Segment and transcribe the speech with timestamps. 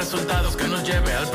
[0.00, 1.30] resultados, que nos lleve al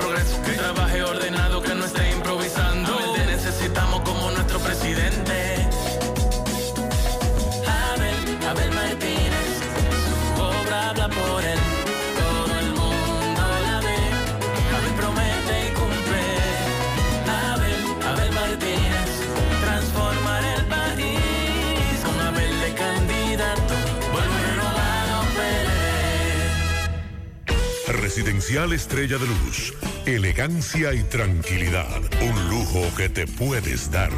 [28.26, 29.76] Residencial Estrella de Luz.
[30.08, 32.02] Elegancia y tranquilidad.
[32.24, 34.10] Un lujo que te puedes dar.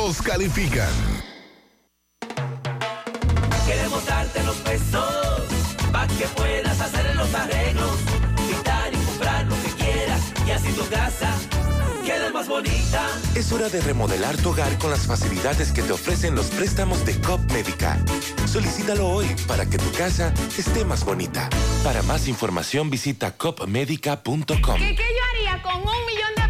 [0.00, 0.88] todos califican.
[3.66, 5.42] Queremos darte los pesos
[5.92, 7.96] para que puedas hacer los arreglos,
[8.48, 11.30] pintar y comprar lo que quieras y así tu casa
[12.02, 13.06] quede más bonita.
[13.34, 17.20] Es hora de remodelar tu hogar con las facilidades que te ofrecen los préstamos de
[17.20, 18.02] COP Médica.
[18.46, 21.50] Solicítalo hoy para que tu casa esté más bonita.
[21.84, 24.46] Para más información visita copmedica.com.
[24.78, 26.49] ¿Qué, ¿Qué yo haría con un millón de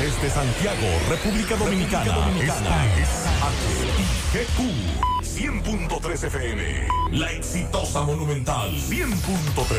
[0.00, 2.30] Desde Santiago, República Dominicana.
[2.40, 3.26] Esta es
[4.32, 4.58] HIGQ
[5.22, 6.88] 100.3 FM.
[7.12, 9.76] La exitosa Monumental 100.3.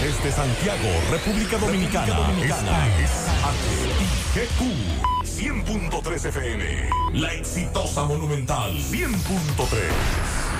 [0.00, 2.30] Desde Santiago, República Dominicana.
[2.44, 3.10] Esta es
[4.36, 4.60] HIGQ
[5.24, 6.88] 100.3 FM.
[7.14, 10.59] La exitosa Monumental 100.3.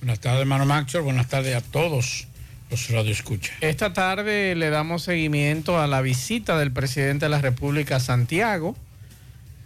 [0.00, 1.02] Buenas tardes, hermano Maxwell.
[1.02, 2.28] Buenas tardes a todos
[2.70, 3.56] los radioescuchas.
[3.60, 8.76] Esta tarde le damos seguimiento a la visita del presidente de la República a Santiago,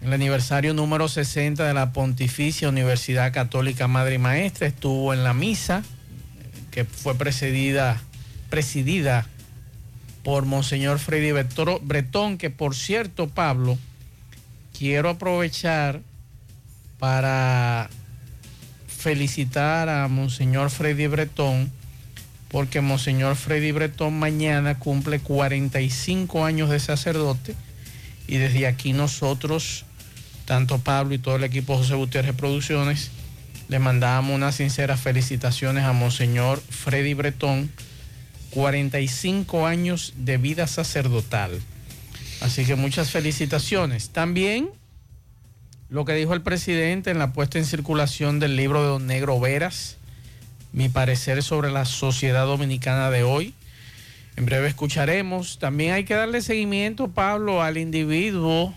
[0.01, 4.67] el aniversario número 60 de la Pontificia Universidad Católica Madre y Maestra.
[4.67, 5.83] Estuvo en la misa
[6.71, 8.01] que fue presidida,
[8.49, 9.27] presidida
[10.25, 11.33] por Monseñor Freddy
[11.83, 13.79] Bretón, que por cierto, Pablo,
[14.79, 16.01] quiero aprovechar
[16.99, 17.91] para
[19.03, 21.73] felicitar a Monseñor Freddy Bretón,
[22.49, 27.57] porque Monseñor Freddy Bretón mañana cumple 45 años de sacerdote
[28.29, 29.85] Y desde aquí nosotros,
[30.45, 33.11] tanto Pablo y todo el equipo José Gutiérrez Producciones,
[33.69, 37.71] le mandamos unas sinceras felicitaciones a Monseñor Freddy Bretón,
[38.51, 41.61] 45 años de vida sacerdotal.
[42.41, 44.11] Así que muchas felicitaciones.
[44.11, 44.69] También
[45.93, 49.39] lo que dijo el presidente en la puesta en circulación del libro de Don Negro
[49.39, 49.99] Veras,
[50.73, 53.53] mi parecer sobre la sociedad dominicana de hoy.
[54.37, 55.59] En breve escucharemos.
[55.59, 58.73] También hay que darle seguimiento, Pablo, al individuo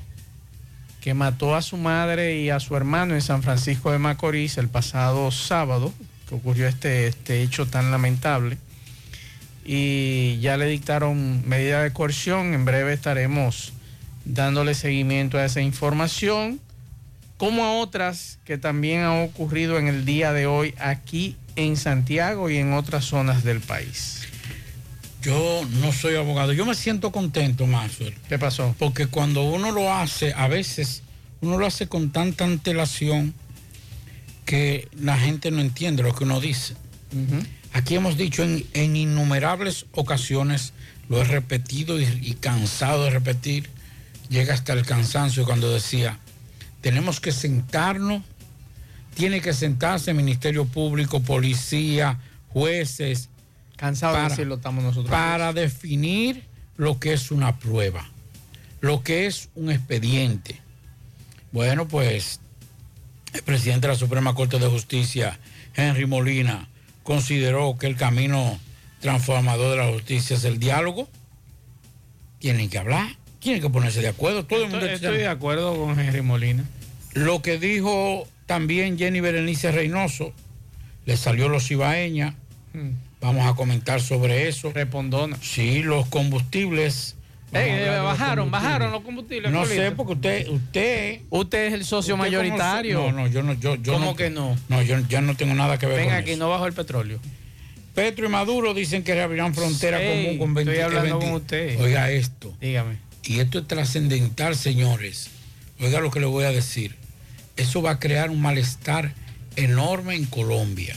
[1.00, 4.68] que mató a su madre y a su hermano en San Francisco de Macorís el
[4.68, 5.94] pasado sábado,
[6.28, 8.58] que ocurrió este, este hecho tan lamentable.
[9.64, 12.54] Y ya le dictaron medida de coerción.
[12.54, 13.72] En breve estaremos
[14.26, 16.60] dándole seguimiento a esa información,
[17.38, 22.50] como a otras que también han ocurrido en el día de hoy aquí en Santiago
[22.50, 24.22] y en otras zonas del país.
[25.22, 26.54] Yo no soy abogado.
[26.54, 28.14] Yo me siento contento, Maxwell.
[28.30, 28.76] ¿Qué pasó?
[28.78, 31.02] Porque cuando uno lo hace, a veces
[31.42, 33.34] uno lo hace con tanta antelación
[34.46, 36.76] que la gente no entiende lo que uno dice.
[37.74, 40.74] Aquí hemos dicho en, en, innumerables ocasiones,
[41.10, 43.70] lo he repetido y, y, cansado de repetir,
[44.30, 46.20] llega hasta el cansancio cuando decía,
[46.86, 48.22] tenemos que sentarnos,
[49.16, 53.30] tiene que sentarse el Ministerio Público, policía, jueces,
[53.76, 55.10] Cansado para, de decirlo estamos nosotros.
[55.10, 56.44] Para definir
[56.78, 58.08] lo que es una prueba,
[58.82, 60.62] lo que es un expediente.
[61.52, 62.40] Bueno, pues
[63.34, 65.40] el presidente de la Suprema Corte de Justicia,
[65.74, 66.70] Henry Molina,
[67.02, 68.60] consideró que el camino
[69.00, 71.10] transformador de la justicia es el diálogo.
[72.38, 74.44] Tienen que hablar, tienen que ponerse de acuerdo.
[74.44, 76.66] Todo el mundo estoy, estoy de acuerdo con Henry Molina.
[77.14, 80.34] Lo que dijo también Jenny Berenice Reynoso,
[81.06, 82.34] le salió los ibaeñas.
[82.74, 82.90] Hmm.
[83.22, 84.72] Vamos a comentar sobre eso.
[84.74, 85.38] Respondona.
[85.42, 87.16] Sí, los combustibles.
[87.52, 89.52] Bajaron, bajaron los combustibles.
[89.52, 91.22] No sé, porque usted, usted.
[91.30, 93.00] Usted es el socio mayoritario.
[93.00, 94.58] No, no, yo no, yo, yo ¿Cómo no, que no?
[94.70, 96.40] No, yo ya no tengo nada que ver Venga con aquí, eso.
[96.40, 97.20] no bajó el petróleo.
[97.94, 101.26] Petro y Maduro dicen que reabrirán frontera Sí, común con 20 estoy hablando 20.
[101.26, 101.80] con usted.
[101.82, 102.54] Oiga esto.
[102.60, 103.05] Dígame.
[103.26, 105.30] Y esto es trascendental, señores.
[105.80, 106.96] Oiga lo que le voy a decir.
[107.58, 109.14] Eso va a crear un malestar
[109.56, 110.96] enorme en Colombia.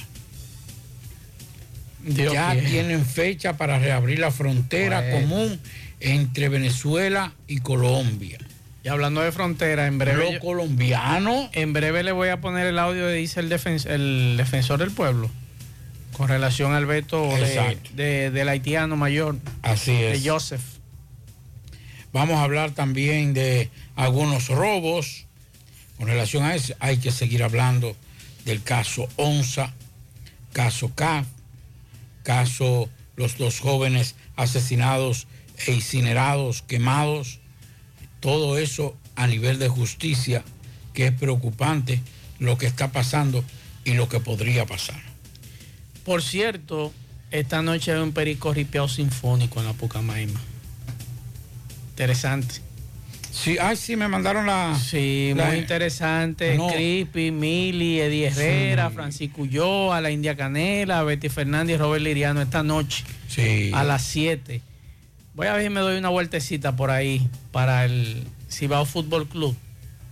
[2.04, 5.20] Dios ya tienen fecha para reabrir la frontera Bueno.
[5.20, 5.60] común
[6.00, 8.38] entre Venezuela y Colombia.
[8.84, 10.32] Y hablando de frontera, en breve.
[10.32, 11.50] Los colombianos.
[11.52, 14.90] En breve le voy a poner el audio de dice el, defen- el defensor del
[14.92, 15.28] pueblo
[16.12, 20.22] con relación al veto de, de- del haitiano mayor, Así de es.
[20.24, 20.62] Joseph.
[22.12, 25.26] Vamos a hablar también de algunos robos.
[25.96, 27.96] Con relación a eso, hay que seguir hablando
[28.44, 29.74] del caso Onza,
[30.52, 31.26] caso CAF,
[32.22, 35.26] caso los dos jóvenes asesinados
[35.66, 37.40] e incinerados, quemados.
[38.20, 40.44] Todo eso a nivel de justicia,
[40.94, 42.00] que es preocupante
[42.38, 43.44] lo que está pasando
[43.84, 45.00] y lo que podría pasar.
[46.04, 46.92] Por cierto,
[47.30, 48.54] esta noche hay un perico
[48.88, 50.40] sinfónico en la Pucamaima.
[52.02, 52.54] Interesante.
[53.32, 54.78] Sí, ay, sí, me mandaron la...
[54.78, 56.56] Sí, la- muy interesante.
[56.56, 56.68] No.
[56.68, 58.94] Crispy, Mili, Eddie Herrera, Sí.
[58.94, 63.72] Francisco Ulloa, la India Canela, Betty Fernández y Robert Liriano esta noche Sí.
[63.74, 64.62] a las 7.
[65.34, 69.56] Voy a ver si me doy una vueltecita por ahí para el Cibao Fútbol Club,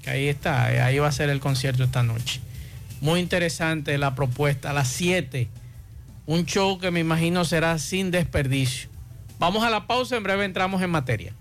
[0.02, 2.40] que ahí está, eh, ahí va a ser el concierto esta noche.
[3.00, 5.46] Muy interesante la propuesta, a las 7.
[6.26, 8.88] Un show que me imagino será sin desperdicio.
[9.38, 11.32] Vamos a la pausa, en breve entramos en materia.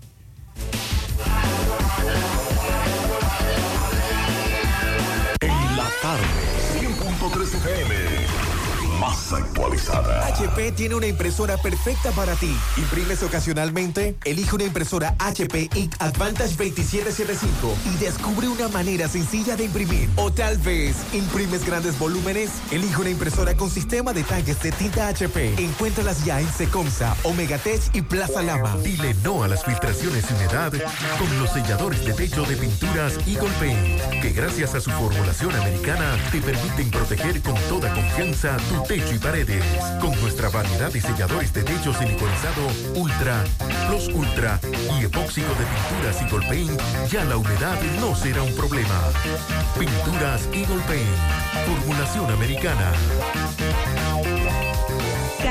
[9.26, 10.26] Más actualizada.
[10.26, 12.54] HP tiene una impresora perfecta para ti.
[12.76, 14.16] ¿Imprimes ocasionalmente?
[14.24, 20.08] Elige una impresora HP Ink Advantage 2775 y descubre una manera sencilla de imprimir.
[20.16, 22.50] O tal vez, ¿imprimes grandes volúmenes?
[22.70, 25.54] Elige una impresora con sistema de tanques de tinta HP.
[25.58, 28.76] Encuéntralas ya en Secomsa, Omegatech y Plaza Lama.
[28.84, 30.72] Dile no a las filtraciones y humedad
[31.18, 36.16] con los selladores de techo de pinturas Eagle Paint, que gracias a su formulación americana
[36.30, 39.64] te permiten proteger con toda confianza tu techo paredes.
[40.00, 43.44] Con nuestra variedad de selladores de techo siliconizado Ultra,
[43.88, 44.60] Plus Ultra
[44.98, 49.00] y epóxico de pinturas Eagle Paint, ya la humedad no será un problema.
[49.78, 51.08] Pinturas Eagle Paint,
[51.66, 52.92] formulación americana.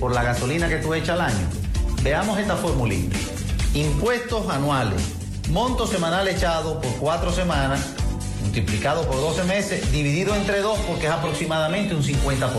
[0.00, 1.46] Por la gasolina que tú echas al año,
[2.02, 3.16] veamos esta formulita.
[3.72, 5.00] Impuestos anuales,
[5.48, 7.80] monto semanal echado por cuatro semanas,
[8.42, 12.50] multiplicado por 12 meses, dividido entre dos porque es aproximadamente un 50%.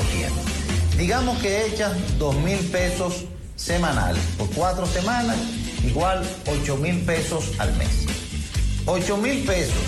[0.97, 3.25] Digamos que echas 2 mil pesos
[3.57, 5.35] semanales por cuatro semanas,
[5.83, 8.05] igual 8 mil pesos al mes.
[8.85, 9.83] 8 mil pesos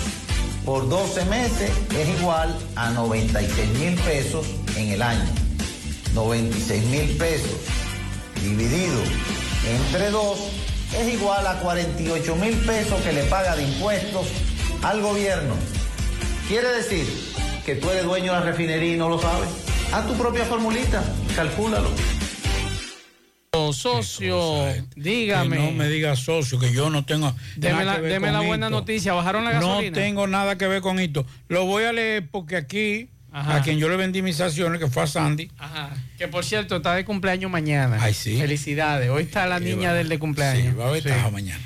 [0.66, 4.46] por 12 meses es igual a 96 mil pesos
[4.76, 5.47] en el año.
[6.14, 7.60] 96 mil pesos
[8.42, 9.02] dividido
[9.66, 10.38] entre dos
[10.96, 14.26] es igual a 48 mil pesos que le paga de impuestos
[14.82, 15.54] al gobierno.
[16.48, 17.06] Quiere decir
[17.66, 19.48] que tú eres dueño de la refinería y no lo sabes.
[19.92, 21.02] Haz tu propia formulita,
[21.36, 21.90] calcúlalo.
[23.72, 25.56] Socio, dígame.
[25.56, 27.34] Que no me diga socio, que yo no tengo.
[27.56, 29.90] Deme la, deme la buena noticia, bajaron la gasolina.
[29.90, 31.26] No tengo nada que ver con esto.
[31.48, 35.02] Lo voy a leer porque aquí, a quien yo le vendí mis acciones, que fue
[35.02, 35.90] a Sandy, Ajá.
[36.16, 37.98] Que por cierto, está de cumpleaños mañana.
[38.00, 38.38] Ay, sí.
[38.38, 39.10] Felicidades.
[39.10, 40.72] Hoy está la niña del de cumpleaños.
[40.72, 41.08] Sí, va a haber Sí.
[41.08, 41.60] tajo mañana.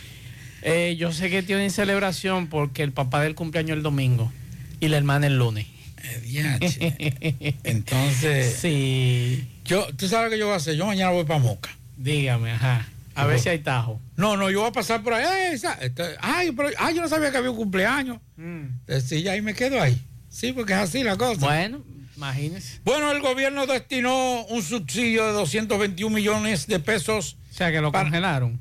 [0.63, 4.33] Eh, yo sé que tienen celebración porque el papá del cumpleaños el domingo
[4.81, 5.67] y la hermana el lunes.
[7.65, 9.49] Entonces, sí.
[9.65, 10.75] Yo, ¿Tú sabes lo que yo voy a hacer?
[10.77, 11.71] Yo mañana voy para Moca.
[11.97, 12.87] Dígame, ajá.
[13.15, 14.01] A ver si hay tajo.
[14.17, 15.25] No, no, yo voy a pasar por ahí.
[15.55, 18.19] Eh, ay, pero, ay, yo no sabía que había un cumpleaños.
[18.39, 20.01] Entonces, sí, ya ahí me quedo ahí.
[20.33, 21.41] Sí, porque es así la cosa.
[21.41, 21.85] Bueno,
[22.17, 22.81] imagínese.
[22.85, 27.37] Bueno, el gobierno destinó un subsidio de 221 millones de pesos.
[27.51, 28.59] O sea, que lo congelaron.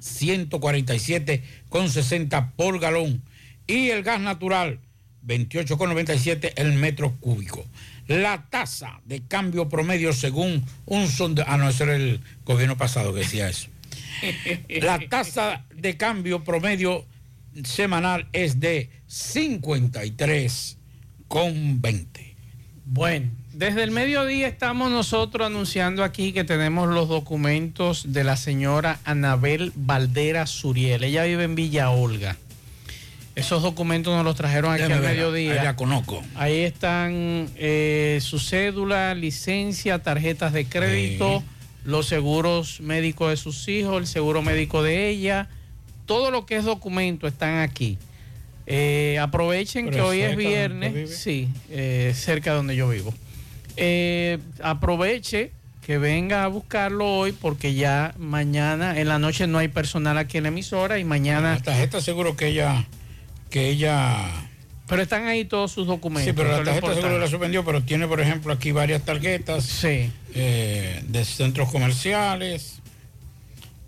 [0.00, 3.22] 147,60 por galón
[3.66, 4.80] y el gas natural,
[5.26, 7.66] 28,97 el metro cúbico.
[8.06, 13.12] La tasa de cambio promedio según un sondeo, ah no, ese era el gobierno pasado
[13.12, 13.68] que decía eso.
[14.68, 17.06] La tasa de cambio promedio
[17.64, 20.77] semanal es de 53
[21.28, 22.34] con 20.
[22.86, 28.98] Bueno, desde el mediodía estamos nosotros anunciando aquí que tenemos los documentos de la señora
[29.04, 31.04] Anabel Valdera Suriel.
[31.04, 32.36] Ella vive en Villa Olga.
[33.34, 35.52] Esos documentos nos los trajeron aquí Déjame al ver, mediodía.
[35.60, 36.22] ahí la conozco.
[36.34, 41.44] Ahí están eh, su cédula, licencia, tarjetas de crédito,
[41.84, 45.48] los seguros médicos de sus hijos, el seguro médico de ella.
[46.06, 47.98] Todo lo que es documento están aquí.
[48.70, 51.16] Eh, aprovechen Pero que hoy es viernes.
[51.18, 53.14] Sí, eh, cerca de donde yo vivo.
[53.76, 55.52] Eh, aproveche
[55.86, 60.36] que venga a buscarlo hoy porque ya mañana en la noche no hay personal aquí
[60.36, 61.54] en la emisora y mañana...
[61.54, 62.84] La tarjeta seguro que ella,
[63.48, 64.28] que ella...
[64.86, 66.26] Pero están ahí todos sus documentos.
[66.26, 71.02] Sí, pero la tarjeta seguro la suspendió, pero tiene, por ejemplo, aquí varias tarjetas eh,
[71.06, 72.80] de centros comerciales,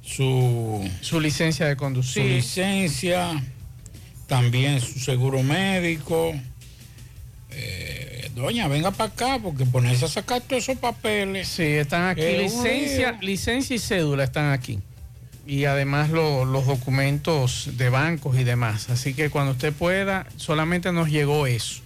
[0.00, 3.42] su, su licencia de conducir, su licencia,
[4.30, 6.32] también su seguro médico.
[7.50, 11.48] Eh, doña, venga para acá porque ponerse a sacar todos esos papeles.
[11.48, 12.22] Sí, están aquí.
[12.22, 14.78] Un licencia, licencia y cédula están aquí.
[15.46, 18.88] Y además lo- los documentos de bancos y demás.
[18.88, 21.80] Así que cuando usted pueda, solamente nos llegó eso.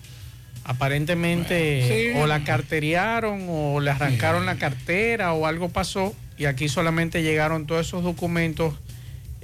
[0.65, 2.23] Aparentemente Bueno, sí.
[2.23, 6.15] o la carteriaron o le arrancaron la cartera o algo pasó.
[6.37, 8.75] Y aquí solamente llegaron todos esos documentos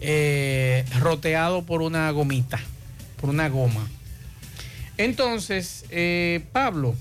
[0.03, 2.59] eh, roteados por una gomita,
[3.21, 3.87] por una goma.
[4.97, 6.95] Entonces, eh, Pablo,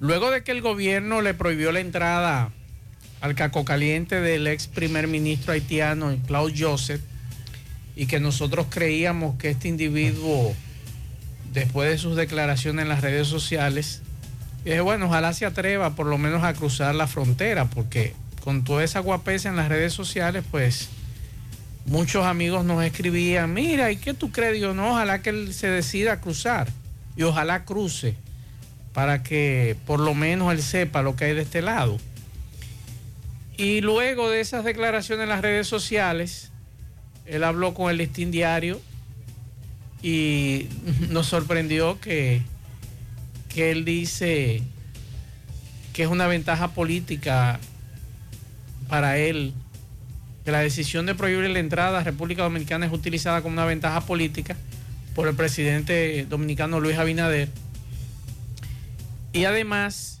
[0.00, 2.50] luego de que el gobierno le prohibió la entrada
[3.20, 7.00] al caco caliente del ex primer ministro haitiano, Claude Joseph,
[7.94, 10.54] y que nosotros creíamos que este individuo,
[11.52, 14.02] después de sus declaraciones en las redes sociales,
[14.64, 18.82] dije, bueno, ojalá se atreva por lo menos a cruzar la frontera, porque con toda
[18.82, 20.88] esa guapesa en las redes sociales, pues
[21.86, 24.54] muchos amigos nos escribían, mira, ¿y qué tú crees?
[24.54, 26.68] Digo, no, ojalá que él se decida a cruzar
[27.16, 28.14] y ojalá cruce
[28.92, 31.98] para que por lo menos él sepa lo que hay de este lado.
[33.56, 36.50] Y luego de esas declaraciones en las redes sociales,
[37.26, 38.80] él habló con el listín diario
[40.02, 40.68] y
[41.10, 42.42] nos sorprendió que,
[43.48, 44.62] que él dice
[45.92, 47.60] que es una ventaja política
[48.88, 49.54] para él
[50.44, 54.00] que la decisión de prohibir la entrada a República Dominicana es utilizada como una ventaja
[54.00, 54.56] política
[55.14, 57.48] por el presidente dominicano Luis Abinader.
[59.32, 60.20] Y además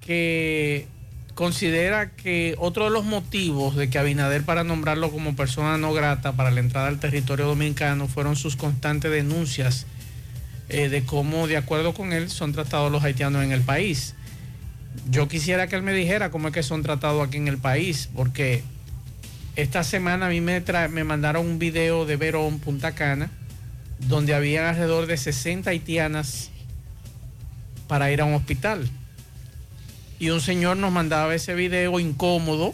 [0.00, 0.86] que
[1.34, 6.32] considera que otro de los motivos de que Abinader para nombrarlo como persona no grata
[6.32, 9.86] para la entrada al territorio dominicano fueron sus constantes denuncias
[10.68, 14.14] eh, de cómo, de acuerdo con él, son tratados los haitianos en el país.
[15.10, 18.08] Yo quisiera que él me dijera cómo es que son tratados aquí en el país,
[18.16, 18.64] porque
[19.56, 23.30] esta semana a mí me, me mandaron un video de Verón, Punta Cana,
[23.98, 26.50] donde había alrededor de 60 haitianas
[27.88, 28.88] para ir a un hospital.
[30.18, 32.72] Y un señor nos mandaba ese video incómodo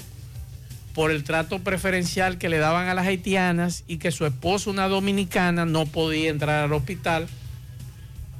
[0.94, 4.88] por el trato preferencial que le daban a las haitianas y que su esposa, una
[4.88, 7.28] dominicana, no podía entrar al hospital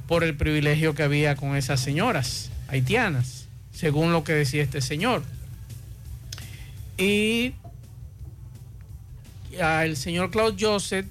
[0.07, 5.23] por el privilegio que había con esas señoras haitianas, según lo que decía este señor.
[6.97, 7.53] Y
[9.61, 11.05] al señor Claude Joseph,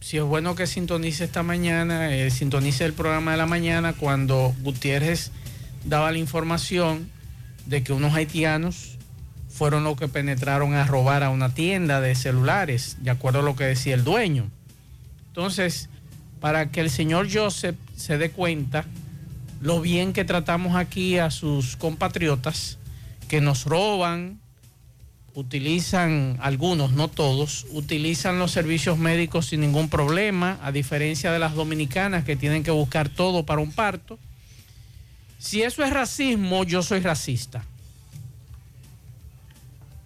[0.00, 4.54] si es bueno que sintonice esta mañana, eh, sintonice el programa de la mañana cuando
[4.62, 5.30] Gutiérrez
[5.84, 7.08] daba la información
[7.66, 8.98] de que unos haitianos
[9.48, 13.54] fueron los que penetraron a robar a una tienda de celulares, de acuerdo a lo
[13.54, 14.50] que decía el dueño.
[15.28, 15.88] Entonces,
[16.40, 18.84] para que el señor Joseph se dé cuenta
[19.60, 22.78] lo bien que tratamos aquí a sus compatriotas
[23.28, 24.41] que nos roban,
[25.34, 31.54] utilizan, algunos, no todos, utilizan los servicios médicos sin ningún problema, a diferencia de las
[31.54, 34.18] dominicanas que tienen que buscar todo para un parto.
[35.38, 37.64] Si eso es racismo, yo soy racista.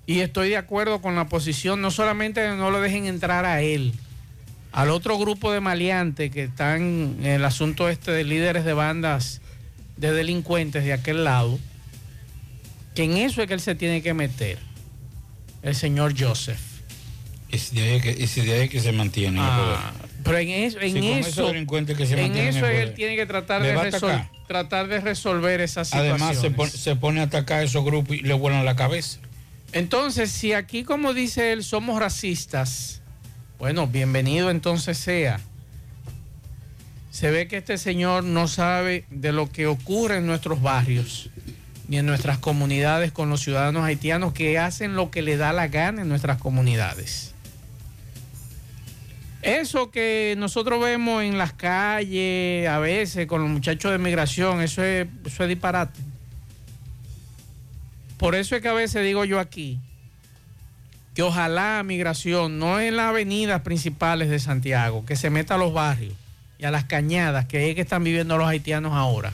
[0.07, 3.93] Y estoy de acuerdo con la posición, no solamente no lo dejen entrar a él,
[4.71, 9.41] al otro grupo de maleantes que están en el asunto este de líderes de bandas
[9.97, 11.59] de delincuentes de aquel lado,
[12.95, 14.59] que en eso es que él se tiene que meter,
[15.67, 16.61] el señor Joseph.
[17.51, 19.39] Es de ahí que, es de ahí que se mantiene.
[19.41, 23.77] Ah, pero en eso, en eso, que se en eso él tiene que tratar de,
[23.77, 26.23] resol- tratar de resolver esas situaciones.
[26.23, 29.19] Además, se pone, se pone a atacar a esos grupos y le vuelan la cabeza.
[29.73, 33.03] Entonces, si aquí, como dice él, somos racistas,
[33.59, 35.41] bueno, bienvenido entonces sea.
[37.11, 41.31] Se ve que este señor no sabe de lo que ocurre en nuestros barrios
[41.89, 45.69] ni en nuestras comunidades con los ciudadanos haitianos que hacen lo que le da la
[45.69, 47.33] gana en nuestras comunidades.
[49.43, 54.83] Eso que nosotros vemos en las calles, a veces con los muchachos de migración, eso
[54.83, 56.01] es, eso es disparate.
[58.19, 59.79] Por eso es que a veces digo yo aquí
[61.15, 65.73] que ojalá migración, no en las avenidas principales de Santiago, que se meta a los
[65.73, 66.13] barrios
[66.59, 69.33] y a las cañadas, que es que están viviendo los haitianos ahora.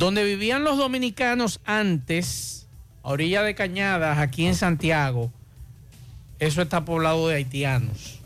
[0.00, 2.66] Donde vivían los dominicanos antes,
[3.02, 5.30] a orilla de cañadas, aquí en Santiago,
[6.38, 8.18] eso está poblado de haitianos.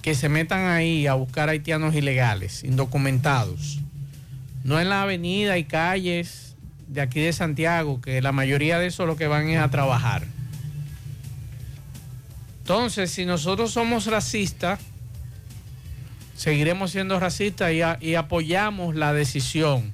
[0.00, 3.80] Que se metan ahí a buscar haitianos ilegales, indocumentados.
[4.64, 9.06] No en la avenida y calles de aquí de Santiago, que la mayoría de esos
[9.06, 10.24] lo que van es a trabajar.
[12.60, 14.80] Entonces, si nosotros somos racistas,
[16.38, 19.92] seguiremos siendo racistas y, apoyamos la decisión.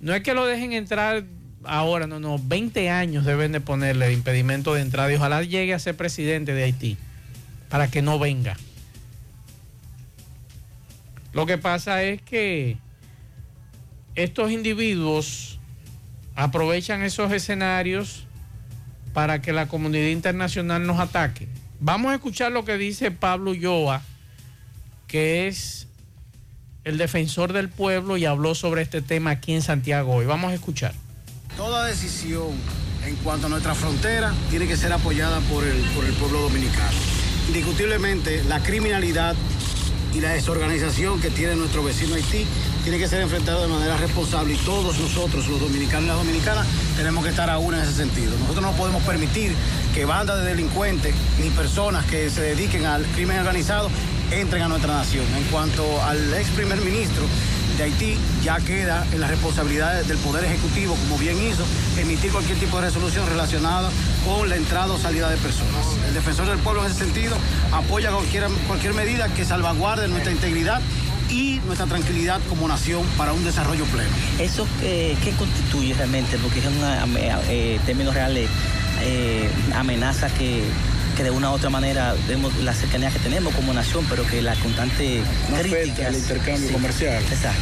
[0.00, 1.24] No es que lo dejen entrar
[1.64, 5.78] ahora, no, no, 20 años deben de ponerle impedimento de entrada y ojalá llegue a
[5.78, 6.96] ser presidente de Haití
[7.68, 8.56] para que no venga.
[11.34, 12.78] Lo que pasa es que
[14.14, 15.58] estos individuos
[16.36, 18.26] aprovechan esos escenarios
[19.12, 21.48] para que la comunidad internacional nos ataque.
[21.80, 24.02] Vamos a escuchar lo que dice Pablo Ulloa,
[25.14, 25.86] que es
[26.82, 30.26] el defensor del pueblo y habló sobre este tema aquí en Santiago hoy.
[30.26, 30.92] Vamos a escuchar.
[31.56, 32.48] Toda decisión
[33.06, 36.98] en cuanto a nuestra frontera tiene que ser apoyada por el, por el pueblo dominicano.
[37.46, 39.36] Indiscutiblemente, la criminalidad
[40.14, 42.44] y la desorganización que tiene nuestro vecino Haití
[42.82, 46.66] tiene que ser enfrentada de manera responsable y todos nosotros, los dominicanos y las dominicanas,
[46.96, 48.36] tenemos que estar a una en ese sentido.
[48.40, 49.52] Nosotros no podemos permitir
[49.94, 53.90] que bandas de delincuentes ni personas que se dediquen al crimen organizado
[54.30, 55.24] entren a nuestra nación.
[55.36, 57.24] En cuanto al ex primer ministro,
[57.78, 61.64] de Haití ya queda en las responsabilidades del Poder Ejecutivo, como bien hizo,
[61.98, 63.90] emitir cualquier tipo de resolución relacionada
[64.24, 65.84] con la entrada o salida de personas.
[66.06, 67.36] El defensor del pueblo en ese sentido
[67.72, 70.80] apoya cualquier, cualquier medida que salvaguarde nuestra integridad
[71.30, 74.10] y nuestra tranquilidad como nación para un desarrollo pleno.
[74.38, 76.38] ¿Eso qué, qué constituye realmente?
[76.38, 78.48] Porque es una, ame- eh, términos reales,
[79.02, 80.62] eh, amenaza que,
[81.14, 84.42] que de una u otra manera vemos la cercanía que tenemos como nación, pero que
[84.42, 87.22] la constante No crítica afecta al intercambio comercial.
[87.30, 87.60] Exacto.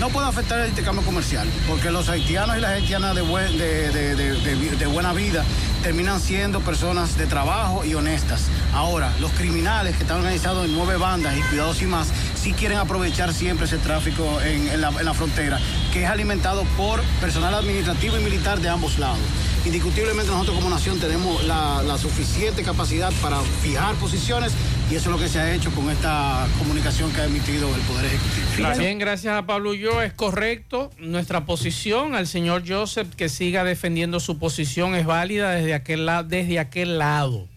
[0.00, 3.90] No puede afectar el intercambio comercial, porque los haitianos y las haitianas de, buen- de-
[3.90, 5.42] de- de- de- de buena vida
[5.82, 8.42] terminan siendo personas de trabajo y honestas.
[8.74, 12.76] Ahora, los criminales que están organizados en nueve bandas y cuidados y más, sí quieren
[12.76, 15.58] aprovechar siempre ese tráfico en, en la, en la frontera,
[15.94, 19.18] que es alimentado por personal administrativo y militar de ambos lados.
[19.66, 24.52] Indiscutiblemente nosotros como nación tenemos la, la suficiente capacidad para fijar posiciones
[24.90, 27.80] y eso es lo que se ha hecho con esta comunicación que ha emitido el
[27.82, 28.68] Poder Ejecutivo.
[28.68, 32.14] También gracias a Pablo Ulloa es correcto nuestra posición.
[32.14, 36.98] Al señor Joseph que siga defendiendo su posición es válida desde aquel, la- desde aquel
[36.98, 37.48] lado.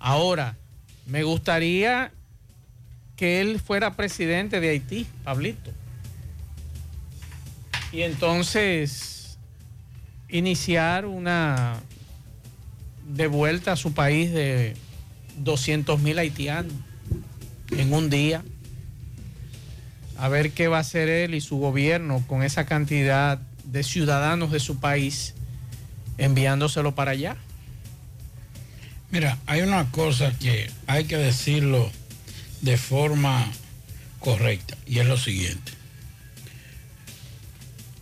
[0.00, 0.56] Ahora,
[1.06, 2.10] me gustaría
[3.14, 5.70] que él fuera presidente de Haití, Pablito.
[7.92, 9.19] Y entonces
[10.30, 11.80] iniciar una
[13.08, 14.76] de vuelta a su país de
[15.38, 16.72] 200 mil haitianos
[17.70, 18.42] en un día.
[20.16, 24.50] A ver qué va a hacer él y su gobierno con esa cantidad de ciudadanos
[24.50, 25.34] de su país
[26.18, 27.36] enviándoselo para allá.
[29.10, 31.90] Mira, hay una cosa que hay que decirlo
[32.60, 33.50] de forma
[34.20, 35.79] correcta y es lo siguiente.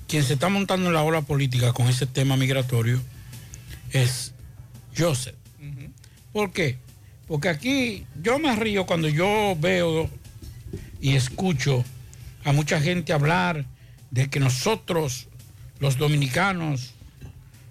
[0.08, 2.98] Quien se está montando en la ola política con ese tema migratorio
[3.92, 4.32] es
[4.96, 5.36] Joseph.
[6.32, 6.78] ¿Por qué?
[7.26, 10.08] Porque aquí yo me río cuando yo veo
[10.98, 11.84] y escucho
[12.44, 13.66] a mucha gente hablar
[14.10, 15.28] de que nosotros,
[15.78, 16.94] los dominicanos,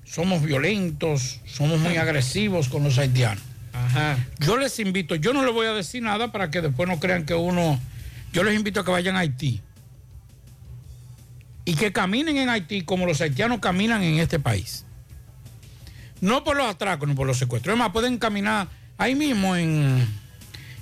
[0.06, 3.44] somos violentos, somos muy agresivos con los haitianos.
[4.40, 7.26] Yo les invito, yo no les voy a decir nada para que después no crean
[7.26, 7.80] que uno,
[8.32, 9.60] yo les invito a que vayan a Haití
[11.68, 14.86] y que caminen en Haití como los haitianos caminan en este país.
[16.22, 17.74] No por los atracos, no por los secuestros.
[17.74, 20.08] Además, pueden caminar ahí mismo en,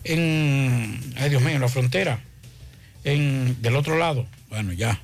[0.03, 2.19] en, ay Dios mío, en la frontera,
[3.03, 4.27] en, del otro lado.
[4.49, 5.01] Bueno, ya.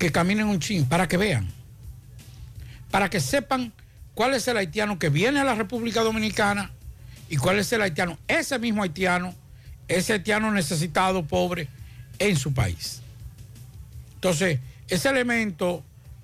[0.00, 1.46] Que caminen un chin para que vean,
[2.90, 3.72] para que sepan
[4.14, 6.72] cuál es el haitiano que viene a la República Dominicana
[7.28, 9.32] y cuál es el haitiano, ese mismo haitiano,
[9.86, 11.68] ese haitiano necesitado, pobre,
[12.18, 13.00] en su país.
[14.20, 15.82] Entonces, ese elemento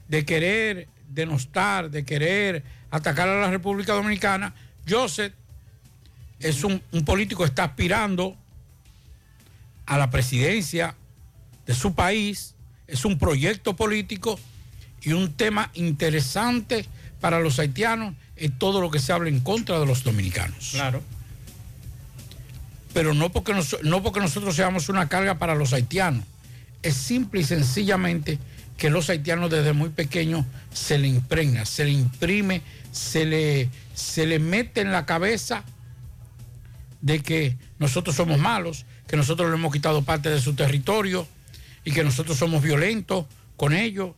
[0.09, 4.55] de querer denostar, de querer atacar a la República Dominicana,
[4.87, 5.33] Joseph
[6.39, 8.37] es un, un político que está aspirando
[9.87, 10.95] a la presidencia
[11.65, 12.55] de su país,
[12.87, 14.39] es un proyecto político
[15.01, 16.85] y un tema interesante
[17.23, 20.69] para los haitianos es todo lo que se habla en contra de los dominicanos.
[20.73, 21.03] Claro.
[22.93, 26.25] Pero no porque, nos- no porque nosotros seamos una carga para los haitianos,
[26.83, 28.39] es simple y sencillamente
[28.77, 32.63] que los haitianos desde muy pequeños se le impregna, se le imprime,
[32.93, 35.65] se le, se le mete en la cabeza
[37.01, 41.27] de que nosotros somos malos, que nosotros le hemos quitado parte de su territorio
[41.85, 44.11] y que nosotros somos violentos con ellos.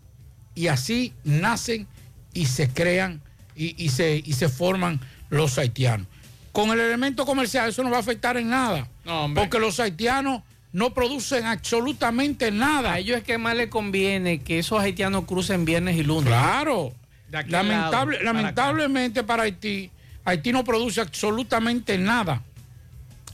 [0.55, 1.87] Y así nacen
[2.33, 3.21] y se crean
[3.55, 6.07] y, y se, y se forman los haitianos.
[6.53, 8.89] Con el elemento comercial eso no va a afectar en nada.
[9.35, 10.43] porque los haitianos
[10.73, 12.93] no producen absolutamente nada.
[12.95, 16.27] A ellos es que más les conviene que esos haitianos crucen viernes y lunes.
[16.29, 16.93] Claro.
[17.31, 19.91] Lamentable- lado, lamentablemente para Haití,
[20.25, 22.43] Haití no produce absolutamente nada.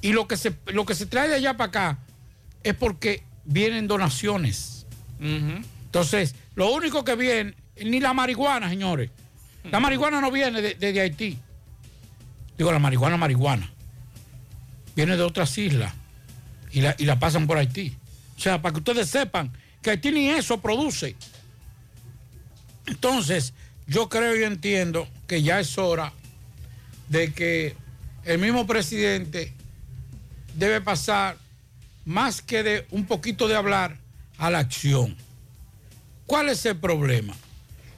[0.01, 1.99] Y lo que se, lo que se trae de allá para acá
[2.63, 4.87] es porque vienen donaciones.
[5.21, 9.11] Entonces, lo único que viene, ni la marihuana, señores.
[9.71, 11.39] La marihuana no viene de, de- de Haití.
[12.59, 13.71] Digo, la marihuana, marihuana.
[14.95, 15.93] Viene de otras islas
[16.75, 17.97] y la, y la pasan por Haití.
[18.37, 21.17] O sea, para que ustedes sepan que Haití ni eso produce.
[22.87, 23.55] Entonces,
[23.87, 26.13] yo creo y entiendo que ya es hora
[27.09, 27.77] de que
[28.25, 29.53] el mismo presidente
[30.55, 31.37] debe pasar
[32.05, 33.97] más que de un poquito de hablar
[34.39, 35.17] a la acción.
[36.27, 37.35] ¿Cuál es el problema?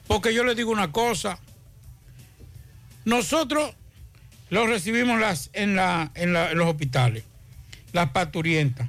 [0.06, 1.38] Porque yo le digo una cosa,
[3.04, 3.74] nosotros
[4.50, 7.24] los recibimos las, en, la- en la- en los hospitales,
[7.96, 8.88] las parturientas,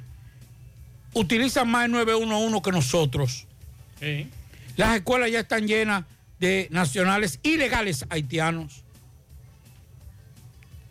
[1.14, 3.46] utilizan más el 911 que nosotros.
[4.76, 6.04] Las escuelas ya están llenas
[6.38, 8.84] de nacionales ilegales haitianos.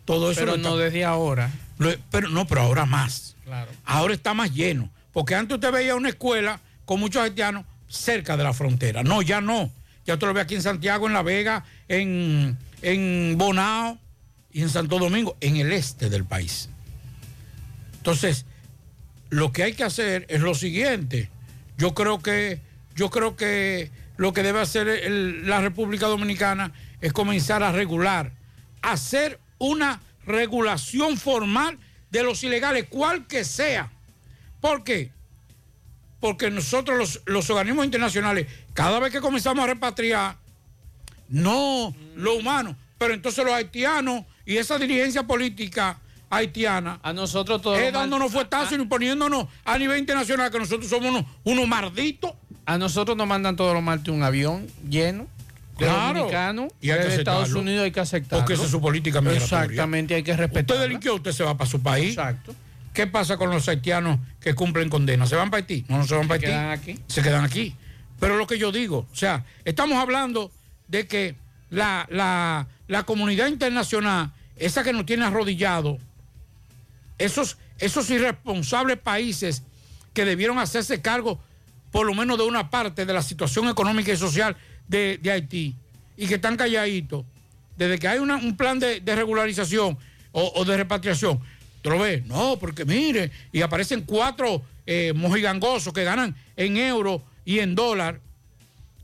[0.04, 1.50] Todo eso Pero no está- desde ahora.
[1.78, 3.36] lo- pero no, pero ahora más.
[3.44, 3.70] Claro.
[3.84, 4.90] Ahora está más lleno.
[5.12, 9.02] Porque antes usted veía una escuela con muchos haitianos cerca de la frontera.
[9.02, 9.70] No, ya no.
[10.06, 13.98] Ya usted lo ve aquí en Santiago, en La Vega, en, en Bonao
[14.52, 16.68] y en Santo Domingo, en el este del país.
[18.08, 18.46] Entonces,
[19.28, 21.28] lo que hay que hacer es lo siguiente.
[21.76, 22.58] Yo creo que,
[22.96, 28.32] yo creo que lo que debe hacer la República Dominicana es comenzar a regular,
[28.80, 31.78] hacer una regulación formal
[32.10, 33.92] de los ilegales, cual que sea.
[34.62, 35.12] ¿Por qué?
[36.18, 40.38] Porque nosotros los, los organismos internacionales, cada vez que comenzamos a repatriar,
[41.28, 47.78] no lo humano, pero entonces los haitianos y esa dirigencia política haitiana a nosotros todos
[47.78, 52.32] es dándonos fuetazos y poniéndonos a nivel internacional que nosotros somos unos, unos malditos.
[52.66, 55.26] A nosotros nos mandan todos los martes un avión lleno
[55.78, 56.68] de Claro.
[56.80, 57.52] Y hay que desde Estados.
[57.54, 58.40] Unidos hay que aceptarlo.
[58.44, 59.62] Porque esa es su política migratoria.
[59.62, 60.76] Exactamente, hay que respetar.
[60.76, 62.10] Usted delinquió, usted se va para su país.
[62.10, 62.54] Exacto.
[62.92, 65.24] ¿Qué pasa con los haitianos que cumplen condena?
[65.26, 65.84] ¿Se van para Haití?
[65.88, 66.46] No, no se van para Haití.
[66.46, 66.98] quedan aquí.
[67.06, 67.74] Se quedan aquí.
[68.18, 70.50] Pero lo que yo digo, o sea, estamos hablando
[70.88, 71.36] de que
[71.70, 75.98] la, la- la comunidad internacional, esa que nos tiene arrodillado,
[77.18, 79.62] esos, esos irresponsables países
[80.14, 81.40] que debieron hacerse cargo
[81.90, 84.56] por lo menos de una parte de la situación económica y social
[84.88, 85.74] de, de Haití
[86.16, 87.24] y que están calladitos,
[87.76, 89.96] desde que hay una- un plan de, de regularización
[90.32, 91.40] o, o de repatriación,
[91.82, 97.22] tú lo ves, no, porque mire, y aparecen cuatro eh, mojigangosos que ganan en euro
[97.44, 98.20] y en dólar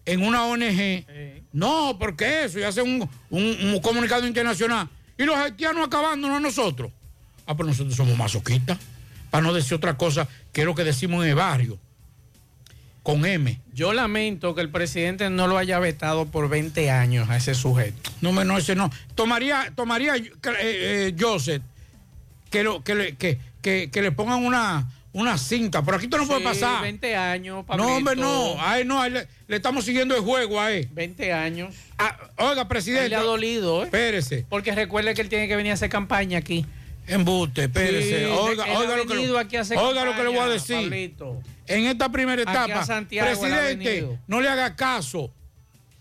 [0.07, 1.07] en una ONG.
[1.53, 4.89] No, porque eso, y hacen un, un- un comunicado internacional.
[5.17, 6.91] Y los haitianos acabándonos a nosotros.
[7.47, 8.79] Ah, pero nosotros somos masoquistas.
[9.31, 11.79] Para no decir otra cosa que es lo que decimos en el barrio.
[13.03, 13.61] Con M.
[13.75, 18.11] Yo lamento que el presidente no lo haya vetado por 20 años a ese sujeto.
[18.23, 18.91] No, no, ese no.
[19.15, 20.31] Tomaría, tomaría eh,
[20.61, 21.63] eh, Joseph
[22.51, 25.83] que, lo, que, le, que, que- que le pongan una, una cinta.
[25.83, 26.81] Por aquí esto no puede pasar.
[26.81, 28.55] 20 años, No, hombre, no.
[28.59, 30.89] A él no, le estamos siguiendo el juego a él.
[30.93, 31.75] 20 años.
[31.99, 33.05] Ah, oiga, presidente.
[33.05, 33.85] Él le ha dolido, ¿eh?
[33.85, 34.47] Espérese.
[34.49, 36.65] Porque recuerde que él tiene que venir a hacer campaña aquí.
[37.07, 38.21] Embuste, espérese.
[38.21, 39.21] Sí, oiga, oiga, lo que, lo-
[40.05, 40.77] lo le voy a decir.
[40.83, 41.43] Pablito.
[41.67, 45.31] En esta primera etapa, Santiago presidente, no le haga caso,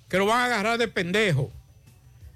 [0.10, 1.52] que lo van a agarrar de pendejo.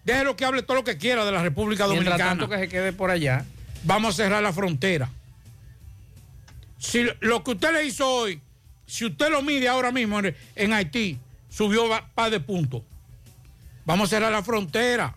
[0.04, 2.18] Déjelo que hable todo lo que quiera de la República Dominicana.
[2.18, 3.46] tanto que se quede por allá.
[3.84, 5.10] Vamos a cerrar la frontera.
[6.80, 8.40] Si lo que usted le hizo hoy,
[8.86, 11.18] si usted lo mide ahora mismo en, en Haití,
[11.50, 12.84] subió par de puntos.
[13.86, 15.16] Vamos a cerrar la frontera.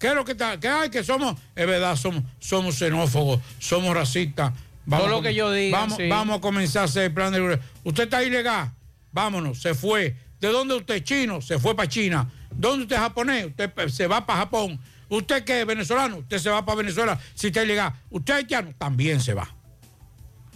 [0.00, 0.58] ¿Qué es lo que está?
[0.58, 0.88] ¿Qué hay?
[0.88, 4.52] Que somos, es verdad, somos, somos xenófobos, somos racistas.
[4.88, 6.08] Todo lo que yo diga, Vamos, sí.
[6.08, 7.60] vamos a comenzar a hacer el plan de.
[7.84, 8.72] Usted está ilegal.
[9.12, 10.16] Vámonos, se fue.
[10.40, 11.42] ¿De dónde usted es chino?
[11.42, 12.28] Se fue para China.
[12.50, 13.46] ¿Dónde usted es japonés?
[13.46, 14.80] Usted se va para Japón.
[15.10, 16.16] ¿Usted qué es venezolano?
[16.18, 17.92] Usted se va para Venezuela si está ilegal.
[18.08, 18.72] ¿Usted es haitiano?
[18.78, 19.54] También se va.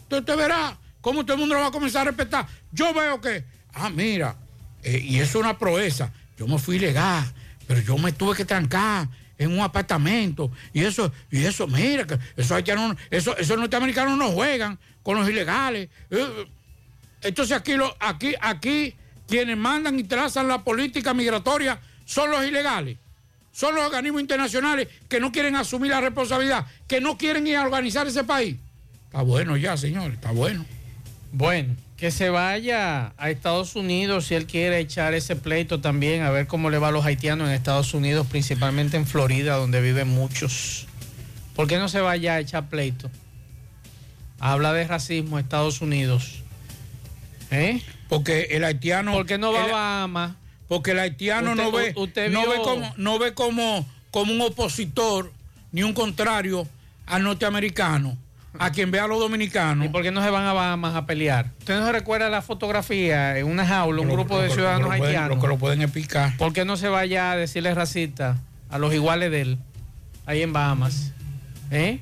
[0.05, 2.47] Entonces usted verá cómo todo el mundo lo va a comenzar a respetar.
[2.73, 4.37] Yo veo que, ah, mira,
[4.83, 6.11] eh, y eso es una proeza.
[6.39, 7.25] Yo me fui ilegal,
[7.67, 9.07] pero yo me tuve que trancar
[9.39, 10.51] en un apartamento.
[10.73, 15.29] Y eso, y eso, mira, que esos haitianos, eso, esos norteamericanos no juegan con los
[15.29, 15.89] ilegales.
[16.11, 16.47] Eh,
[17.23, 18.95] entonces aquí, lo, aquí, aquí
[19.27, 22.99] quienes mandan y trazan la política migratoria son los ilegales.
[23.53, 27.63] Son los organismos internacionales que no quieren asumir la responsabilidad, que no quieren ir a
[27.63, 28.57] organizar ese país.
[29.07, 30.67] Está bueno ya, señor, está bueno.
[31.31, 36.31] Bueno, que se vaya a Estados Unidos si él quiere echar ese pleito también, a
[36.31, 40.09] ver cómo le va a los haitianos en Estados Unidos, principalmente en Florida, donde viven
[40.09, 40.87] muchos.
[41.55, 43.11] ¿Por qué no se vaya a echar pleito?
[44.41, 46.43] Habla de racismo Estados Unidos.
[47.51, 47.81] ¿Eh?
[48.09, 49.13] Porque el haitiano.
[49.13, 50.33] ¿Por qué no va el- a Bahamas?
[50.67, 54.41] Porque el haitiano Usted- no ve, usted no ve, como, no ve como, como un
[54.41, 55.33] opositor
[55.71, 56.67] ni un contrario
[57.07, 58.17] al norteamericano,
[58.59, 59.87] a quien ve a los dominicanos.
[59.87, 61.51] ¿Y por qué no se van a Bahamas a pelear?
[61.59, 64.89] ¿Usted no se recuerda la fotografía en una jaula, un Lo- grupo lo de ciudadanos
[64.89, 65.37] lo haitianos?
[65.37, 66.37] Lo que lo pueden explicar.
[66.37, 68.39] ¿Por qué no se vaya a decirle racista
[68.71, 69.59] a los iguales de él
[70.27, 71.13] ahí en Bahamas?
[71.71, 72.01] ¿Eh?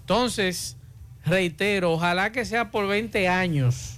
[0.00, 0.76] Entonces,
[1.24, 3.94] reitero, ojalá que sea por 20 años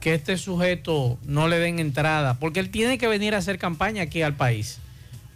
[0.00, 4.02] que este sujeto no le den entrada, porque él tiene que venir a hacer campaña
[4.02, 4.78] aquí al país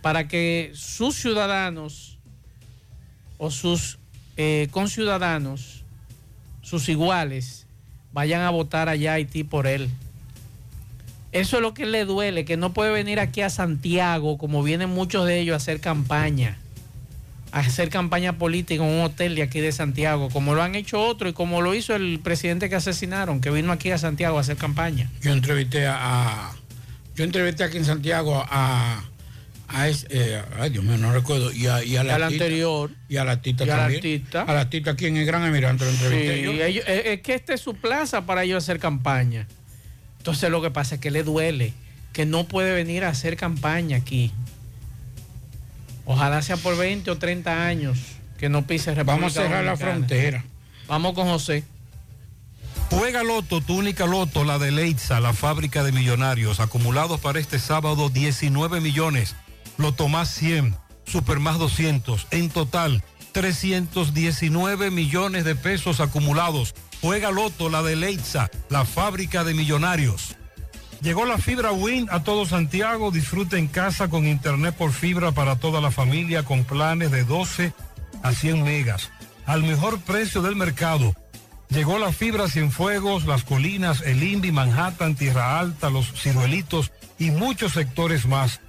[0.03, 2.19] para que sus ciudadanos
[3.37, 3.99] o sus
[4.43, 5.83] eh, conciudadanos,
[6.63, 7.67] sus iguales,
[8.15, 9.91] vayan a votar allá a Haití por él.
[11.33, 14.89] Eso es lo que le duele, que no puede venir aquí a Santiago, como vienen
[14.89, 16.57] muchos de ellos, a hacer campaña,
[17.53, 21.03] a hacer campaña política en un hotel de aquí de Santiago, como lo han hecho
[21.03, 24.41] otros y como lo hizo el presidente que asesinaron, que vino aquí a Santiago a
[24.41, 25.11] hacer campaña.
[25.21, 26.53] Yo entrevisté a-
[27.15, 29.05] yo entrevisté aquí en Santiago a,
[29.73, 32.45] a ese, eh, ay Dios mío, no recuerdo, y a, y a la Al artista-
[32.45, 32.91] anterior.
[33.09, 33.99] Y a la artista Y al también.
[33.99, 34.43] artista.
[34.43, 36.51] A la artista aquí en el Gran Emirante lo entrevisté Sí, yo.
[36.65, 39.47] ellos- es, es que esta es su plaza para ellos hacer campaña.
[40.19, 41.73] Entonces lo que pasa es que le duele,
[42.13, 44.33] que no puede venir a hacer campaña aquí.
[46.05, 47.99] Ojalá sea por 20 o 30 años
[48.39, 50.45] que no pise República Vamos a cerrar la frontera.
[50.89, 51.63] Vamos con José.
[52.91, 56.59] Juega Loto, tu única Loto, la de Leitza, la fábrica de millonarios.
[56.59, 59.37] Acumulados para este sábado 19 millones.
[59.81, 62.27] Loto más 100, Super más 200.
[62.31, 66.75] En total, 319 millones de pesos acumulados.
[67.01, 70.37] Juega Loto, la de Leitza, la fábrica de millonarios.
[71.01, 73.11] Llegó la fibra Win a todo Santiago.
[73.11, 77.73] Disfruta en casa con internet por fibra para toda la familia con planes de 12
[78.23, 79.11] a 100 megas.
[79.47, 81.15] Al mejor precio del mercado.
[81.71, 87.73] Llegó la fibra Cienfuegos, Las Colinas, El Indy, Manhattan, Tierra Alta, Los Ciruelitos y muchos
[87.73, 88.61] sectores más.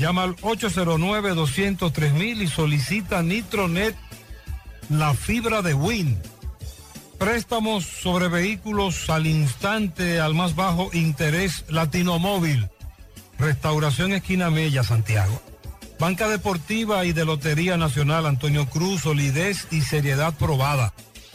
[0.00, 3.94] Llama al 809-203 y solicita Nitronet,
[4.88, 6.18] la fibra de Win.
[7.18, 12.70] Préstamos sobre vehículos al instante, al más bajo interés, Latinomóvil.
[13.38, 15.38] Restauración Esquina Mella, Santiago.
[15.98, 20.94] Banca Deportiva y de Lotería Nacional Antonio Cruz, solidez y seriedad probada.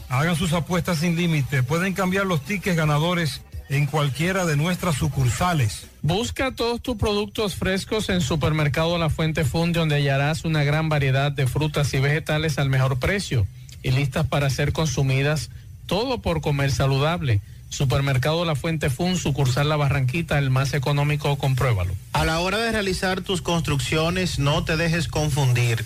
[0.10, 1.62] Hagan sus apuestas sin límite.
[1.62, 5.88] Pueden cambiar los tickets ganadores en cualquiera de nuestras sucursales.
[6.02, 11.32] Busca todos tus productos frescos en Supermercado La Fuente Fun, donde hallarás una gran variedad
[11.32, 13.48] de frutas y vegetales al mejor precio
[13.82, 15.50] y listas para ser consumidas,
[15.86, 17.42] todo por comer saludable.
[17.70, 21.94] Supermercado La Fuente Fun, sucursal La Barranquita, el más económico, compruébalo.
[22.14, 25.84] A la hora de realizar tus construcciones, no te dejes confundir.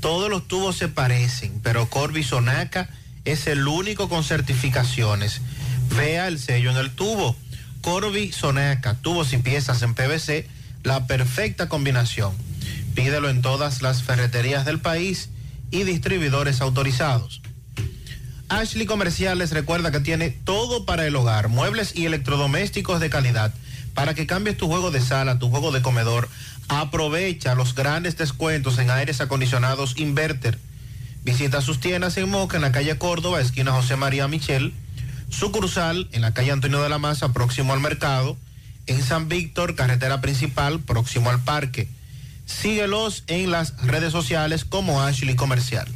[0.00, 2.88] Todos los tubos se parecen, pero Corby Sonaca
[3.24, 5.42] es el único con certificaciones.
[5.94, 7.36] Vea el sello en el tubo.
[7.80, 10.48] Corby Sonaca, tubos y piezas en PVC,
[10.82, 12.34] la perfecta combinación.
[12.94, 15.28] Pídelo en todas las ferreterías del país
[15.70, 17.42] y distribuidores autorizados.
[18.48, 23.52] Ashley Comerciales recuerda que tiene todo para el hogar, muebles y electrodomésticos de calidad.
[23.94, 26.28] Para que cambies tu juego de sala, tu juego de comedor,
[26.68, 30.58] aprovecha los grandes descuentos en aires acondicionados Inverter.
[31.24, 34.74] Visita sus tiendas en Moca, en la calle Córdoba, esquina José María Michel,
[35.30, 38.36] sucursal en la calle Antonio de la Maza, próximo al mercado,
[38.86, 41.88] en San Víctor, carretera principal, próximo al parque.
[42.44, 45.88] Síguelos en las redes sociales como Ashley Comercial.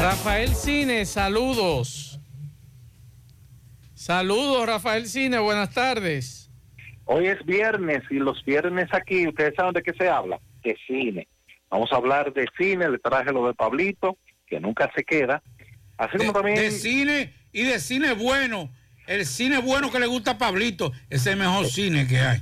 [0.00, 2.18] Rafael Cine, saludos.
[3.94, 6.50] Saludos, Rafael Cine, buenas tardes.
[7.04, 11.28] Hoy es viernes y los viernes aquí, ustedes saben de qué se habla, de cine.
[11.68, 14.16] Vamos a hablar de cine, le traje lo de Pablito,
[14.46, 15.42] que nunca se queda.
[15.98, 16.56] Así como también...
[16.56, 18.70] De cine y de cine bueno.
[19.10, 22.38] El cine bueno que le gusta a Pablito, es el mejor cine que hay.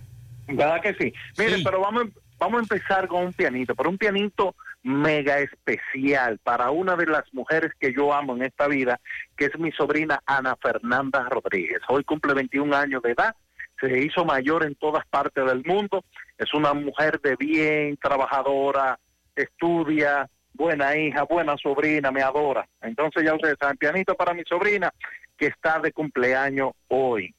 [0.49, 1.15] ¿Verdad que sí?
[1.39, 2.09] Miren, pero vamos,
[2.39, 7.25] vamos a empezar con un pianito, pero un pianito mega especial para una de las
[7.33, 9.01] mujeres que yo amo en esta vida,
[9.35, 11.79] que es mi sobrina Ana Fernanda Rodríguez.
[11.89, 13.35] Hoy cumple 21 años de edad,
[13.81, 16.05] se hizo mayor en todas partes del mundo,
[16.37, 18.99] es una mujer de bien, trabajadora,
[19.35, 22.69] estudia, buena hija, buena sobrina, me adora.
[22.83, 24.93] Entonces ya ustedes saben, pianito para mi sobrina
[25.39, 27.35] que está de cumpleaños hoy.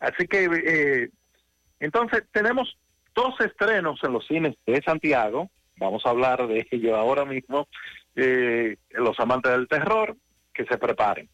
[0.00, 1.10] Así que, eh,
[1.80, 2.76] entonces tenemos
[3.14, 5.48] dos estrenos en los cines de Santiago.
[5.76, 7.68] Vamos a hablar de ello ahora mismo.
[8.16, 10.16] Eh, los amantes del terror,
[10.52, 11.30] que se preparen.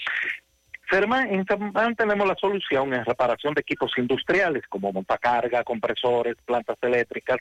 [0.88, 6.78] Ferman, en Ferman tenemos la solución en reparación de equipos industriales como montacarga, compresores, plantas
[6.82, 7.38] eléctricas,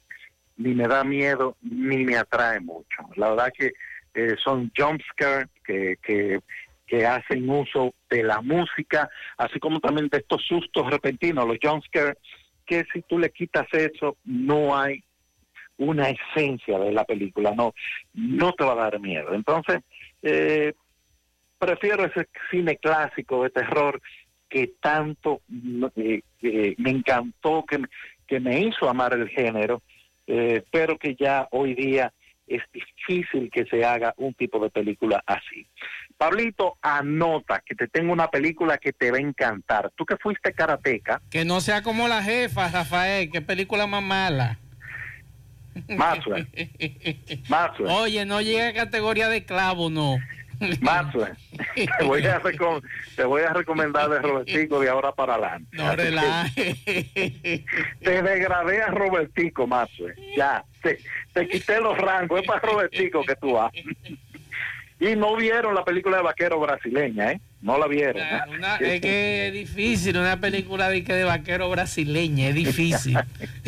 [0.59, 3.09] ni me da miedo ni me atrae mucho.
[3.17, 3.73] La verdad que
[4.15, 6.41] eh, son jumpscares que, que,
[6.87, 12.17] que hacen uso de la música, así como también de estos sustos repentinos, los jumpscares,
[12.67, 15.03] que si tú le quitas eso, no hay
[15.79, 17.74] una esencia de la película, no,
[18.14, 19.35] no te va a dar miedo.
[19.35, 19.81] Entonces,
[20.22, 20.72] eh,
[21.59, 24.01] prefiero ese cine clásico de terror
[24.49, 25.41] que tanto
[25.97, 27.83] eh, eh, me encantó, que,
[28.27, 29.83] que me hizo amar el género,
[30.27, 32.12] eh, pero que ya hoy día
[32.47, 35.66] es difícil que se haga un tipo de película así.
[36.16, 39.91] Pablito, anota que te tengo una película que te va a encantar.
[39.97, 44.59] Tú que fuiste karateca, Que no sea como la jefa, Rafael, qué película más mala.
[45.89, 46.47] Maxwell.
[47.49, 47.91] Maxwell.
[47.91, 50.16] Oye, no llega a categoría de clavo, no.
[50.81, 51.37] Maxwell,
[51.74, 52.41] te voy a,
[53.14, 55.77] te voy a recomendar de Robertico de ahora para adelante.
[55.77, 56.74] No relaje.
[58.01, 60.14] Te degradé a Robertico, Maxwell.
[60.35, 60.99] Ya, te,
[61.35, 63.70] te quité los rangos, es para Robertico que tú vas.
[64.99, 67.41] Y no vieron la película de vaquero brasileña, ¿eh?
[67.67, 68.23] No la vieron.
[68.57, 73.19] Una- es que es difícil, una película de, que de vaquero brasileña, es difícil.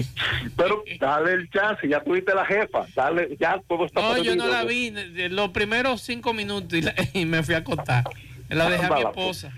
[0.57, 4.47] Pero dale el chance, ya tuviste la jefa, dale, ya todo está No, yo no
[4.47, 4.93] la vi,
[5.31, 8.05] los primeros cinco minutos y, la- y me fui a acostar.
[8.49, 9.53] La dejé a mi Ándala, esposa.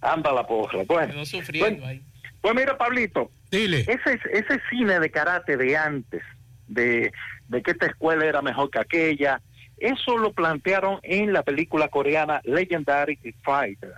[0.00, 0.82] Anda la porra.
[0.84, 2.02] Bueno, Quedó sufriendo bueno, ahí.
[2.40, 3.30] pues mira, Pablito.
[3.52, 3.82] Dile.
[3.82, 6.22] Ese, ese cine de karate de antes,
[6.66, 7.12] de,
[7.46, 9.40] de que esta escuela era mejor que aquella,
[9.78, 13.92] eso lo plantearon en la película coreana Legendary Fighter,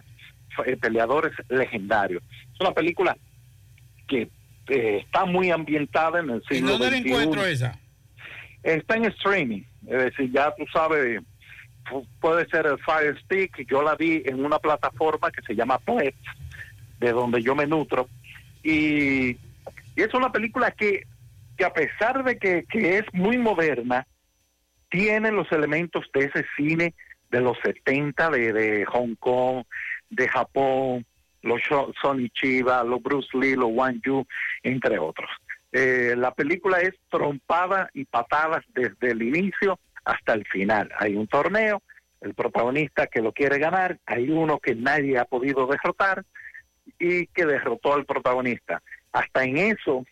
[0.66, 2.22] eh, Peleadores Legendarios.
[2.54, 3.16] Es una película
[4.06, 4.28] que
[4.68, 7.08] eh, está muy ambientada en el ¿Y siglo dónde la XXI.
[7.10, 7.78] encuentro esa?
[8.62, 11.22] Está en streaming, es decir, ya tú sabes,
[11.88, 15.78] pu- puede ser el Fire Stick, yo la vi en una plataforma que se llama
[15.78, 16.16] Plex,
[16.98, 18.08] de donde yo me nutro,
[18.64, 19.38] y, y
[19.96, 21.04] es una película que,
[21.56, 24.06] que a pesar de que, que es muy moderna,
[24.90, 26.94] tiene los elementos de ese cine
[27.30, 29.64] de los 70 de, de Hong Kong,
[30.10, 31.04] de Japón,
[31.42, 31.60] los
[32.00, 34.26] Sonny Chiba, los Bruce Lee, los Wang Yu,
[34.62, 35.30] entre otros.
[35.72, 40.90] Eh, la película es trompada y patadas desde el inicio hasta el final.
[40.98, 41.82] Hay un torneo,
[42.20, 46.24] el protagonista que lo quiere ganar, hay uno que nadie ha podido derrotar
[46.98, 48.82] y que derrotó al protagonista.
[49.12, 50.04] Hasta en eso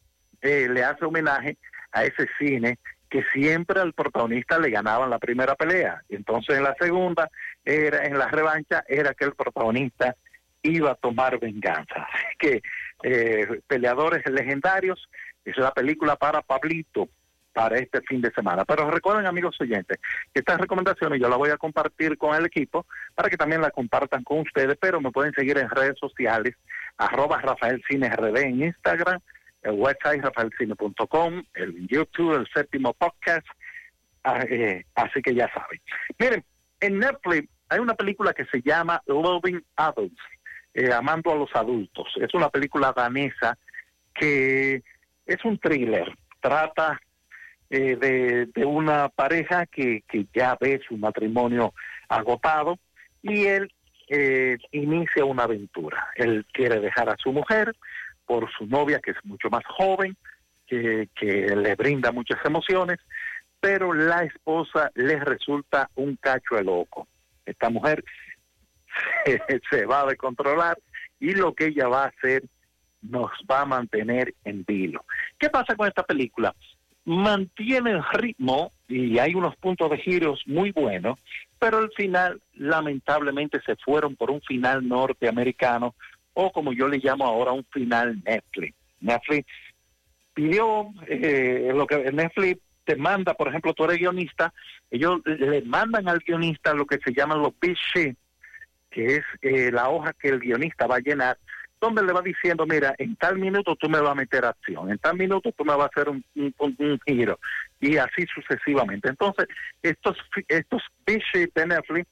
[0.42, 1.56] eh, le hace homenaje
[1.90, 2.78] a ese cine
[3.16, 6.02] que siempre al protagonista le ganaban la primera pelea.
[6.10, 7.30] Entonces en la segunda,
[7.64, 10.14] era en la revancha, era que el protagonista
[10.60, 11.94] iba a tomar venganza.
[12.12, 12.62] Así que
[13.02, 15.08] eh, Peleadores Legendarios
[15.46, 17.08] es la película para Pablito
[17.54, 18.66] para este fin de semana.
[18.66, 19.98] Pero recuerden, amigos oyentes,
[20.34, 23.70] que estas recomendaciones yo las voy a compartir con el equipo para que también la
[23.70, 26.54] compartan con ustedes, pero me pueden seguir en redes sociales,
[26.98, 29.20] arroba Rafael Cine RD en Instagram,
[29.62, 33.46] el website rafaelcine.com, el YouTube, el séptimo podcast,
[34.24, 35.80] ah, eh, así que ya saben.
[36.18, 36.44] Miren,
[36.80, 40.20] en Netflix hay una película que se llama Loving Adults,
[40.74, 42.06] eh, Amando a los Adultos.
[42.16, 43.58] Es una película danesa
[44.14, 44.82] que
[45.26, 46.06] es un thriller,
[46.40, 47.00] trata
[47.68, 51.74] eh, de, de una pareja que, que ya ve su matrimonio
[52.08, 52.78] agotado
[53.22, 53.72] y él
[54.08, 56.08] eh, inicia una aventura.
[56.14, 57.74] Él quiere dejar a su mujer
[58.26, 60.16] por su novia, que es mucho más joven,
[60.66, 62.98] que, le brinda muchas emociones,
[63.60, 67.06] pero la esposa le resulta un cacho de loco.
[67.44, 68.04] Esta mujer
[69.24, 70.78] se, se va a descontrolar
[71.20, 72.42] y lo que ella va a hacer
[73.02, 75.04] nos va a mantener en vilo.
[75.38, 76.54] ¿Qué pasa con esta película?
[77.04, 81.18] Mantiene el ritmo y hay unos puntos de giros muy buenos,
[81.58, 85.94] pero al final lamentablemente se fueron por un final norteamericano
[86.38, 88.76] o como yo le llamo ahora un final Netflix.
[89.00, 89.46] Netflix
[90.34, 94.52] pidió eh, lo que Netflix te manda, por ejemplo, tú eres guionista,
[94.90, 98.16] ellos le mandan al guionista lo que se llaman los sheet,
[98.90, 101.38] que es eh, la hoja que el guionista va a llenar,
[101.80, 104.98] donde le va diciendo, mira, en tal minuto tú me vas a meter acción, en
[104.98, 106.22] tal minuto tú me vas a hacer un,
[107.06, 107.40] giro,
[107.80, 109.08] y así sucesivamente.
[109.08, 109.46] Entonces,
[109.82, 110.18] estos,
[110.48, 112.06] estos sheet de Netflix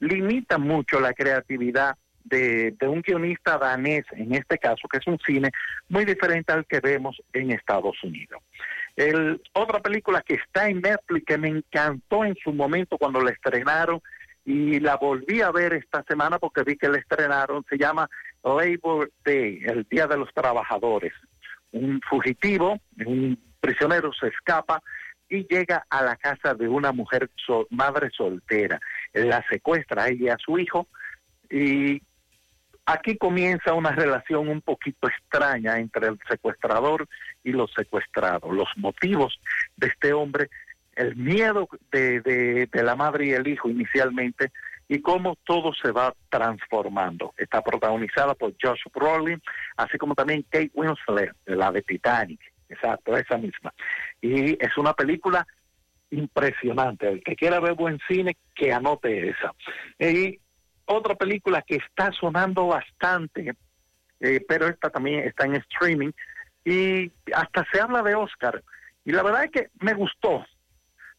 [0.00, 5.50] limitan mucho la creatividad de, un guionista danés, en este caso, que es un cine
[5.88, 8.42] muy diferente al que vemos en Estados Unidos.
[8.96, 13.30] El, otra película que está en Netflix que me encantó en su momento cuando la
[13.30, 14.00] estrenaron
[14.44, 18.08] y la volví a ver esta semana porque vi que la estrenaron, se llama
[18.42, 21.12] Labor Day, el Día de los Trabajadores.
[21.72, 24.82] Un fugitivo, un prisionero se escapa
[25.28, 28.80] y llega a la casa de una mujer sol- madre soltera.
[29.12, 30.88] La secuestra a ella y a su hijo
[31.48, 32.02] y
[32.92, 37.06] aquí comienza una relación un poquito extraña entre el secuestrador
[37.44, 38.52] y los secuestrados.
[38.52, 39.38] Los motivos
[39.76, 40.48] de este hombre,
[40.94, 44.50] el miedo de, de- la madre y el hijo inicialmente
[44.88, 47.32] y cómo todo se va transformando.
[47.36, 49.40] Está protagonizada por Josh Brolin,
[49.76, 52.40] así como también Kate Winslet, la de Titanic.
[52.68, 53.72] Exacto, esa misma.
[54.20, 55.46] Y es una película
[56.10, 57.08] impresionante.
[57.08, 59.52] El que quiera ver buen cine, que anote esa.
[59.98, 60.38] Y
[60.92, 63.54] otra película que está sonando bastante,
[64.20, 66.10] eh, pero esta también está en streaming
[66.64, 68.62] y hasta se habla de Oscar.
[69.04, 70.44] Y la verdad es que me gustó,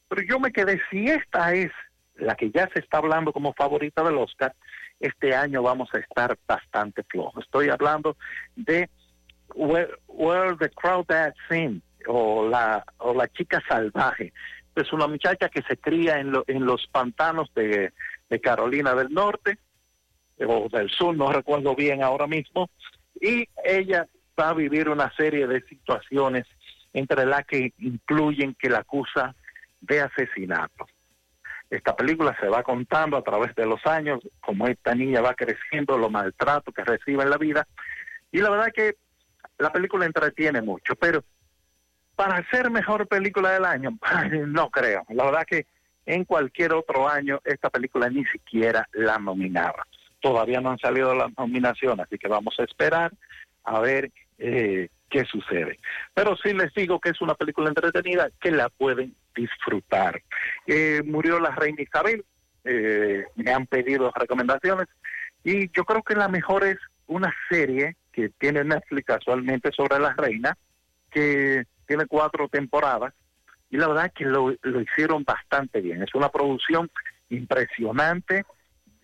[0.08, 1.72] pero yo me quedé, si esta es
[2.16, 4.54] la que ya se está hablando como favorita del Oscar,
[5.00, 7.44] este año vamos a estar bastante flojos.
[7.44, 8.16] Estoy hablando
[8.56, 8.88] de
[9.56, 14.32] Where, the Crawdads Sing o la, o la chica salvaje.
[14.76, 17.92] Es una muchacha que se cría en, lo- en los pantanos de,
[18.32, 19.60] de Carolina del Norte
[20.40, 22.70] o del Sur, no recuerdo bien ahora mismo,
[23.20, 24.08] y ella
[24.40, 26.48] va a vivir una serie de situaciones
[26.94, 29.36] entre las que incluyen que la acusa
[29.82, 30.88] de asesinato.
[31.70, 35.98] Esta película se va contando a través de los años, cómo esta niña va creciendo,
[35.98, 37.68] los maltratos que recibe en la vida,
[38.32, 38.96] y la verdad que
[39.60, 41.24] la película entretiene mucho, pero
[42.16, 43.98] para ser mejor película del año,
[44.48, 45.04] no creo.
[45.10, 45.66] La verdad que
[46.06, 49.86] en cualquier otro año esta película ni siquiera la nominaba.
[50.20, 53.12] Todavía no han salido las nominaciones, así que vamos a esperar
[53.64, 55.80] a ver eh, qué sucede.
[56.14, 60.22] Pero sí les digo que es una película entretenida que la pueden disfrutar.
[60.68, 62.26] Eh, murió la reina Isabel,
[62.64, 64.88] eh, me han pedido recomendaciones
[65.44, 66.78] y yo creo que la mejor es
[67.08, 70.58] una serie que tiene Netflix casualmente sobre la reina,
[71.10, 73.14] que tiene cuatro temporadas
[73.72, 76.04] y la verdad que lo, hicieron bastante bien.
[76.04, 76.92] Es una producción
[77.30, 78.46] impresionante,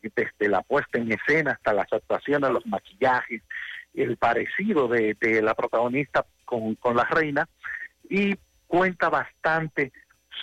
[0.01, 3.41] desde la puesta en escena hasta las actuaciones, los maquillajes,
[3.93, 7.47] el parecido de, la protagonista con, con la reina
[8.09, 8.35] y
[8.67, 9.91] cuenta bastante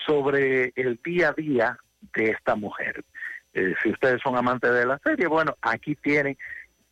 [0.07, 1.79] sobre el día a día
[2.15, 3.05] de esta mujer.
[3.53, 6.37] Eh, si ustedes son amantes de la serie, bueno, aquí tienen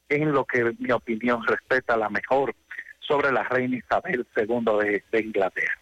[0.09, 2.55] en lo que mi opinión respeta la mejor
[3.01, 5.82] sobre la reina Isabel II de Inglaterra.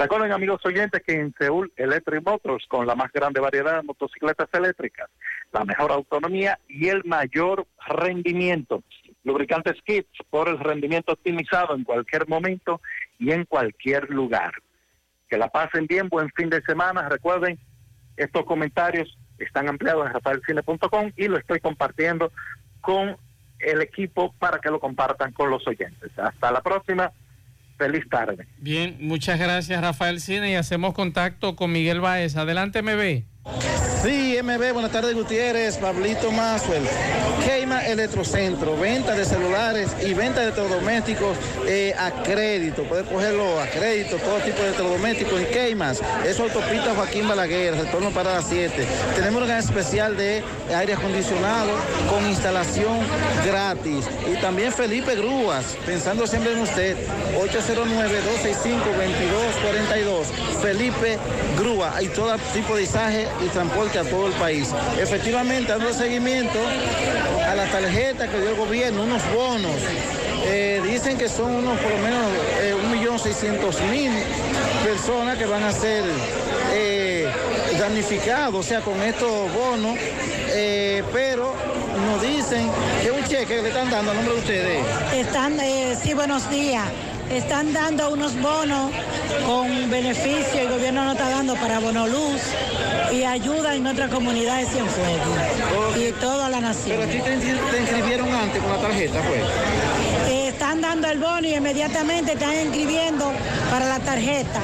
[0.00, 4.48] Recuerden, amigos oyentes, que en Seúl Electric Motors, con la más grande variedad de motocicletas
[4.54, 5.10] eléctricas,
[5.52, 8.82] la mejor autonomía y el mayor rendimiento.
[9.24, 12.80] Lubricantes Kits por el rendimiento optimizado en cualquier momento
[13.18, 14.54] y en cualquier lugar.
[15.28, 17.06] Que la pasen bien, buen fin de semana.
[17.10, 17.58] Recuerden,
[18.16, 22.32] estos comentarios están ampliados en rafaelcine.com y lo estoy compartiendo
[22.80, 23.18] con
[23.58, 26.10] el equipo para que lo compartan con los oyentes.
[26.18, 27.12] Hasta la próxima.
[27.80, 28.46] Feliz tarde.
[28.58, 32.36] Bien, muchas gracias Rafael Cine y hacemos contacto con Miguel Baez.
[32.36, 33.29] Adelante, MB.
[34.02, 36.82] Sí, MB, buenas tardes Gutiérrez, Pablito Maswell.
[37.44, 41.36] Keima Electrocentro, venta de celulares y venta de electrodomésticos
[41.66, 42.84] eh, a crédito.
[42.84, 46.00] Puedes cogerlo a crédito, todo tipo de electrodomésticos en Keimas.
[46.26, 48.86] Es autopista Joaquín Balaguer, retorno para las 7.
[49.16, 50.42] Tenemos una especial de
[50.74, 51.70] aire acondicionado
[52.10, 53.00] con instalación
[53.46, 54.06] gratis.
[54.30, 56.96] Y también Felipe Grúas, pensando siempre en usted,
[57.38, 60.24] 809-265-2242.
[60.60, 61.18] Felipe
[61.58, 64.68] Grúa, hay todo tipo de izaje y transporte a todo el país.
[64.98, 66.58] Efectivamente, dando seguimiento
[67.46, 69.76] a la tarjeta que dio el gobierno, unos bonos.
[70.44, 72.24] Eh, dicen que son unos por lo menos
[72.62, 74.10] eh, 1.600.000
[74.84, 76.02] personas que van a ser
[76.72, 77.28] eh,
[77.78, 79.96] damnificados, o sea, con estos bonos,
[80.52, 81.54] eh, pero
[82.06, 82.70] nos dicen
[83.02, 84.84] que un cheque que le están dando a nombre de ustedes.
[85.14, 86.84] Están, eh, sí, buenos días.
[87.30, 88.90] Están dando unos bonos
[89.46, 92.40] con beneficio, el gobierno no está dando para Bonoluz
[93.12, 96.98] y ayuda en otras comunidades en fuego y toda la nación.
[96.98, 99.42] Pero a ti te, te inscribieron antes con la tarjeta, pues.
[100.28, 103.32] Eh, están dando el bono y inmediatamente están inscribiendo
[103.70, 104.60] para la tarjeta.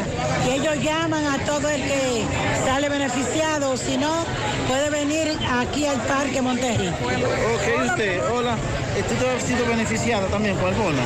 [0.49, 2.25] Y ellos llaman a todo el que
[2.65, 4.25] sale beneficiado, si no,
[4.67, 6.89] puede venir aquí al Parque Monterrey.
[6.89, 8.57] Ok, usted, hola.
[9.03, 10.97] ¿Tú has sido beneficiada también con el bono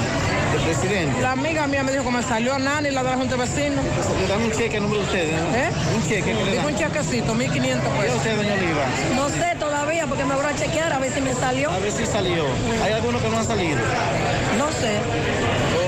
[0.53, 1.21] del presidente?
[1.21, 3.85] La amiga mía me dijo que me salió Nani, la de la Junta de Vecinos.
[4.21, 5.57] Le dan un cheque a nombre de ustedes, ¿no?
[5.57, 5.71] ¿Eh?
[5.97, 6.67] Un cheque que le dan.
[6.67, 8.17] un chequecito, 1.500 ¿Y pesos.
[8.17, 8.85] usted, doña Oliva?
[9.17, 11.71] No sé todavía porque me voy a chequear a ver si me salió.
[11.71, 12.45] A ver si salió.
[12.85, 13.79] ¿Hay algunos que no han salido?
[14.57, 14.99] No sé.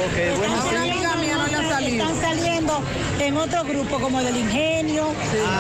[0.03, 2.05] Ok, bueno, Están Una amiga mía no le ha salido.
[2.05, 2.83] Están saliendo
[3.21, 5.07] en otro grupo como del Ingenio,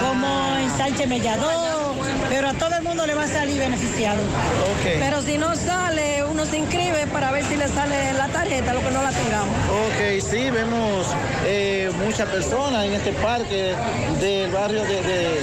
[0.02, 1.81] como en Sánchez Mellador,
[2.28, 4.20] pero a todo el mundo le va a salir beneficiado.
[4.20, 4.92] Ok.
[4.98, 8.80] Pero si no sale, uno se inscribe para ver si le sale la tarjeta, lo
[8.80, 9.54] que no la tengamos.
[9.70, 11.06] Ok, sí, vemos
[11.46, 13.74] eh, muchas personas en este parque
[14.20, 15.40] del barrio de, de-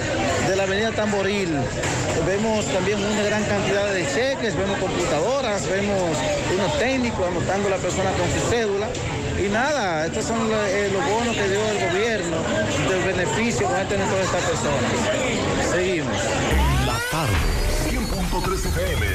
[0.49, 1.49] de la avenida Tamboril.
[2.25, 6.17] Vemos también una gran cantidad de cheques, vemos computadoras, vemos
[6.53, 8.87] unos técnicos anotando a la persona con su cédula.
[9.39, 12.37] Y nada, estos son lo- eh, los bonos que dio el gobierno
[12.89, 15.71] del beneficio que van a tener todas estas personas.
[15.71, 16.17] Seguimos.
[17.19, 17.33] Tarde,
[17.89, 19.05] 100.3 FM.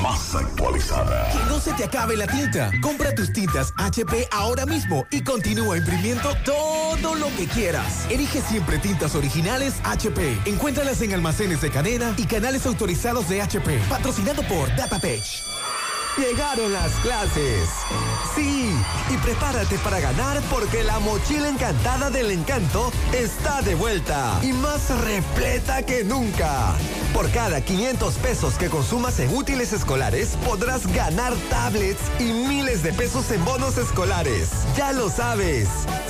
[0.00, 1.28] Más actualizada.
[1.32, 2.70] Que no se te acabe la tinta.
[2.80, 8.06] Compra tus tintas HP ahora mismo y continúa imprimiendo todo lo que quieras.
[8.10, 10.38] Elige siempre tintas originales HP.
[10.44, 13.80] Encuéntralas en almacenes de cadena y canales autorizados de HP.
[13.88, 15.42] Patrocinado por DataPage.
[16.16, 17.68] Llegaron las clases.
[18.34, 18.74] Sí,
[19.10, 24.90] y prepárate para ganar porque la mochila encantada del encanto está de vuelta y más
[25.02, 26.74] repleta que nunca.
[27.14, 32.92] Por cada 500 pesos que consumas en útiles escolares, podrás ganar tablets y miles de
[32.92, 34.50] pesos en bonos escolares.
[34.76, 35.68] Ya lo sabes.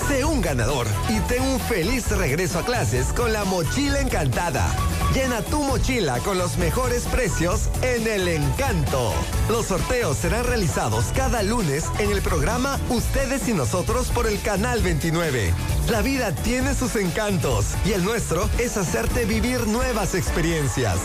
[0.09, 4.67] Sé un ganador y ten un feliz regreso a clases con la mochila encantada.
[5.15, 9.13] Llena tu mochila con los mejores precios en el encanto.
[9.49, 14.83] Los sorteos serán realizados cada lunes en el programa Ustedes y Nosotros por el Canal
[14.83, 15.53] 29.
[15.91, 20.97] La vida tiene sus encantos y el nuestro es hacerte vivir nuevas experiencias.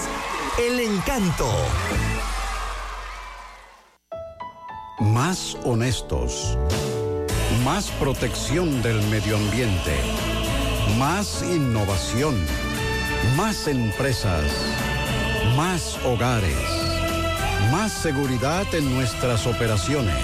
[0.60, 1.52] El encanto.
[5.00, 6.56] Más honestos.
[7.64, 9.96] Más protección del medio ambiente.
[11.00, 12.36] Más innovación.
[13.36, 14.44] Más empresas.
[15.56, 16.85] Más hogares.
[17.76, 20.16] Más seguridad en nuestras operaciones.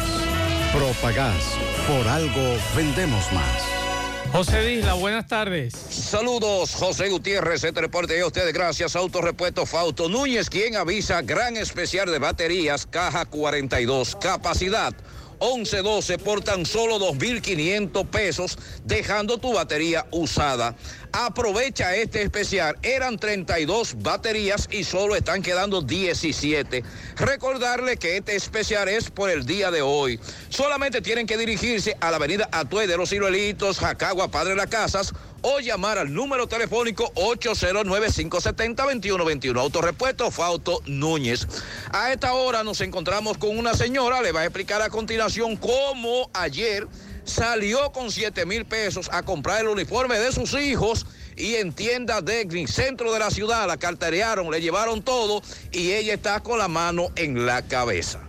[0.73, 1.57] Propagás.
[1.85, 4.31] Por algo vendemos más.
[4.31, 5.73] José Disla, buenas tardes.
[5.73, 12.09] Saludos, José Gutiérrez, este reporte a ustedes gracias Autorepuesto Fausto Núñez, quien avisa gran especial
[12.09, 14.93] de baterías, caja 42, capacidad
[15.41, 20.75] 1112 por tan solo 2.500 pesos, dejando tu batería usada.
[21.13, 22.77] Aprovecha este especial.
[22.81, 26.83] Eran 32 baterías y solo están quedando 17.
[27.17, 30.19] Recordarle que este especial es por el día de hoy.
[30.49, 34.67] Solamente tienen que dirigirse a la avenida Atue de los Ciruelitos, Jacagua, Padre de las
[34.67, 39.59] Casas o llamar al número telefónico 809-570-2121.
[39.59, 41.45] Autorepuesto Fausto Núñez.
[41.91, 46.29] A esta hora nos encontramos con una señora, le va a explicar a continuación cómo
[46.33, 46.87] ayer
[47.31, 51.05] salió con 7 mil pesos a comprar el uniforme de sus hijos
[51.37, 56.13] y en tiendas de centro de la ciudad la carterearon, le llevaron todo y ella
[56.13, 58.19] está con la mano en la cabeza.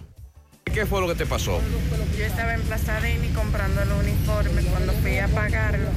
[0.65, 1.61] ¿Qué fue lo que te pasó?
[2.17, 5.91] Yo estaba en Plaza Deni comprando el uniforme cuando fui a pagarlo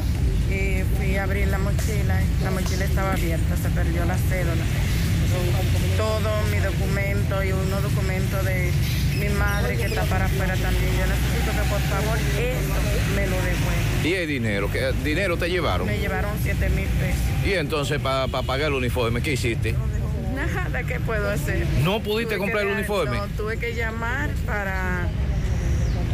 [0.50, 2.22] y fui a abrir la mochila.
[2.44, 4.64] La mochila estaba abierta, se perdió la cédula.
[5.98, 8.72] Todo mi documento y unos documentos de
[9.16, 10.92] mi madre que está para afuera también.
[10.98, 12.74] Yo necesito que por favor esto
[13.16, 14.06] me lo devuelvan.
[14.06, 14.72] ¿Y el dinero?
[14.72, 15.88] ¿Qué dinero te llevaron?
[15.88, 17.22] Me llevaron 7 mil pesos.
[17.46, 19.76] Y entonces para pagar el uniforme, ¿qué hiciste?
[20.36, 21.66] Nada, ¿qué puedo hacer?
[21.84, 23.18] ¿No pudiste Tuve comprar que el uniforme?
[23.18, 25.08] No, tuve que llamar para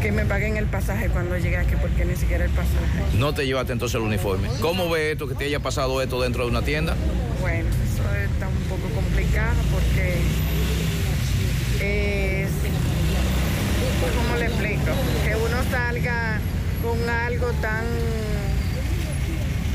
[0.01, 3.17] que me paguen el pasaje cuando llegue aquí, porque ni siquiera el pasaje.
[3.17, 4.47] No te llevaste entonces el uniforme.
[4.59, 6.95] ¿Cómo ves esto que te haya pasado esto dentro de una tienda?
[7.39, 10.17] Bueno, eso está un poco complicado porque
[14.07, 14.91] es, ¿cómo le explico?
[15.23, 16.39] Que uno salga
[16.81, 17.85] con algo tan,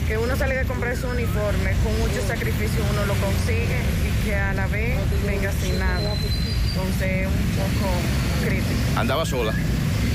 [0.09, 4.35] que uno salga a comprar su uniforme, con mucho sacrificio uno lo consigue y que
[4.35, 6.15] a la vez venga sin nada.
[6.69, 7.93] Entonces, un poco
[8.45, 9.01] crítico.
[9.01, 9.53] Andaba sola.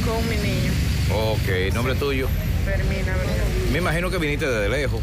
[0.05, 0.72] Con mi niño,
[1.14, 2.28] Ok, nombre tuyo.
[2.66, 3.34] Fermina, ¿verdad?
[3.72, 5.01] Me imagino que viniste desde lejos.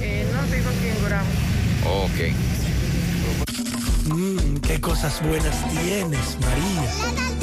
[0.00, 1.28] Eh, no vivo aquí en Gurabo.
[2.04, 2.18] Ok.
[4.06, 7.39] Mmm, qué cosas buenas tienes, María.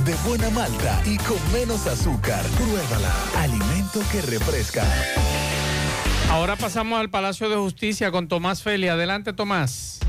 [0.05, 2.45] De buena malta y con menos azúcar.
[2.57, 3.11] Pruébala.
[3.37, 4.85] Alimento que refresca.
[6.29, 8.87] Ahora pasamos al Palacio de Justicia con Tomás Feli.
[8.87, 9.99] Adelante, Tomás.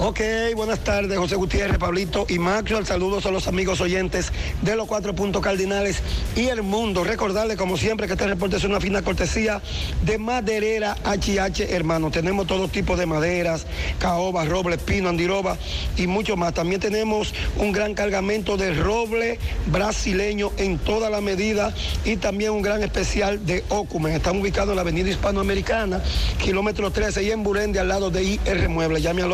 [0.00, 0.20] Ok,
[0.54, 2.86] buenas tardes, José Gutiérrez, Pablito y Maxwell.
[2.86, 4.30] Saludos a los amigos oyentes
[4.62, 6.00] de los cuatro puntos cardinales
[6.36, 7.02] y el mundo.
[7.02, 9.60] Recordarle, como siempre, que este reporte es una fina cortesía
[10.04, 12.12] de Maderera HH, hermano.
[12.12, 13.66] Tenemos todo tipo de maderas,
[13.98, 15.58] caoba, roble, pino, andiroba
[15.96, 16.54] y mucho más.
[16.54, 21.74] También tenemos un gran cargamento de roble brasileño en toda la medida
[22.04, 24.14] y también un gran especial de Ocumen.
[24.14, 26.00] Están ubicados en la avenida hispanoamericana,
[26.40, 29.02] kilómetro 13 y en Burendi, al lado de IR Mueble.
[29.02, 29.32] Llame al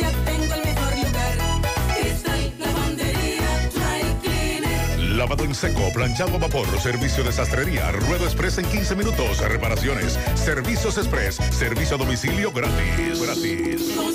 [0.00, 1.34] ya tengo el mejor lugar.
[1.98, 4.98] Cristal, lavandería, dry cleaner.
[5.16, 10.18] Lavado en seco, planchado a vapor, servicio de sastrería, ruedo express en 15 minutos, reparaciones,
[10.34, 13.20] servicios express, servicio a domicilio gratis.
[13.20, 13.92] Gratis.
[13.96, 14.14] Con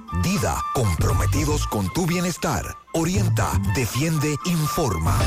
[0.19, 2.65] Dida, comprometidos con tu bienestar.
[2.91, 5.17] Orienta, defiende, informa.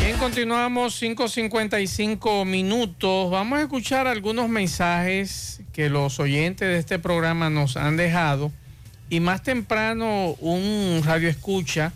[0.00, 3.30] Bien, continuamos 5.55 minutos.
[3.30, 8.50] Vamos a escuchar algunos mensajes que los oyentes de este programa nos han dejado.
[9.08, 11.92] Y más temprano un radio escucha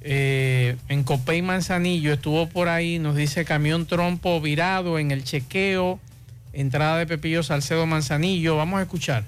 [0.00, 5.98] eh, en Copey Manzanillo estuvo por ahí, nos dice camión trompo virado en el chequeo,
[6.52, 8.56] entrada de Pepillo Salcedo Manzanillo.
[8.56, 9.24] Vamos a escuchar.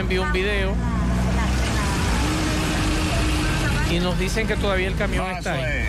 [0.00, 0.74] Envió un video
[3.90, 5.86] y nos dicen que todavía el camión está ahí.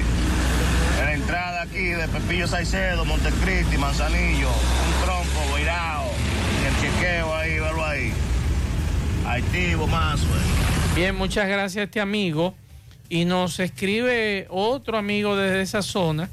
[0.99, 7.53] En la entrada aquí de Pepillo Salcedo, Montecristi, Manzanillo, un tronco y el chequeo ahí,
[7.60, 8.14] velo ahí.
[9.28, 10.41] Activo más, güey.
[10.95, 12.55] Bien, muchas gracias a este amigo.
[13.10, 16.30] Y nos escribe otro amigo desde esa zona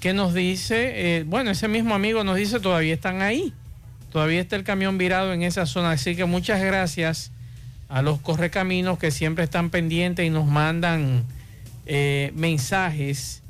[0.00, 3.52] que nos dice, eh, bueno, ese mismo amigo nos dice todavía están ahí.
[4.14, 5.90] Todavía está el camión virado en esa zona.
[5.90, 7.32] Así que muchas gracias
[7.88, 11.24] a los correcaminos que siempre están pendientes y nos mandan
[11.84, 13.42] eh, mensajes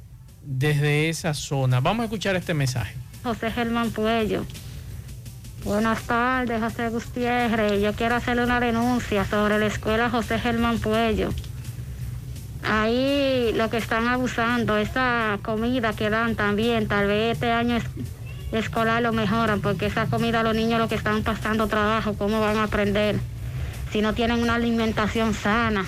[0.43, 1.81] desde esa zona.
[1.81, 2.95] Vamos a escuchar este mensaje.
[3.25, 4.47] José Germán Puello.
[5.65, 7.83] Buenas tardes, José Gutiérrez.
[7.83, 11.29] Yo quiero hacerle una denuncia sobre la escuela José Germán Puello.
[12.67, 17.77] Ahí lo que están abusando, esa comida que dan también, tal vez este año
[18.59, 22.57] escolar lo mejoran, porque esa comida los niños lo que están pasando trabajo, ¿cómo van
[22.57, 23.19] a aprender?
[23.93, 25.85] Si no tienen una alimentación sana.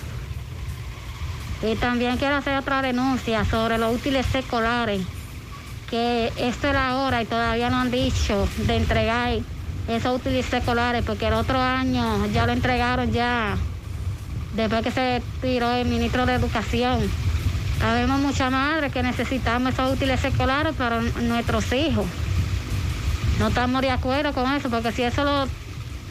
[1.62, 5.00] Y también quiero hacer otra denuncia sobre los útiles escolares,
[5.88, 9.38] que esto es la hora y todavía no han dicho de entregar
[9.88, 13.56] esos útiles escolares, porque el otro año ya lo entregaron ya,
[14.54, 16.98] después que se tiró el ministro de Educación.
[17.78, 22.06] Sabemos muchas madres que necesitamos esos útiles escolares para nuestros hijos.
[23.38, 25.46] No estamos de acuerdo con eso, porque si eso lo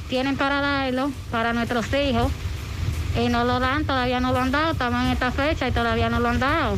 [0.10, 2.32] tienen para darlo, para nuestros hijos,
[3.20, 6.10] y no lo dan, todavía no lo han dado, estamos en esta fecha y todavía
[6.10, 6.78] no lo han dado.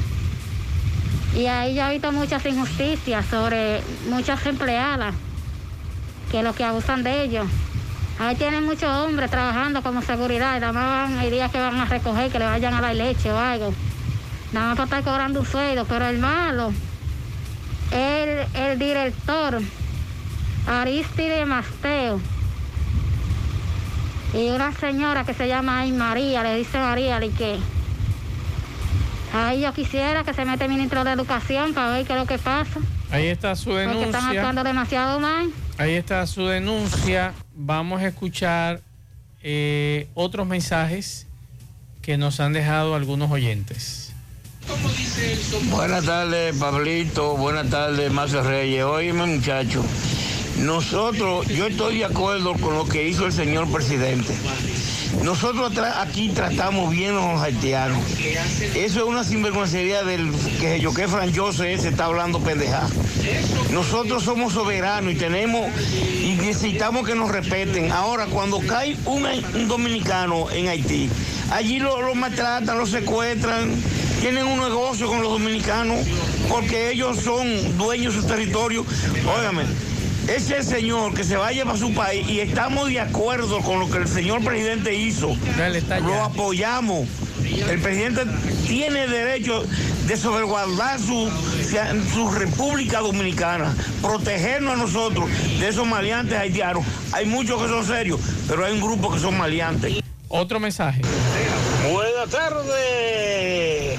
[1.35, 5.13] Y ahí yo he visto muchas injusticias sobre muchas empleadas,
[6.31, 7.47] que lo que abusan de ellos.
[8.19, 11.85] Ahí tienen muchos hombres trabajando como seguridad, nada más van, hay días que van a
[11.85, 13.73] recoger, que le vayan a dar leche o algo.
[14.53, 16.71] Nada más para estar cobrando un sueldo, pero el malo,
[17.91, 19.61] el, el director,
[20.67, 22.19] Aristide Masteo,
[24.33, 27.57] y una señora que se llama Ay María, le dice María, y que
[29.33, 32.37] ahí yo quisiera que se mete ministro de Educación para ver qué es lo que
[32.37, 34.29] pasa, Ahí está su porque están denuncia.
[34.41, 35.49] actuando demasiado mal.
[35.77, 37.33] Ahí está su denuncia.
[37.55, 38.81] Vamos a escuchar
[39.41, 41.25] eh, otros mensajes
[42.01, 44.11] que nos han dejado algunos oyentes.
[45.69, 47.37] Buenas tardes, Pablito.
[47.37, 48.83] Buenas tardes, Marcio Reyes.
[48.83, 49.85] Oíme, muchacho.
[50.57, 54.33] Nosotros, yo estoy de acuerdo con lo que hizo el señor presidente.
[55.23, 57.99] Nosotros aquí tratamos bien a los haitianos.
[58.75, 62.87] Eso es una sinvergüencería del que yo que franjoso ese está hablando pendeja.
[63.71, 65.69] Nosotros somos soberanos y tenemos
[66.23, 67.91] y necesitamos que nos respeten.
[67.91, 71.09] Ahora, cuando cae un, un dominicano en Haití,
[71.51, 73.69] allí lo, lo maltratan, lo secuestran,
[74.21, 76.05] tienen un negocio con los dominicanos
[76.49, 78.85] porque ellos son dueños de su territorio.
[79.37, 79.63] Óigame,
[80.27, 83.97] ese señor que se vaya para su país y estamos de acuerdo con lo que
[83.97, 85.35] el señor presidente hizo.
[86.03, 87.07] Lo apoyamos.
[87.43, 88.23] El presidente
[88.67, 89.63] tiene derecho
[90.05, 91.29] de sobreguardar su,
[92.13, 96.85] su República Dominicana, protegernos a nosotros de esos maleantes haitianos.
[97.13, 100.01] Hay muchos que son serios, pero hay un grupo que son maleantes.
[100.27, 101.01] Otro mensaje.
[101.89, 103.97] Buenas tardes.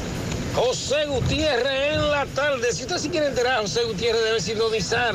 [0.55, 2.73] José Gutiérrez en la tarde.
[2.73, 5.15] Si usted se quiere enterar, José Gutiérrez debe sintonizar.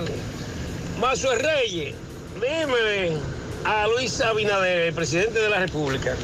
[1.04, 1.94] Mazo Reyes,
[2.36, 3.18] dime
[3.66, 6.16] a Luis Abinader, el presidente de la República,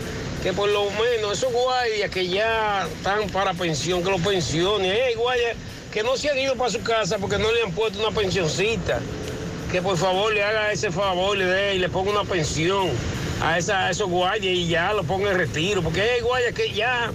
[0.42, 5.16] que por lo menos esos guardias que ya están para pensión, que los pensiones, eh,
[5.18, 5.58] guardias
[5.92, 9.02] que no se han ido para su casa porque no le han puesto una pensioncita,
[9.70, 12.88] que por favor le haga ese favor le dé y le ponga una pensión
[13.42, 17.12] a, esa, esos guardias y ya lo ponga en retiro, porque hay guardias que ya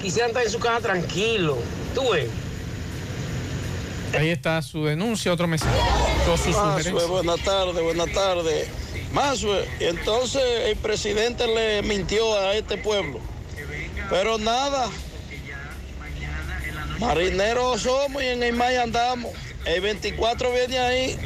[0.00, 1.58] quisieran estar en su casa tranquilos.
[1.92, 2.28] Tú ves.
[4.18, 5.76] Ahí está su denuncia, otro mensaje.
[7.08, 8.68] Buenas tardes, buenas tardes.
[9.12, 13.20] Mazue, entonces el presidente le mintió a este pueblo.
[14.08, 14.88] Pero nada,
[16.98, 19.32] marineros somos y en el mar andamos.
[19.64, 21.16] El 24 viene ahí.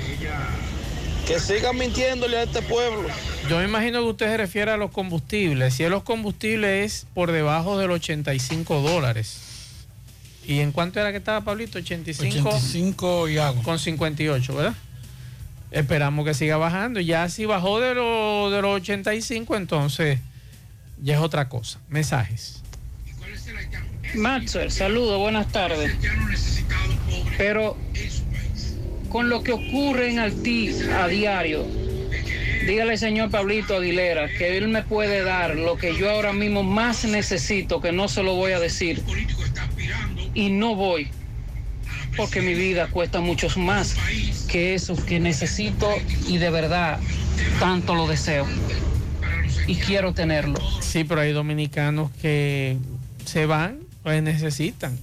[1.26, 3.08] Que sigan mintiéndole a este pueblo.
[3.48, 5.74] Yo me imagino que usted se refiere a los combustibles.
[5.74, 9.53] Si es los combustibles es por debajo de los 85 dólares.
[10.46, 11.78] ¿Y en cuánto era que estaba, Pablito?
[11.78, 12.48] 85.
[12.48, 13.62] 85 y algo.
[13.62, 14.74] Con 58, ¿verdad?
[15.70, 17.00] Esperamos que siga bajando.
[17.00, 20.18] Ya si bajó de, lo- de los 85, entonces
[21.02, 21.80] ya es otra cosa.
[21.88, 22.60] Mensajes.
[24.14, 25.92] Maxwell, saludos, buenas tardes.
[27.36, 27.76] Pero
[29.08, 31.66] con lo que ocurre en Haití a diario,
[32.66, 37.04] dígale señor Pablito Aguilera que él me puede dar lo que yo ahora mismo más
[37.04, 39.02] necesito, que no se lo voy a decir.
[40.34, 41.08] Y no voy,
[42.16, 43.96] porque mi vida cuesta mucho más
[44.48, 45.88] que eso que necesito
[46.28, 46.98] y de verdad
[47.60, 48.46] tanto lo deseo.
[49.66, 50.60] Y quiero tenerlo.
[50.82, 52.76] Sí, pero hay dominicanos que
[53.24, 54.98] se van, pues necesitan.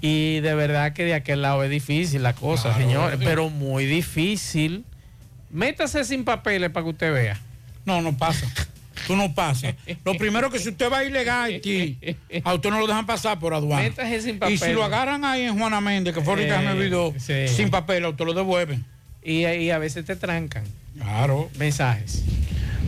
[0.00, 3.24] Y de verdad que de aquel lado es difícil la cosa, Claro, señores, sí.
[3.24, 4.84] pero muy difícil.
[5.50, 7.40] Métase sin papeles para que usted vea.
[7.86, 8.46] No, no pasa.
[9.06, 9.74] Tú no pasas.
[10.04, 11.98] Lo primero que si usted va ilegal a Haití,
[12.44, 13.90] a usted no lo dejan pasar por aduana.
[14.20, 14.60] Sin Y papeles.
[14.60, 17.48] si lo agarran ahí en Juana Méndez, que fue ahorita que me Eh, olvidó, sí.
[17.48, 18.84] sin papel, a usted lo devuelven.
[19.22, 20.64] Y, y a veces te trancan.
[20.98, 21.50] Claro.
[21.58, 22.22] Mensajes.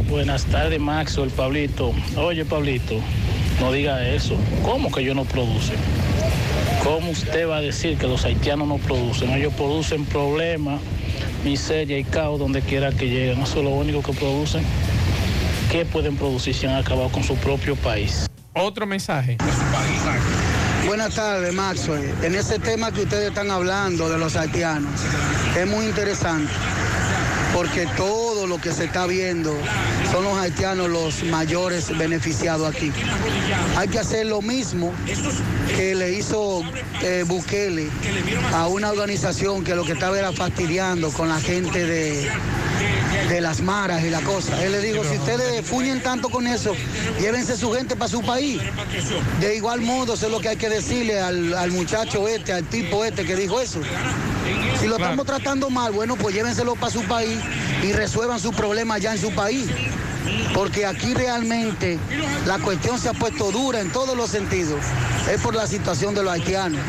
[0.09, 1.93] Buenas tardes, Maxwell, Pablito.
[2.17, 3.01] Oye, Pablito,
[3.61, 4.39] no diga eso.
[4.63, 5.77] ¿Cómo que ellos no producen?
[6.85, 9.31] ¿Cómo usted va a decir que los haitianos no producen?
[9.33, 10.81] Ellos producen problemas,
[11.45, 13.41] miseria y caos donde quiera que lleguen.
[13.43, 14.63] Eso es lo único que producen.
[15.71, 18.27] ¿Qué pueden producir si han acabado con su propio país?
[18.55, 19.37] Otro mensaje.
[20.87, 22.15] Buenas tardes, Maxwell.
[22.23, 24.93] En ese tema que ustedes están hablando de los haitianos,
[25.59, 26.53] es muy interesante,
[27.53, 29.53] porque todo lo que se está viendo
[30.13, 32.93] son los haitianos los mayores beneficiados aquí.
[33.77, 34.93] Hay que hacer lo mismo
[35.75, 36.63] que le hizo
[37.03, 37.89] eh, Bukele
[38.55, 42.31] a una organización que lo que estaba era fastidiando con la gente de,
[43.29, 44.63] de las maras y la cosa.
[44.63, 46.75] Él le digo, si ustedes fuñen tanto con eso,
[47.21, 48.61] llévense su gente para su país.
[49.41, 52.65] De igual modo, eso es lo que hay que decirle al, al muchacho este, al
[52.65, 53.81] tipo este que dijo eso.
[54.81, 57.39] Si lo estamos tratando mal, bueno, pues llévenselo para su país
[57.83, 59.67] y resuelvan su problema allá en su país.
[60.55, 61.99] Porque aquí realmente
[62.47, 64.81] la cuestión se ha puesto dura en todos los sentidos.
[65.31, 66.81] Es por la situación de los haitianos.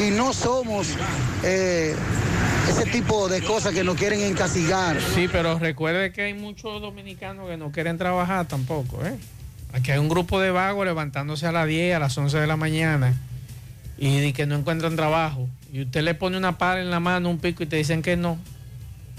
[0.00, 0.88] Y no somos
[1.42, 1.94] eh,
[2.68, 4.98] ese tipo de cosas que nos quieren encasigar.
[5.14, 9.16] Sí, pero recuerde que hay muchos dominicanos que no quieren trabajar tampoco, ¿eh?
[9.72, 12.56] Aquí hay un grupo de vagos levantándose a las 10, a las 11 de la
[12.56, 13.14] mañana
[13.98, 15.48] y que no encuentran trabajo.
[15.72, 18.16] Y usted le pone una pala en la mano, un pico y te dicen que
[18.16, 18.38] no.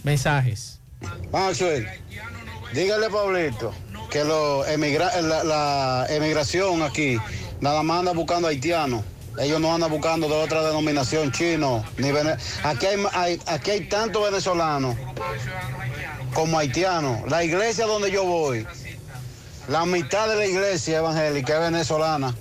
[0.04, 0.80] Mensajes.
[1.32, 1.86] Maxwell,
[2.74, 3.74] dígale a Pablito
[4.10, 7.18] que lo emigra- la, la emigración aquí
[7.62, 9.04] nada más anda buscando haitianos.
[9.40, 11.84] Ellos no andan buscando de otra denominación chino.
[11.98, 12.10] Ni
[12.64, 14.96] aquí, hay, hay- aquí hay tanto venezolanos
[16.34, 17.30] como haitianos.
[17.30, 18.66] La iglesia donde yo voy,
[19.68, 22.36] la mitad de la iglesia evangélica es venezolana.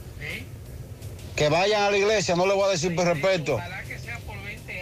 [1.35, 3.59] Que vayan a la iglesia, no les voy a decir por respeto.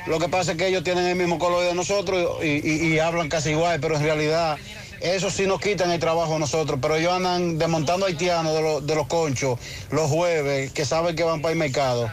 [0.07, 2.61] Lo que pasa es que ellos tienen el mismo color de nosotros y-
[2.95, 4.57] y hablan casi igual, pero en realidad
[5.05, 6.79] eso sí nos quitan el trabajo a nosotros.
[6.83, 9.59] Pero ellos andan desmontando haitianos de, los- de los conchos
[9.91, 12.11] los jueves, que saben que van para el mercado.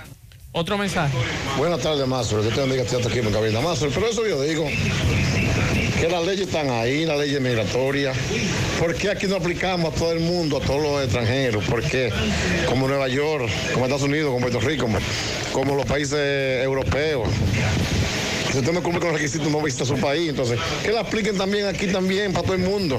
[0.54, 1.16] Otro mensaje.
[1.58, 2.42] Buenas tardes, Mazo.
[2.44, 3.62] Yo tengo amiga que está aquí en cabina.
[3.62, 4.66] Mazo, pero eso yo digo
[6.00, 8.18] que las leyes están ahí, las leyes migratorias.
[8.80, 11.64] ¿Por qué aquí no aplicamos a todo el mundo, a todos los extranjeros?
[11.66, 12.12] ¿Por qué?
[12.68, 14.88] Como Nueva York, como Estados Unidos, como Puerto Rico,
[15.54, 17.30] como los países europeos.
[18.52, 20.30] Si usted no cumple con los requisitos, no visita su país.
[20.30, 22.98] Entonces, que la apliquen también aquí también, para todo el mundo.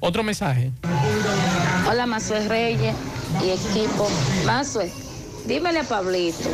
[0.00, 0.70] Otro mensaje.
[1.88, 2.94] Hola, Mazue Reyes
[3.44, 4.08] y equipo.
[4.46, 4.90] Mazue,
[5.46, 6.48] dímele a Pablito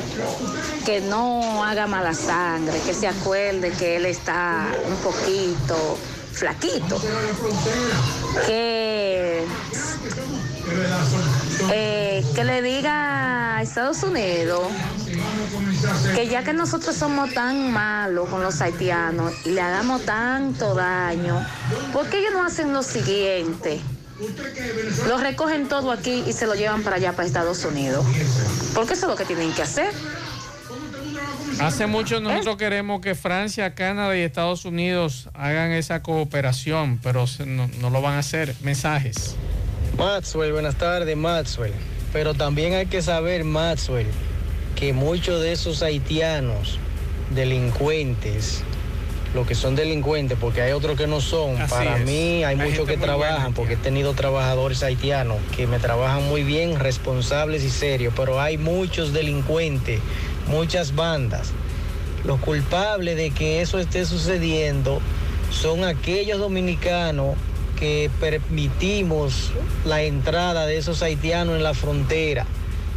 [0.85, 5.97] que no haga mala sangre, que se acuerde que él está un poquito
[6.33, 7.01] flaquito.
[8.47, 9.45] Que,
[11.73, 14.69] eh, que le diga a Estados Unidos
[16.15, 21.45] que ya que nosotros somos tan malos con los haitianos y le hagamos tanto daño,
[21.93, 23.81] ¿por qué ellos no hacen lo siguiente?
[25.07, 28.05] Lo recogen todo aquí y se lo llevan para allá, para Estados Unidos.
[28.75, 29.93] Porque eso es lo que tienen que hacer.
[31.61, 37.91] Hace mucho nosotros queremos que Francia, Canadá y Estados Unidos hagan esa cooperación, pero no
[37.91, 38.55] lo van a hacer.
[38.63, 39.37] Mensajes.
[39.99, 41.73] Maxwell, buenas tardes, Maxwell.
[42.13, 44.07] Pero también hay que saber, Maxwell,
[44.77, 46.79] que muchos de esos haitianos
[47.35, 48.63] delincuentes,
[49.35, 52.07] lo que son delincuentes, porque hay otros que no son, Así para es.
[52.07, 56.45] mí hay, Hay muchos que trabajan, porque he tenido trabajadores haitianos que me trabajan muy
[56.45, 59.99] bien, responsables y serios, pero hay muchos delincuentes,
[60.47, 61.51] muchas bandas.
[62.25, 65.01] Los culpables de que eso esté sucediendo
[65.51, 67.35] son aquellos dominicanos
[67.79, 69.53] que permitimos
[69.85, 72.47] la entrada de esos haitianos en la frontera.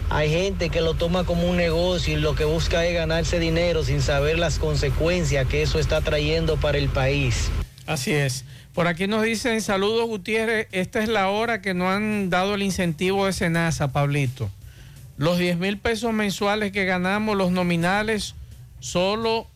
[0.09, 3.83] Hay gente que lo toma como un negocio y lo que busca es ganarse dinero
[3.83, 7.49] sin saber las consecuencias que eso está trayendo para el país.
[7.85, 8.43] Así es.
[8.73, 12.63] Por aquí nos dicen, saludos Gutiérrez, esta es la hora que no han dado el
[12.63, 14.49] incentivo de Senasa, Pablito.
[15.17, 18.35] Los 10 mil pesos mensuales que ganamos, los nominales,
[18.79, 19.47] solo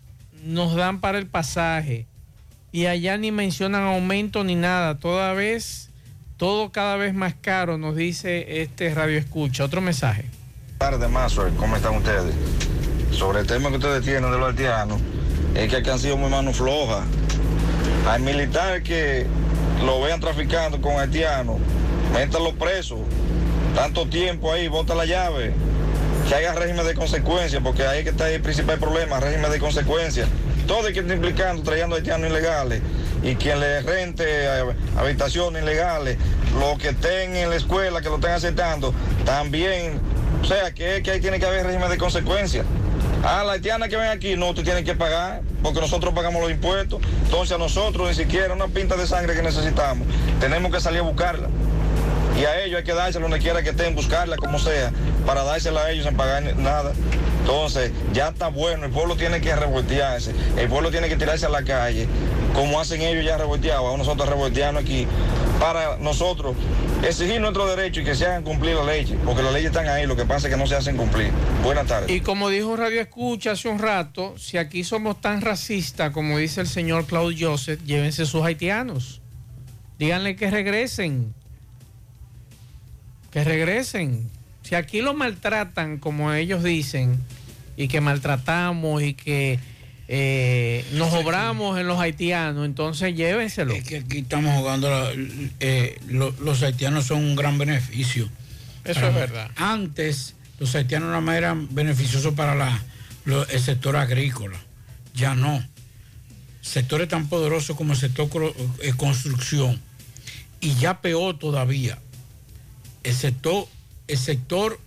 [0.44, 2.06] nos dan para el pasaje.
[2.76, 5.00] Y allá ni mencionan aumento ni nada.
[5.00, 5.92] Toda vez,
[6.36, 9.64] todo cada vez más caro, nos dice este radio escucha.
[9.64, 10.26] Otro mensaje.
[10.78, 11.54] Tardes, Maxwell.
[11.54, 12.36] ¿Cómo están ustedes?
[13.12, 15.00] Sobre el tema que ustedes tienen de los haitianos,
[15.56, 17.06] es que aquí han sido muy manos flojas.
[18.10, 19.26] Hay militares que
[19.86, 21.62] lo vean traficando con haitianos,
[22.14, 22.98] métanlo preso.
[23.74, 25.54] Tanto tiempo ahí, bota la llave.
[26.28, 30.28] Que haya régimen de consecuencias, porque ahí que está el principal problema, régimen de consecuencias.
[30.68, 32.82] Todo el que está implicando, trayendo haitianos ilegales,
[33.24, 34.64] y quien le rente eh,
[34.98, 36.18] habitaciones ilegales,
[36.60, 38.94] los que estén en la escuela, que lo estén aceptando,
[39.26, 40.00] también,
[40.42, 42.66] o sea, que, que ahí tiene que haber régimen de consecuencias.
[43.24, 46.52] Ah, la haitiana que ven aquí, no, usted tiene que pagar, porque nosotros pagamos los
[46.52, 47.02] impuestos.
[47.24, 50.08] Entonces a nosotros ni siquiera una pinta de sangre que necesitamos,
[50.40, 51.50] tenemos que salir a buscarla.
[52.40, 54.92] Y a ellos hay que dársela donde quiera que estén, buscarla como sea,
[55.26, 56.94] para dársela a ellos sin pagar nada.
[57.40, 61.50] Entonces, ya está bueno, el pueblo tiene que revoltearse, el pueblo tiene que tirarse a
[61.50, 62.08] la calle,
[62.56, 65.08] como hacen ellos ya revolteados, a nosotros revoltearnos aquí,
[65.60, 66.56] para nosotros
[67.04, 70.08] exigir nuestro derecho y que se hagan cumplir las leyes, porque las leyes están ahí,
[70.08, 71.32] lo que pasa es que no se hacen cumplir.
[71.64, 72.10] Buenas tardes.
[72.10, 76.62] Y como dijo Radio Escucha hace un rato, si aquí somos tan racistas como dice
[76.62, 79.22] el señor Claude Joseph, llévense sus haitianos.
[80.00, 81.34] Díganle que regresen.
[83.36, 84.30] Que regresen.
[84.64, 87.20] Si aquí lo maltratan como ellos dicen,
[87.76, 89.60] y que maltratamos y que
[90.08, 93.74] eh, nos obramos en los haitianos, entonces llévenselo.
[93.74, 95.12] Es que aquí estamos jugando, la-
[95.60, 98.30] eh, lo- los haitianos son un gran beneficio.
[98.86, 99.52] Eso Para- es verdad.
[99.58, 102.82] Antes los haitianos nada más eran beneficiosos para la-
[103.26, 104.58] lo- el sector agrícola,
[105.14, 105.62] ya no.
[106.62, 108.30] Sectores tan poderosos como el sector
[108.82, 109.82] eh, construcción
[110.62, 112.00] y ya peor todavía,
[113.06, 113.68] el sector,
[114.08, 114.80] el sector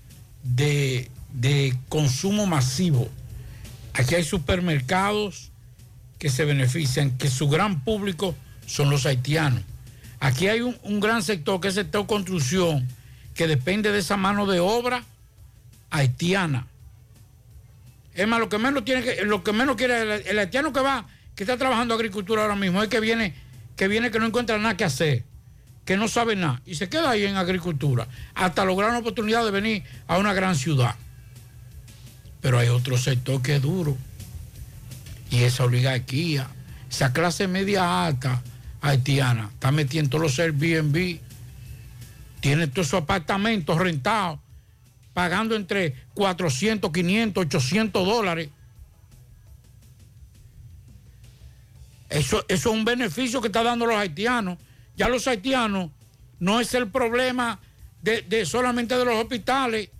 [0.42, 3.08] de, de consumo masivo.
[3.94, 5.50] Aquí hay supermercados
[6.18, 8.34] que se benefician, que su gran público
[8.66, 9.62] son los haitianos.
[10.18, 12.88] Aquí hay un, un gran sector que es el sector construcción,
[13.34, 15.04] que depende de esa mano de obra
[15.90, 16.66] haitiana.
[18.14, 20.80] Es más, lo que menos tiene que, lo que menos quiere el, el haitiano que
[20.80, 23.32] va, que está trabajando agricultura ahora mismo, es que viene,
[23.76, 25.22] que viene que no encuentra nada que hacer,
[25.88, 29.50] que no sabe nada, y se queda ahí en agricultura, hasta lograr una oportunidad de
[29.50, 30.94] venir a una gran ciudad.
[32.42, 33.96] Pero hay otro sector que es duro.
[35.30, 36.46] Y esa oligarquía,
[36.90, 38.42] esa clase media alta
[38.82, 41.20] haitiana, está metiendo todos los Airbnb,
[42.40, 44.40] tiene todos esos apartamentos rentados,
[45.14, 48.50] pagando entre 400, 500, 800 dólares.
[52.10, 54.58] Eso, eso es un beneficio que está dando los haitianos.
[54.98, 55.90] Ya los haitianos
[56.40, 57.60] no es el problema
[58.02, 59.90] de, solamente de los hospitales.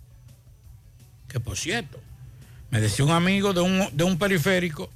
[1.29, 2.01] Que por cierto,
[2.69, 4.89] me decía un amigo de un, de un periférico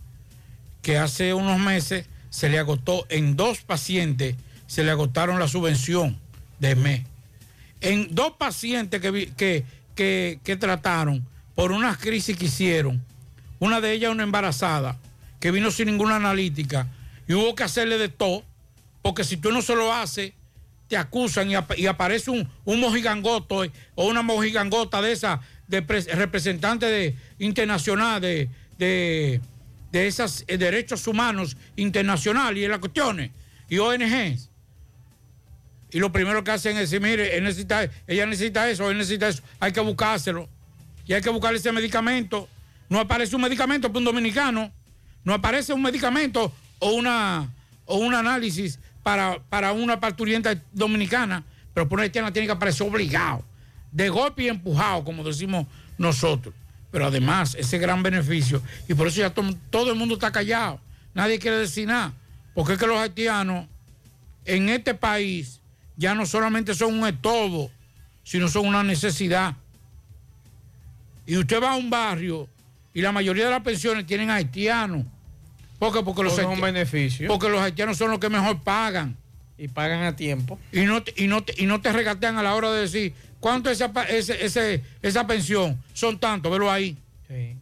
[0.81, 4.35] que hace unos meses se le agotó en dos pacientes,
[4.67, 6.19] se le agotaron la subvención
[6.59, 7.01] de mes.
[7.79, 9.63] En dos pacientes que, que,
[9.95, 11.25] que, que trataron
[11.55, 13.01] por unas crisis que hicieron,
[13.59, 14.97] una de ellas una embarazada,
[15.39, 16.87] que vino sin ninguna analítica,
[17.25, 18.43] y hubo que hacerle de todo,
[19.03, 20.33] porque si tú no se lo haces,
[20.87, 25.85] te acusan y, ap- y aparece un, mojigangoto eh, o una mojigangota de esa, de
[25.85, 28.49] pres- representante de, internacional de,
[28.79, 29.39] de,
[30.07, 33.29] esos derechos humanos internacionales y de las cuestiones,
[33.69, 34.49] y ONGs.
[35.91, 39.71] Y lo primero que hacen es decir, mire, ella necesita eso, él necesita eso, hay
[39.71, 40.49] que buscárselo.
[41.05, 42.47] Y hay que buscarle ese medicamento.
[42.89, 44.71] No aparece un medicamento para un dominicano,
[45.23, 47.49] no aparece un medicamento o una
[47.85, 51.43] o un análisis para, para una parturienta dominicana,
[51.73, 53.43] pero por una haitiana tiene que aparecer obligado,
[53.91, 55.67] de golpe y empujado, como decimos
[55.97, 56.53] nosotros.
[56.91, 60.79] Pero además, ese gran beneficio, y por eso ya to- todo el mundo está callado,
[61.13, 62.13] nadie quiere decir nada,
[62.53, 63.67] porque es que los haitianos
[64.45, 65.59] en este país
[65.97, 67.71] ya no solamente son un estorbo,
[68.23, 69.55] sino son una necesidad.
[71.25, 72.47] Y usted va a un barrio
[72.93, 75.05] y la mayoría de las pensiones tienen haitianos.
[75.83, 76.03] ¿Por qué?
[76.03, 77.27] Porque los, es un beneficio.
[77.27, 79.17] porque los haitianos son los que mejor pagan.
[79.57, 80.59] Y pagan a tiempo.
[80.71, 83.69] Y no, te- y no, y no te regatean a la hora de decir, ¿cuánto
[83.69, 85.81] es esa, ese- ese- esa pensión?
[85.93, 86.97] Son tantos, velo ahí.
[87.27, 87.33] Sí.
[87.33, 87.57] Entonces-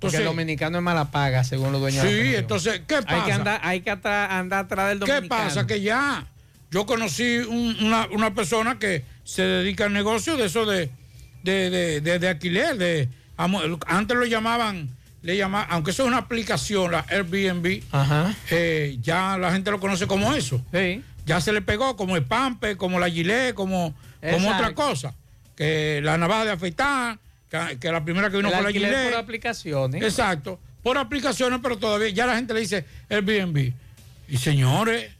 [0.00, 3.00] Porque el dominicano es mala paga, según los dueños de la Sí, entonces, ¿qué Hay
[3.00, 3.34] que pasa?
[3.34, 5.44] andar, hay que atra- andar atrás del ¿Qué dominicano.
[5.44, 5.66] pasa?
[5.66, 6.26] Que ya,
[6.70, 10.90] yo conocí un- una, una persona que se dedica al negocio de eso de,
[11.42, 12.76] de, de, de- alquiler.
[12.76, 13.08] De,
[13.86, 14.90] antes lo llamaban,
[15.26, 17.82] le llamaban, aunque eso es una aplicación, la Airbnb,
[18.50, 20.62] eh, ya la gente lo conoce como eso.
[21.26, 23.92] Ya se le pegó como el Pampe, como la Gilet, como,
[24.32, 25.14] como otra cosa.
[25.56, 27.18] Que la navaja de afeitar,
[27.50, 29.10] que, que la primera que vino con la Gilet.
[29.10, 30.02] por aplicaciones.
[30.02, 33.72] Exacto, por aplicaciones, pero todavía ya la gente le dice Airbnb.
[34.28, 35.10] Y señores,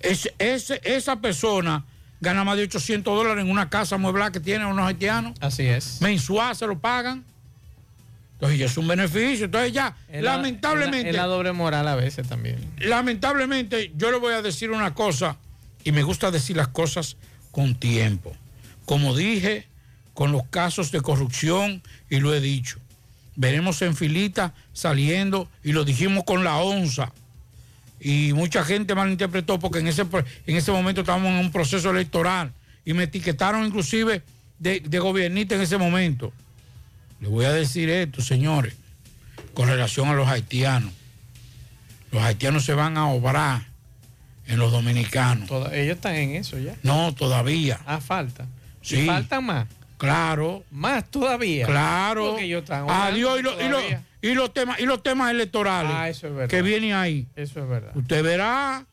[0.00, 1.84] es- ese- esa persona
[2.20, 5.32] gana más de 800 dólares en una casa mueblada que tienen unos haitianos.
[5.40, 6.00] Así es.
[6.02, 7.24] Mensual se lo pagan.
[8.42, 9.44] Entonces ya es un beneficio.
[9.44, 12.56] Entonces ya, la- lamentablemente, Es la, doble moral a veces también.
[12.78, 15.36] lamentablemente, yo le voy a decir una cosa,
[15.84, 17.16] y me gusta decir las cosas
[17.52, 18.34] con tiempo.
[18.84, 19.68] Como dije,
[20.12, 22.80] con los casos de corrupción, y lo he dicho,
[23.36, 27.12] veremos en filita saliendo, y lo dijimos con la onza.
[28.00, 30.02] Y mucha gente malinterpretó porque en ese,
[30.48, 32.52] en ese momento estábamos en un proceso electoral,
[32.84, 34.22] y me etiquetaron inclusive
[34.58, 36.32] de, de gobiernista en ese momento.
[37.22, 38.74] Le voy a decir esto, señores,
[39.54, 40.92] con relación a los haitianos.
[42.10, 43.62] Los haitianos se van a obrar
[44.48, 45.48] en los dominicanos.
[45.48, 46.74] Toda- ellos están en eso ya.
[46.82, 47.78] No, todavía.
[47.86, 48.46] Ah, falta.
[48.80, 48.96] Sí.
[49.02, 49.68] ¿Y faltan más?
[49.98, 50.64] Claro.
[50.72, 51.64] Más todavía.
[51.66, 52.30] Claro.
[52.30, 53.38] Porque ellos están Adiós.
[53.38, 53.78] Y, lo- y lo-
[54.20, 56.48] y los temas, y los temas electorales Ah, eso es verdad.
[56.50, 57.28] que vienen ahí.
[57.36, 57.92] Eso es verdad.
[57.96, 58.84] Usted verá.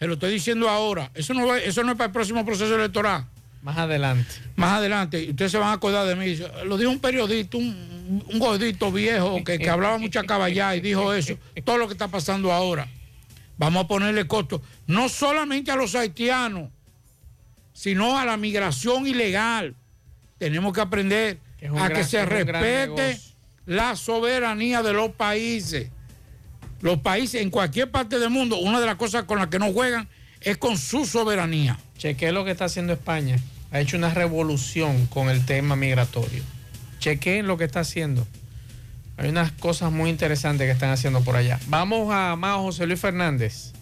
[0.00, 1.12] Se lo estoy diciendo ahora.
[1.14, 3.26] Eso no, va- eso no es para el próximo proceso electoral.
[3.62, 4.30] Más adelante.
[4.56, 6.36] Más adelante, y ustedes se van a acordar de mí.
[6.64, 11.12] Lo dijo un periodista, un, un gordito viejo que, que hablaba mucha caballá y dijo
[11.12, 11.36] eso.
[11.64, 12.88] Todo lo que está pasando ahora.
[13.58, 16.70] Vamos a ponerle costo, no solamente a los haitianos,
[17.72, 19.74] sino a la migración ilegal.
[20.38, 23.20] Tenemos que aprender a gran- que se respete
[23.66, 25.90] la soberanía de los países.
[26.80, 29.72] Los países en cualquier parte del mundo, una de las cosas con las que no
[29.72, 30.08] juegan
[30.40, 31.76] es con su soberanía.
[31.98, 33.38] Chequé lo que está haciendo España.
[33.72, 36.42] Ha hecho una revolución con el tema migratorio.
[37.00, 38.26] Chequé lo que está haciendo.
[39.16, 41.58] Hay unas cosas muy interesantes que están haciendo por allá.
[41.66, 43.72] Vamos a más José Luis Fernández.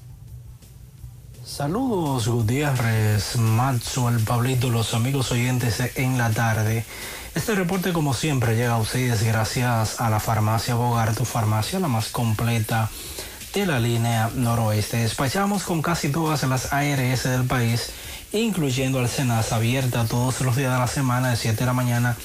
[1.44, 6.84] Saludos Gutiérrez, Maxwell, Pablito, los amigos oyentes en la tarde.
[7.34, 11.88] Este reporte como siempre llega a ustedes gracias a la farmacia Bogar, tu farmacia la
[11.88, 12.90] más completa
[13.60, 14.98] de la línea noroeste.
[14.98, 17.88] Despachamos con casi todas las ARS del país,
[18.32, 22.18] incluyendo al Senas, abierta todos los días de la semana de 7 de la mañana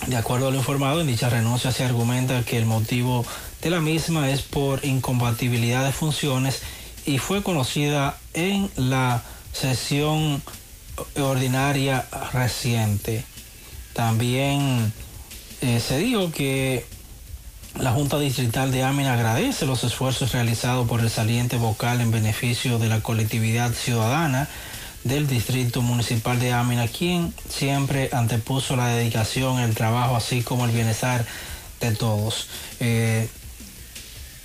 [0.06, 3.24] De acuerdo a lo informado, en dicha renuncia se argumenta que el motivo
[3.60, 6.62] de la misma es por incompatibilidad de funciones
[7.06, 9.22] y fue conocida en la
[9.52, 10.42] sesión
[11.16, 13.24] ordinaria reciente.
[13.92, 14.92] También
[15.60, 16.84] eh, se dijo que
[17.78, 22.78] la Junta Distrital de Amina agradece los esfuerzos realizados por el saliente vocal en beneficio
[22.78, 24.48] de la colectividad ciudadana
[25.04, 30.70] del Distrito Municipal de Amina, quien siempre antepuso la dedicación, el trabajo, así como el
[30.70, 31.24] bienestar
[31.80, 32.48] de todos.
[32.78, 33.28] Eh,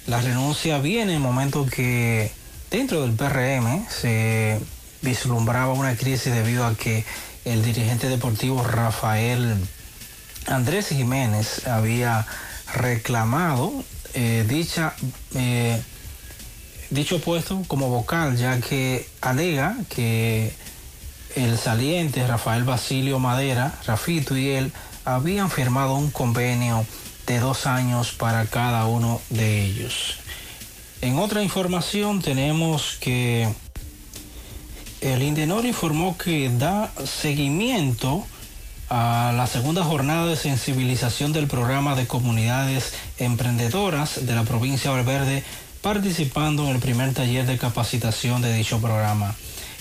[0.07, 2.31] la renuncia viene en el momento que
[2.71, 4.59] dentro del PRM se
[5.01, 7.05] vislumbraba una crisis debido a que
[7.45, 9.57] el dirigente deportivo Rafael
[10.47, 12.25] Andrés Jiménez había
[12.73, 13.83] reclamado
[14.13, 14.93] eh, dicha
[15.35, 15.81] eh,
[16.89, 20.53] dicho puesto como vocal, ya que alega que
[21.35, 24.71] el saliente Rafael Basilio Madera, Rafito y él
[25.05, 26.85] habían firmado un convenio
[27.25, 30.17] de dos años para cada uno de ellos.
[31.01, 33.47] En otra información tenemos que
[35.01, 38.25] el Indenor informó que da seguimiento
[38.89, 44.97] a la segunda jornada de sensibilización del programa de comunidades emprendedoras de la provincia de
[44.97, 45.43] Valverde
[45.81, 49.35] participando en el primer taller de capacitación de dicho programa.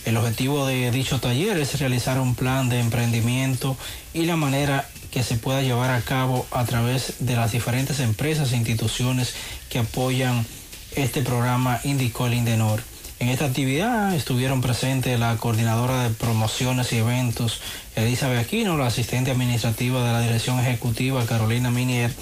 [0.04, 3.76] El objetivo de dicho taller es realizar un plan de emprendimiento
[4.14, 8.52] y la manera que se pueda llevar a cabo a través de las diferentes empresas
[8.52, 9.34] e instituciones
[9.68, 10.46] que apoyan
[10.94, 12.82] este programa, indicó el Indenor.
[13.18, 17.62] En esta actividad estuvieron presentes la coordinadora de promociones y eventos,
[17.94, 22.12] Elizabeth Aquino, la asistente administrativa de la Dirección Ejecutiva, Carolina Minier,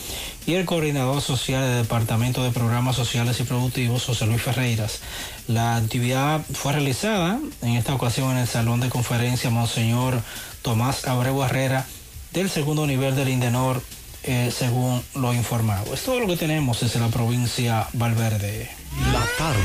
[0.47, 5.01] y el coordinador social del Departamento de Programas Sociales y Productivos, José Luis Ferreiras.
[5.49, 10.23] La actividad fue realizada en esta ocasión en el Salón de Conferencia Monseñor
[10.63, 11.87] Tomás Abreu Herrera
[12.33, 13.83] del segundo nivel del Indenor,
[14.25, 15.95] eh, según lo informado.
[15.95, 18.71] Es todo lo que tenemos desde la provincia Valverde.
[19.13, 19.61] La tarde,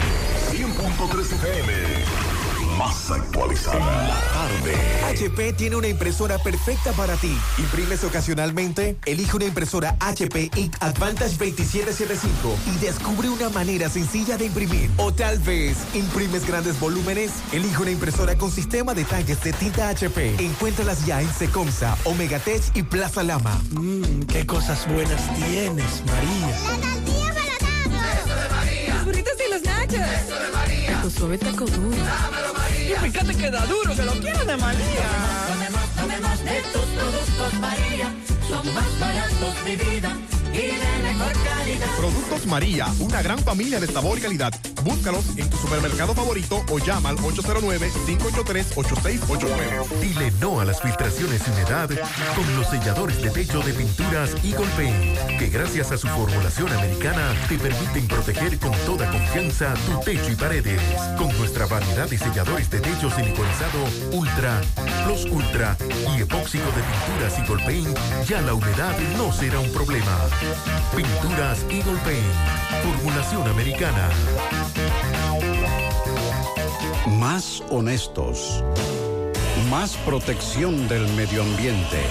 [0.51, 1.98] 100.3 FM.
[2.79, 3.77] Más actualizada.
[4.07, 4.73] La tarde.
[5.11, 7.37] HP tiene una impresora perfecta para ti.
[7.57, 8.95] ¿Imprimes ocasionalmente?
[9.05, 14.89] Elige una impresora HP Ink Advantage 2775 y descubre una manera sencilla de imprimir.
[14.95, 17.31] O tal vez, ¿imprimes grandes volúmenes?
[17.51, 20.35] Elige una impresora con sistema de tanques de tinta HP.
[20.39, 23.59] Encuéntralas ya en Secomsa, Omegatech y Plaza Lama.
[23.71, 26.47] Mmm, qué cosas buenas tienes, María.
[26.47, 28.95] La tortilla para Eso de María.
[28.95, 29.95] Los burritos y los nachos.
[29.95, 30.78] Eso de María.
[31.01, 31.95] Tu suave taco duro.
[31.95, 32.95] Dámelo, María.
[32.95, 35.07] Y fíjate que da duro, que lo quiero de María.
[35.47, 38.13] Tomemos, tomemos de tus productos, María.
[38.49, 40.17] Son más baratos de vida
[41.97, 44.53] Productos María, una gran familia de sabor y calidad.
[44.83, 49.89] Búscalos en tu supermercado favorito o llama al 809-583-8689.
[50.01, 51.89] Dile no a las filtraciones y humedad
[52.35, 57.33] con los selladores de techo de pinturas Eagle Paint, que gracias a su formulación americana
[57.47, 60.81] te permiten proteger con toda confianza tu techo y paredes.
[61.17, 64.61] Con nuestra variedad de selladores de techo siliconizado Ultra,
[65.05, 65.75] Plus Ultra
[66.15, 67.97] y epóxico de pinturas Eagle Paint,
[68.27, 70.17] ya la humedad no será un problema.
[70.95, 72.23] Pinturas Eagle Paint.
[72.83, 74.09] Formulación americana.
[77.07, 78.63] Más honestos.
[79.69, 82.01] Más protección del medio ambiente.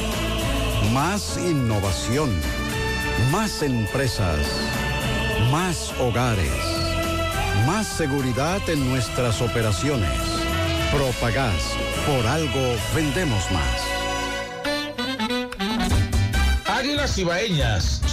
[0.93, 2.31] Más innovación.
[3.33, 4.39] Más empresas.
[5.51, 6.53] Más hogares.
[7.67, 10.21] Más seguridad en nuestras operaciones.
[10.93, 11.77] Propagás.
[12.07, 13.99] Por algo vendemos más.
[16.79, 18.01] Águilas Ibaeñas,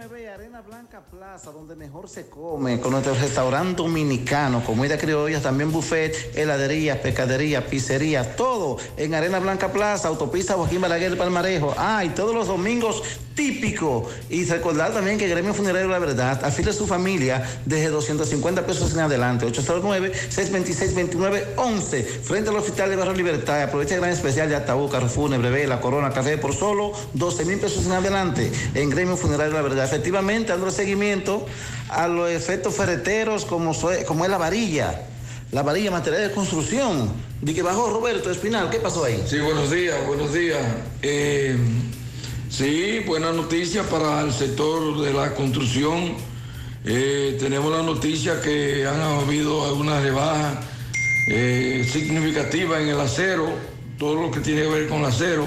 [0.00, 6.34] Arena Blanca Plaza, donde mejor se come, con nuestro restaurante dominicano, comida criolla, también buffet,
[6.34, 11.74] heladería, pescadería, pizzería, todo en Arena Blanca Plaza, autopista Joaquín Balaguer Palmarejo.
[11.76, 13.02] Ah, todos los domingos
[13.34, 14.08] típico.
[14.28, 18.92] Y recordar también que Gremio Funerario La Verdad afile a su familia desde 250 pesos
[18.92, 19.46] en adelante.
[19.46, 23.62] 809-626-2911, frente al Hospital de Barrio Libertad.
[23.62, 27.58] Aprovecha el gran especial de ataúd, carro fúnebre, vela, corona, café por solo 12 mil
[27.58, 29.81] pesos en adelante en Gremio Funerario La Verdad.
[29.84, 31.46] Efectivamente, dando seguimiento
[31.88, 33.72] a los efectos ferreteros como,
[34.06, 35.02] como es la varilla.
[35.52, 37.10] La varilla material de construcción.
[37.42, 39.22] De que bajó Roberto Espinal, ¿qué pasó ahí?
[39.26, 40.60] Sí, buenos días, buenos días.
[41.02, 41.56] Eh,
[42.48, 46.14] sí, buena noticia para el sector de la construcción.
[46.84, 50.58] Eh, tenemos la noticia que han habido algunas rebajas
[51.28, 53.50] eh, significativas en el acero,
[53.98, 55.46] todo lo que tiene que ver con el acero,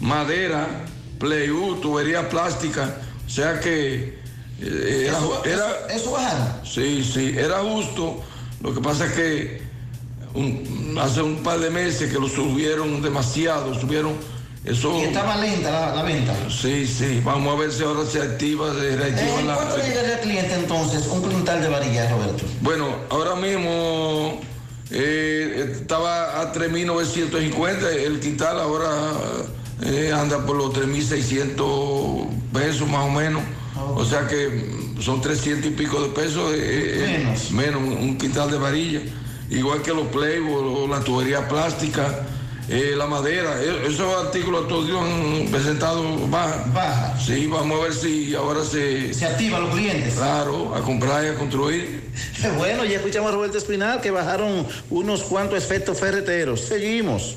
[0.00, 0.84] madera,
[1.18, 3.00] playwood, tubería plástica.
[3.26, 4.18] O sea que
[4.62, 6.48] eh, era, ¿Eso- era- eso bajaron?
[6.64, 8.20] Sí, sí, era justo.
[8.62, 9.62] Lo que pasa es que
[10.34, 14.14] un- hace un par de meses que lo subieron demasiado, subieron
[14.64, 14.96] eso.
[14.98, 16.34] Y estaba lenta la, la venta.
[16.50, 19.54] Sí, sí, vamos a ver si ahora se activa, se reactiva Eh, la.
[19.56, 22.44] ¿Cuánto llegaría al cliente entonces un quintal de varilla, Roberto?
[22.62, 24.40] Bueno, ahora mismo
[24.90, 29.12] eh, estaba a 3.950, el quintal ahora
[29.82, 33.42] eh, anda por los 3.600 pesos más o menos.
[33.94, 34.64] O sea que
[35.00, 36.52] son 300 y pico de pesos.
[36.54, 37.50] eh, eh, Menos.
[37.50, 39.00] menos, un, quintal de varilla.
[39.50, 42.22] Igual que los playboys, la tubería plástica,
[42.68, 43.62] eh, la madera.
[43.86, 46.64] esos artículos todos han presentado baja.
[46.74, 47.20] Baja.
[47.20, 49.12] Sí, vamos a ver si ahora se...
[49.14, 50.14] Se activan los clientes.
[50.14, 52.06] Claro, a comprar y a construir.
[52.56, 56.62] Bueno, ya escuchamos a Roberto Espinal que bajaron unos cuantos efectos ferreteros.
[56.62, 57.36] Seguimos.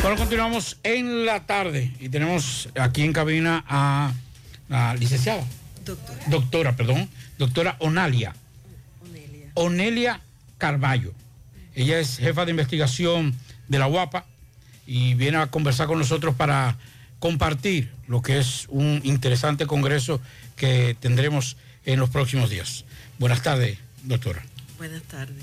[0.00, 4.12] Bueno, continuamos en la tarde y tenemos aquí en cabina a
[4.68, 5.44] la licenciada.
[5.84, 6.24] Doctora.
[6.28, 7.08] Doctora, perdón.
[7.36, 8.34] Doctora Onalia.
[9.54, 10.20] Onelia
[10.56, 11.12] Carballo.
[11.74, 13.34] Ella es jefa de investigación
[13.66, 14.24] de la UAPA
[14.86, 16.76] y viene a conversar con nosotros para
[17.18, 20.20] compartir lo que es un interesante congreso
[20.56, 22.84] que tendremos en los próximos días.
[23.18, 24.44] Buenas tardes, doctora.
[24.78, 25.42] Buenas tardes.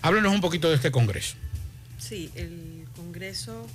[0.00, 1.36] Háblenos un poquito de este congreso.
[1.98, 3.66] Sí, el Congreso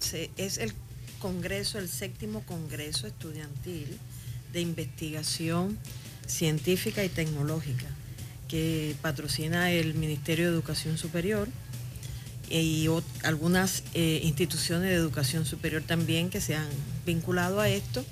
[0.00, 0.72] se- es el
[1.20, 3.86] Congreso, el séptimo Congreso Estudiantil
[4.52, 5.78] de Investigación
[6.26, 7.86] Científica y Tecnológica
[8.48, 11.48] que patrocina el Ministerio de Educación Superior
[12.48, 12.86] y
[13.24, 16.68] algunas eh, instituciones de educación superior también que se han
[17.04, 18.04] vinculado a esto.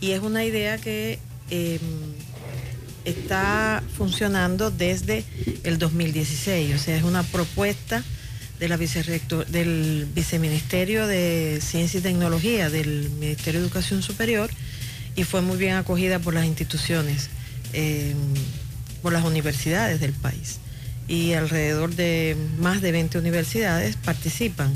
[0.00, 1.18] Y es una idea que
[1.50, 1.78] eh,
[3.04, 5.24] está funcionando desde
[5.64, 8.02] el 2016, o sea, es una propuesta
[8.58, 14.50] de la vicerrector, del Viceministerio de Ciencia y Tecnología del Ministerio de Educación Superior
[15.14, 17.30] y fue muy bien acogida por las instituciones,
[17.72, 18.14] eh,
[19.02, 20.58] por las universidades del país.
[21.06, 24.72] Y alrededor de más de 20 universidades participan.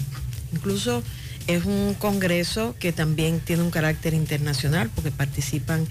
[0.52, 1.02] Incluso
[1.46, 5.86] es un congreso que también tiene un carácter internacional porque participan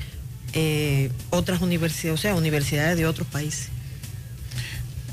[0.53, 3.69] eh, otras universidades, o sea, universidades de otros países.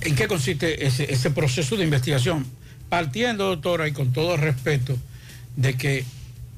[0.01, 2.47] ¿En qué consiste ese proceso de investigación?
[2.89, 4.97] Partiendo, doctora, y con todo respeto,
[5.57, 6.05] de que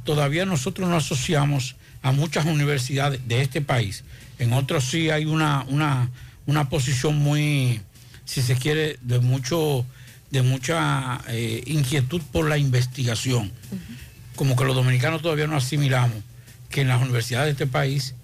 [0.04, 4.04] todavía nosotros no asociamos a muchas universidades de este país.
[4.38, 6.10] En otros sí hay una, una,
[6.46, 7.80] una posición muy,
[8.24, 9.84] si se quiere, de mucho
[10.30, 13.50] de mucha eh, inquietud por la investigación.
[14.36, 16.16] Como que los dominicanos todavía no asimilamos
[16.70, 18.14] que en las universidades de este país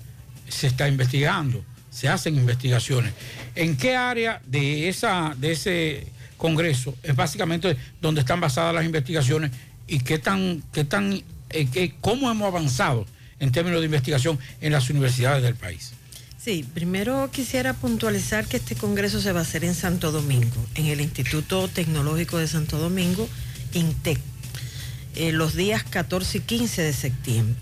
[0.48, 3.12] se está investigando, se hacen investigaciones.
[3.56, 9.50] ¿En qué área de, esa, de ese congreso es básicamente donde están basadas las investigaciones
[9.86, 11.12] y qué tan, qué tan,
[11.50, 13.06] eh, qué- cómo hemos avanzado
[13.38, 15.92] en términos de investigación en las universidades del país?
[16.42, 20.86] Sí, primero quisiera puntualizar que este congreso se va a hacer en Santo Domingo, en
[20.86, 23.28] el Instituto Tecnológico de Santo Domingo,
[23.74, 24.18] INTEC,
[25.16, 27.56] eh, los días 14 y 15 de septiembre.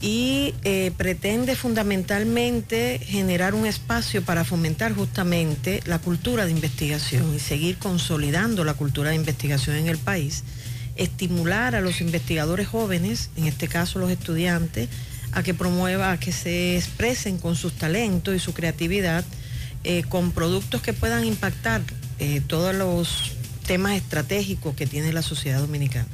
[0.00, 7.38] Y eh, pretende fundamentalmente generar un espacio para fomentar justamente la cultura de investigación y
[7.38, 10.44] seguir consolidando la cultura de investigación en el país,
[10.96, 14.90] estimular a los investigadores jóvenes, en este caso los estudiantes,
[15.32, 19.24] a que promueva, a que se expresen con sus talentos y su creatividad
[19.84, 21.80] eh, con productos que puedan impactar
[22.18, 23.32] eh, todos los
[23.66, 26.08] temas estratégicos que tiene la sociedad dominicana.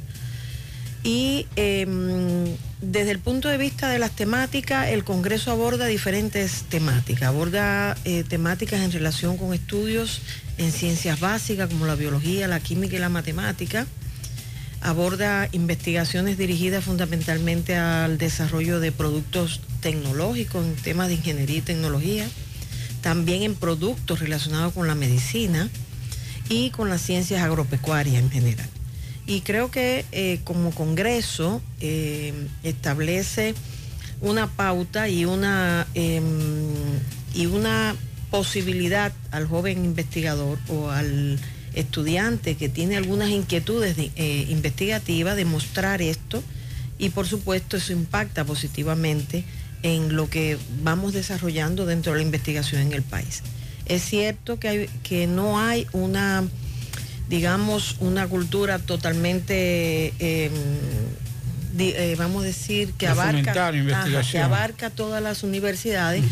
[1.05, 2.45] Y em,
[2.81, 7.29] desde el punto de vista de las temáticas, el Congreso aborda diferentes temáticas.
[7.29, 10.21] Aborda eh, temáticas en relación con estudios
[10.59, 13.87] en ciencias básicas como la biología, la química y la matemática.
[14.81, 22.29] Aborda investigaciones dirigidas fundamentalmente al desarrollo de productos tecnológicos en temas de ingeniería y tecnología.
[23.01, 25.69] También en productos relacionados con la medicina
[26.49, 28.69] y con las ciencias agropecuarias en general.
[29.27, 32.33] Y creo que eh, como Congreso eh,
[32.65, 33.55] establece
[34.21, 36.25] una pauta y una, em,
[37.35, 37.95] y una
[38.31, 41.39] posibilidad al joven investigador o al
[41.75, 46.43] estudiante que tiene algunas inquietudes de- eh, investigativas de mostrar esto
[46.99, 49.45] y por supuesto eso impacta positivamente
[49.83, 53.43] en lo que vamos desarrollando dentro de la investigación en el país.
[53.87, 56.45] Es cierto que, hay- que no hay una
[57.29, 60.51] digamos, una cultura totalmente, eh,
[61.75, 63.53] di- eh, vamos a decir, que abarca,
[63.95, 66.23] ajá, que abarca todas las universidades,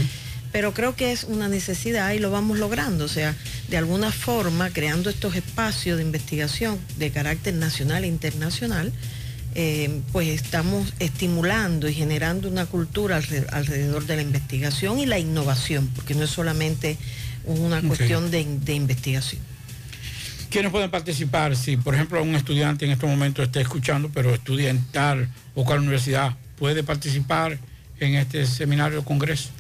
[0.53, 3.35] pero creo que es una necesidad y lo vamos logrando, o sea,
[3.69, 8.93] de alguna forma, creando estos espacios de investigación de carácter nacional e internacional,
[9.55, 15.19] eh, pues estamos estimulando y generando una cultura alre- alrededor de la investigación y la
[15.19, 16.97] innovación, porque no es solamente
[17.47, 19.41] una cuestión de- de investigación.
[20.51, 21.55] ¿Quiénes pueden participar?
[21.57, 25.65] Si, por ejemplo, un estudiante en este momento está escuchando, pero estudia en tal o
[25.65, 27.59] cual universidad, ¿puede participar
[28.01, 29.51] en este seminario o congreso?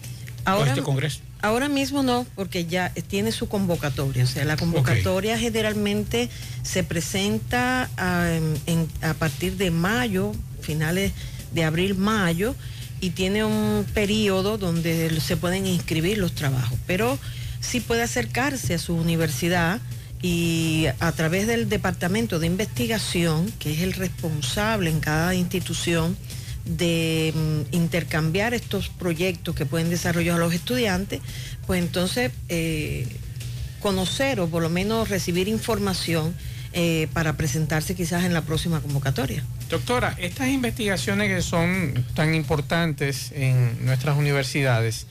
[0.46, 1.20] o Ahora, este congreso.
[1.42, 4.24] ahora mismo no, porque ya tiene su convocatoria.
[4.24, 6.28] O sea, la convocatoria generalmente
[6.62, 11.12] se presenta ah, en- en- a partir de mayo, finales
[11.54, 12.56] de abril, mayo,
[13.00, 16.78] y tiene un periodo donde se pueden inscribir los trabajos.
[16.86, 17.16] Pero
[17.60, 19.78] sí puede acercarse a su universidad
[20.22, 26.16] y a través del departamento de investigación, que es el responsable en cada institución,
[26.64, 31.20] de mm, intercambiar estos proyectos que pueden desarrollar los estudiantes,
[31.66, 33.06] pues entonces eh,
[33.80, 36.34] conocer o por lo menos recibir información
[36.72, 39.42] eh, para presentarse quizás en la próxima convocatoria.
[39.68, 45.06] Doctora, estas investigaciones que son tan importantes en nuestras universidades,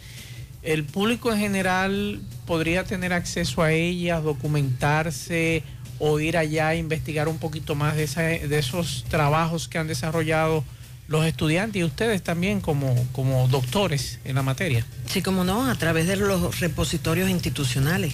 [0.63, 5.63] ¿el público en general podría tener acceso a ellas, documentarse
[5.99, 9.87] o ir allá a investigar un poquito más de, esa- de esos trabajos que han
[9.87, 10.63] desarrollado
[11.07, 14.85] los estudiantes y ustedes también como, como doctores en la materia?
[15.07, 18.13] Sí, como no, a través de los repositorios institucionales.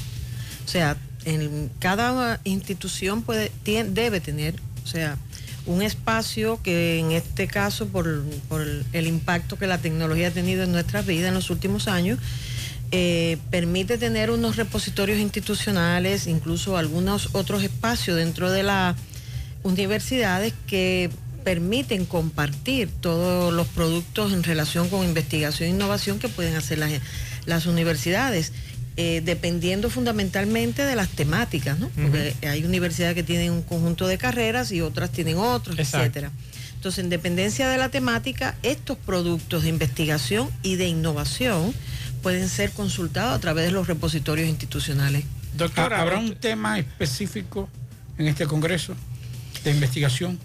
[0.66, 5.18] O sea, en cada institución puede, tien- debe tener, o sea,
[5.66, 8.62] un espacio que en este caso, por, por
[8.94, 12.20] el, impacto que la tecnología ha tenido en nuestras vidas en los últimos años,
[12.92, 18.96] eh, permite tener unos repositorios institucionales, incluso algunos otros espacios dentro de las
[19.64, 21.10] universidades que
[21.44, 26.92] permiten compartir todos los productos en relación con investigación e innovación que pueden hacer las,
[27.46, 28.52] las universidades.
[28.98, 31.90] Eh, dependiendo fundamentalmente de las temáticas, ¿no?
[31.90, 35.98] Porque hay universidades que tienen un conjunto de carreras y otras tienen otros, Exacto.
[35.98, 36.32] etcétera.
[36.76, 41.74] Entonces, en dependencia de la temática, estos productos de investigación y de innovación
[42.22, 45.26] pueden ser consultados a través de los repositorios institucionales.
[45.58, 47.70] Doctora, ¿habrá un tema específico
[48.18, 48.96] en este Congreso
[49.64, 50.40] de investigación?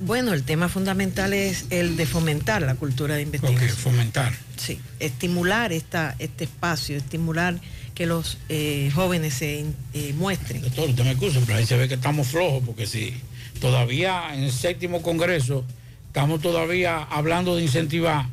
[0.00, 3.70] Bueno, el tema fundamental es el de fomentar la cultura de investigación.
[3.70, 4.32] Ok, fomentar.
[4.56, 7.58] Sí, estimular esta, este espacio, estimular
[7.94, 10.62] que los eh, jóvenes se eh, muestren.
[10.62, 13.14] Doctor, usted me excusa, pero ahí se ve que estamos flojos, porque si
[13.60, 15.64] todavía en el séptimo Congreso
[16.08, 18.26] estamos todavía hablando de incentivar,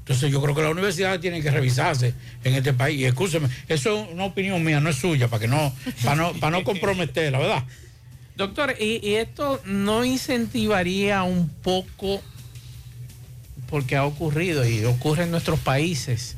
[0.00, 2.14] entonces yo creo que las universidades tienen que revisarse
[2.44, 3.00] en este país.
[3.00, 5.72] Y escúcheme, eso es una opinión mía, no es suya, para que no,
[6.04, 7.64] para no, para no comprometerla, ¿verdad?
[8.36, 12.22] Doctor, ¿y, esto no incentivaría un poco,
[13.68, 16.36] porque ha ocurrido y ocurre en nuestros países,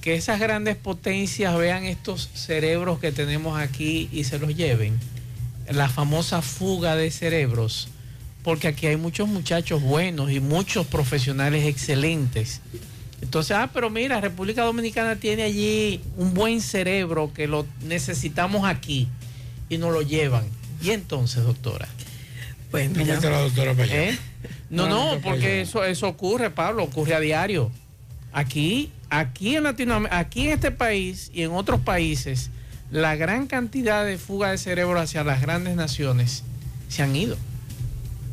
[0.00, 4.98] que esas grandes potencias vean estos cerebros que tenemos aquí y se los lleven?
[5.70, 7.88] La famosa fuga de cerebros,
[8.42, 12.62] porque aquí hay muchos muchachos buenos y muchos profesionales excelentes.
[13.20, 19.08] Entonces, ah, pero mira, República Dominicana tiene allí un buen cerebro que lo necesitamos aquí
[19.68, 20.44] y nos lo llevan.
[20.82, 21.88] Y entonces, doctora.
[22.70, 24.10] Pues No mete a la doctora para allá.
[24.10, 24.18] ¿Eh?
[24.70, 27.70] No, No, no, porque eso, eso ocurre, Pablo, ocurre a diario.
[28.32, 32.50] Aquí, aquí en Latinoamérica, aquí en este país y en otros países,
[32.90, 36.44] la gran cantidad de fuga de cerebro hacia las grandes naciones
[36.88, 37.36] se han ido.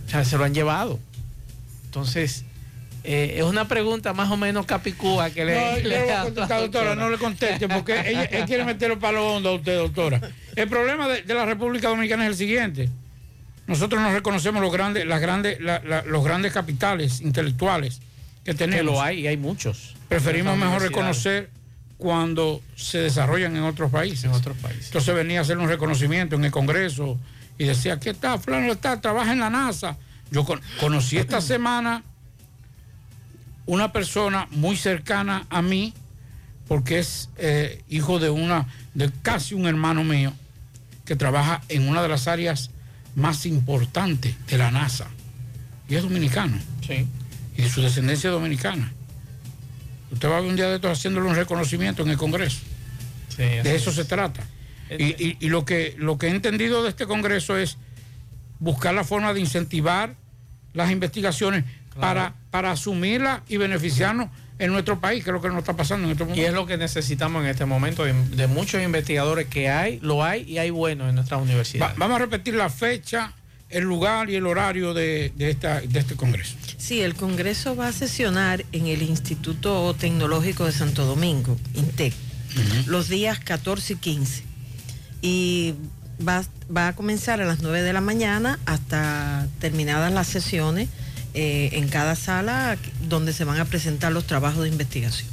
[0.05, 0.99] O sea, se lo han llevado.
[1.85, 2.45] Entonces,
[3.09, 6.59] eh, es una pregunta más o menos capicúa que le, No, le le a contestar,
[6.61, 10.19] doctora, no le conteste, porque ella, él quiere meterlo para lo hondo a usted, doctora.
[10.55, 12.89] El problema de, de la República Dominicana es el siguiente.
[13.65, 17.99] Nosotros no reconocemos los grandes, las grandes, la- la- los grandes capitales intelectuales
[18.43, 18.79] que tenemos.
[18.79, 19.95] Que lo hay, y hay muchos.
[20.09, 21.49] Preferimos mejor reconocer
[21.97, 24.25] cuando se desarrollan en otros países.
[24.25, 24.85] En otros países.
[24.87, 27.17] Entonces venía a hacer un reconocimiento en el Congreso
[27.57, 29.97] y decía, aquí está, fulano está, trabaja en la NASA.
[30.31, 32.03] Yo con- conocí esta semana
[33.67, 35.93] una persona muy cercana a mí,
[36.67, 38.65] porque es eh, hijo de una,
[38.95, 40.33] de casi un hermano mío,
[41.05, 42.71] que trabaja en una de las áreas
[43.15, 45.07] más importantes de la NASA.
[45.87, 46.57] Y es dominicano.
[46.85, 47.07] Sí.
[47.55, 48.91] Y de su descendencia dominicana.
[50.11, 52.59] Usted va a ver un día de estos haciéndole un reconocimiento en el Congreso.
[53.29, 53.95] Sí, de eso es.
[53.95, 54.43] se trata.
[54.97, 57.77] Y, y- y lo, que, lo que he entendido de este Congreso es
[58.59, 60.15] buscar la forma de incentivar
[60.73, 61.65] las investigaciones
[61.99, 64.29] para, para asumirlas y beneficiarnos
[64.59, 66.41] en nuestro país, que es lo que nos está pasando en este momento.
[66.41, 70.23] Y es lo que necesitamos en este momento de, de muchos investigadores que hay, lo
[70.23, 71.95] hay y hay buenos en nuestras Va- universidades.
[71.97, 73.33] vamos a repetir la fecha,
[73.69, 76.55] el lugar y el horario de, de esta, de este Congreso.
[76.77, 82.13] Sí, el Congreso va a sesionar en el Instituto Tecnológico de Santo Domingo, INTEC,
[82.87, 84.43] los días 14 y 15.
[85.21, 85.73] Y
[86.27, 86.43] va,
[86.75, 90.89] va a comenzar a las 9 de la mañana hasta terminadas las sesiones
[91.33, 92.77] eh, en cada sala
[93.07, 95.29] donde se van a presentar los trabajos de investigación.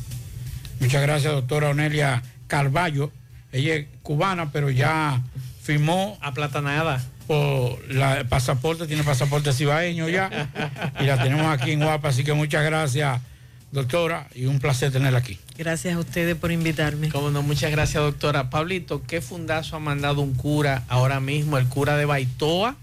[0.81, 3.11] Muchas gracias, doctora Onelia Carballo.
[3.53, 5.23] Ella es cubana, pero ya
[5.63, 10.51] firmó aplatanada por la el pasaporte, tiene pasaporte cibaeño ya.
[11.01, 12.09] y la tenemos aquí en Guapa.
[12.09, 13.21] Así que muchas gracias,
[13.73, 15.39] doctora, y un placer tenerla aquí.
[15.57, 17.09] Gracias a ustedes por invitarme.
[17.09, 18.51] Cómo no, muchas gracias, doctora.
[18.51, 22.77] Pablito, ¿qué fundazo ha mandado un cura ahora mismo, el cura de Baitoa?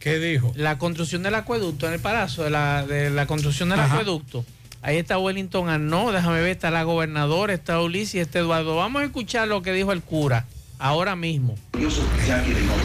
[0.00, 0.52] ¿Qué dijo?
[0.56, 3.94] La construcción del acueducto en el palacio, de la, de la construcción del Ajá.
[3.94, 4.44] acueducto.
[4.82, 8.76] Ahí está Wellington Arnaud, déjame ver, está la gobernadora, está Ulises y está Eduardo.
[8.76, 10.46] Vamos a escuchar lo que dijo el cura
[10.78, 11.54] ahora mismo.
[11.78, 12.82] Yo soy Jackie de Norte.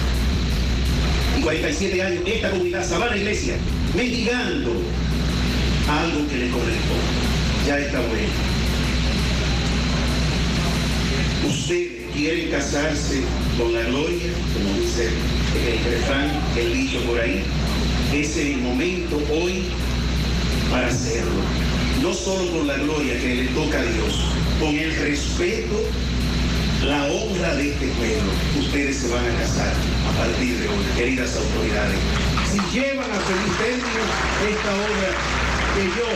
[1.40, 3.56] Y 47 años, esta comunidad, Sabana Iglesia,
[3.96, 4.72] mendigando
[5.90, 7.66] algo que le corresponde.
[7.66, 8.34] Ya está bueno.
[11.48, 13.22] Ustedes quieren casarse
[13.58, 15.10] con la gloria, como dice
[15.68, 17.44] el refrán, el dicho por ahí.
[18.14, 19.66] Es el momento hoy
[20.72, 21.42] para hacerlo.
[22.02, 24.22] No solo con la gloria que le toca a Dios,
[24.60, 25.84] con el respeto
[26.84, 28.32] la honra de este pueblo.
[28.60, 29.74] Ustedes se van a casar
[30.08, 31.98] a partir de hoy, queridas autoridades.
[32.52, 34.04] Si llevan a feliz término
[34.48, 35.10] esta obra
[35.76, 36.08] que yo,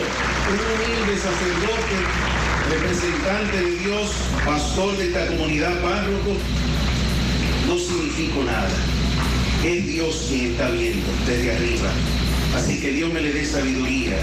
[0.48, 2.39] un humilde sacerdote,
[2.70, 4.10] representante de Dios,
[4.46, 6.36] pastor de esta comunidad, párroco,
[7.66, 8.70] no significo nada.
[9.64, 11.90] Es Dios quien está viendo desde arriba.
[12.54, 14.18] Así que Dios me le dé sabiduría,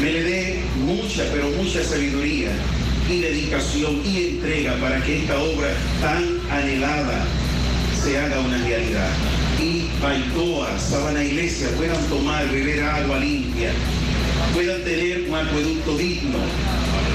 [0.00, 2.52] me le dé mucha, pero mucha sabiduría
[3.10, 5.68] y dedicación y entrega para que esta obra
[6.00, 7.24] tan anhelada
[8.02, 9.10] se haga una realidad.
[9.60, 13.72] Y Baitoa, Sabana Iglesia puedan tomar, beber agua limpia,
[14.54, 16.38] puedan tener un acueducto digno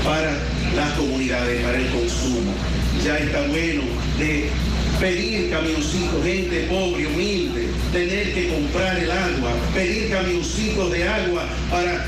[0.03, 0.32] para
[0.76, 2.53] las comunidades, para el consumo.
[3.03, 3.84] Ya está bueno
[4.18, 4.49] de
[4.99, 12.06] pedir camioncitos, gente pobre, humilde, tener que comprar el agua, pedir camioncitos de agua para,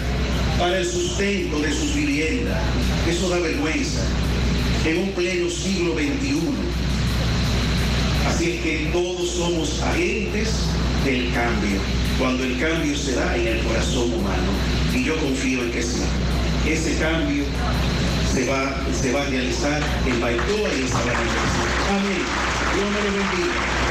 [0.58, 2.62] para el sustento de sus viviendas.
[3.08, 4.02] Eso da vergüenza
[4.86, 6.40] en un pleno siglo XXI.
[8.28, 10.66] Así es que todos somos agentes
[11.06, 11.80] del cambio,
[12.18, 14.52] cuando el cambio se da en el corazón humano.
[14.94, 16.02] Y yo confío en que sí.
[16.68, 17.46] Ese cambio
[18.34, 21.64] se va, se va a realizar en Baitoa y en Sabana Iglesia.
[21.90, 22.24] Amén.
[22.76, 23.90] Dios me lo bendiga.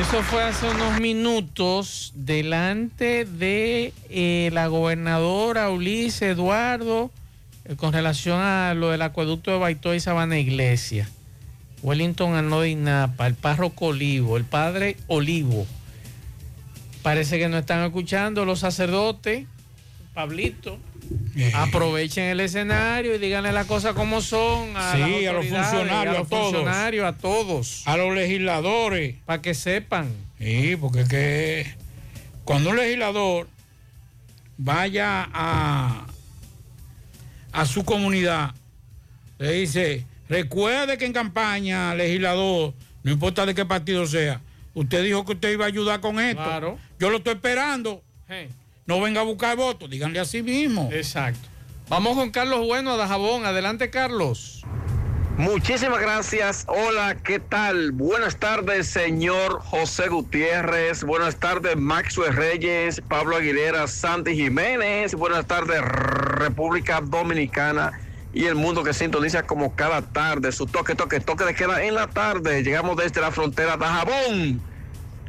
[0.00, 7.10] Eso fue hace unos minutos delante de eh, la gobernadora Ulises Eduardo
[7.64, 11.08] eh, con relación a lo del acueducto de Baitoa y Sabana Iglesia.
[11.82, 15.66] Wellington Arno de Inapa, el párroco Olivo, el padre Olivo.
[17.02, 19.46] Parece que no están escuchando los sacerdotes,
[20.12, 20.78] Pablito.
[21.54, 26.16] Aprovechen el escenario y díganle las cosas como son a, Sí, las a los funcionarios,
[26.18, 26.52] a todos.
[26.52, 27.82] funcionarios, a todos.
[27.86, 29.16] A los legisladores.
[29.26, 30.08] Para que sepan.
[30.38, 31.74] Sí, porque que
[32.44, 33.48] cuando un legislador
[34.56, 36.06] vaya a,
[37.52, 38.54] a su comunidad,
[39.38, 42.72] le dice, recuerde que en campaña, legislador,
[43.02, 44.40] no importa de qué partido sea,
[44.74, 46.42] usted dijo que usted iba a ayudar con esto.
[46.42, 46.78] Claro.
[46.98, 48.02] Yo lo estoy esperando.
[48.86, 50.88] No venga a buscar votos, díganle así mismo.
[50.92, 51.48] Exacto.
[51.88, 53.44] Vamos con Carlos Bueno a Dajabón.
[53.44, 54.62] Adelante, Carlos.
[55.36, 56.64] Muchísimas gracias.
[56.68, 57.90] Hola, ¿qué tal?
[57.90, 61.02] Buenas tardes, señor José Gutiérrez.
[61.02, 65.14] Buenas tardes, Maxwell Reyes, Pablo Aguilera, Santi Jiménez.
[65.16, 68.00] Buenas tardes, República Dominicana
[68.32, 70.52] y el mundo que sintoniza como cada tarde.
[70.52, 72.62] Su toque, toque, toque de queda en la tarde.
[72.62, 74.75] Llegamos desde la frontera de Jabón.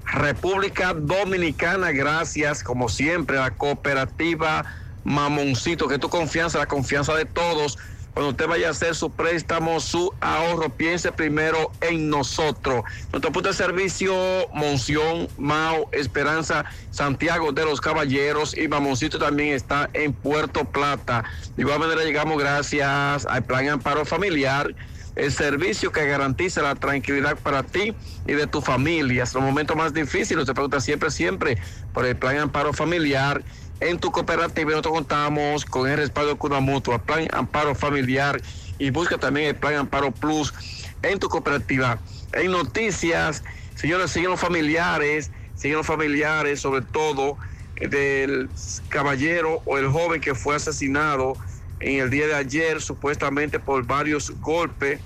[0.08, 4.66] República Dominicana, gracias como siempre a la cooperativa
[5.04, 7.78] Mamoncito, que tu confianza, la confianza de todos.
[8.14, 12.84] Cuando usted vaya a hacer su préstamo, su ahorro, piense primero en nosotros.
[13.12, 14.16] Nuestro punto de servicio,
[14.54, 21.26] Monción, Mao, Esperanza, Santiago de los Caballeros y Mamoncito también está en Puerto Plata.
[21.56, 24.74] De igual manera llegamos gracias al Plan Amparo Familiar
[25.18, 27.94] el servicio que garantiza la tranquilidad para ti
[28.28, 29.24] y de tu familia.
[29.24, 31.58] En los momentos más difíciles, te pregunta siempre, siempre
[31.92, 33.44] por el plan amparo familiar.
[33.80, 38.40] En tu cooperativa nosotros contamos con el respaldo de Cuna Mutua, plan amparo familiar
[38.78, 40.54] y busca también el plan amparo plus
[41.02, 42.00] en tu cooperativa.
[42.34, 43.44] En noticias,
[43.76, 47.38] señores, siguen los familiares, siguen los familiares, sobre todo
[47.76, 48.50] del
[48.90, 51.36] caballero o el joven que fue asesinado
[51.80, 55.00] en el día de ayer, supuestamente por varios golpes,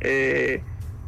[0.00, 0.62] eh,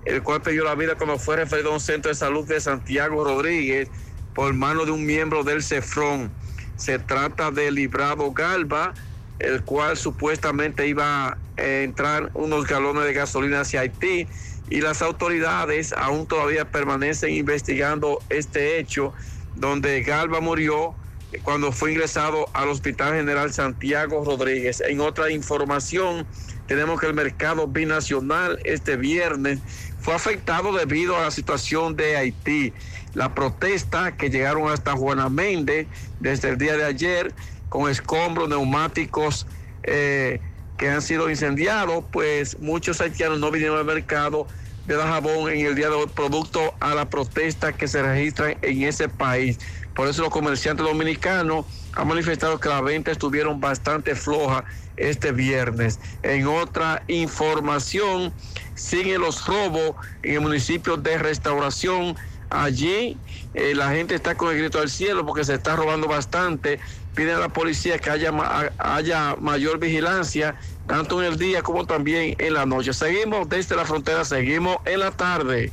[0.04, 3.24] el cual perdió la vida cuando fue referido a un centro de salud de Santiago
[3.24, 3.88] Rodríguez
[4.34, 6.30] por mano de un miembro del CEFRON.
[6.76, 8.94] Se trata de Librado Galva,
[9.38, 14.28] el cual supuestamente iba a entrar unos galones de gasolina hacia Haití
[14.70, 19.12] y las autoridades aún todavía permanecen investigando este hecho
[19.56, 20.94] donde Galva murió
[21.42, 24.82] cuando fue ingresado al Hospital General Santiago Rodríguez.
[24.86, 26.26] En otra información,
[26.66, 29.60] tenemos que el mercado binacional este viernes
[30.00, 32.72] fue afectado debido a la situación de Haití.
[33.14, 35.86] La protesta que llegaron hasta Juana Méndez
[36.20, 37.34] desde el día de ayer
[37.68, 39.46] con escombros neumáticos
[39.82, 40.40] eh,
[40.76, 44.46] que han sido incendiados, pues muchos haitianos no vinieron al mercado
[44.86, 48.82] de Dajabón en el día de hoy, producto a la protesta que se registra en
[48.82, 49.58] ese país.
[49.98, 54.62] Por eso los comerciantes dominicanos han manifestado que las ventas estuvieron bastante flojas
[54.96, 55.98] este viernes.
[56.22, 58.32] En otra información,
[58.76, 62.14] siguen los robos en el municipio de Restauración.
[62.48, 63.18] Allí
[63.54, 66.78] eh, la gente está con el grito al cielo porque se está robando bastante.
[67.16, 70.54] Piden a la policía que haya, ma- haya mayor vigilancia,
[70.86, 72.92] tanto en el día como también en la noche.
[72.92, 75.72] Seguimos desde la frontera, seguimos en la tarde.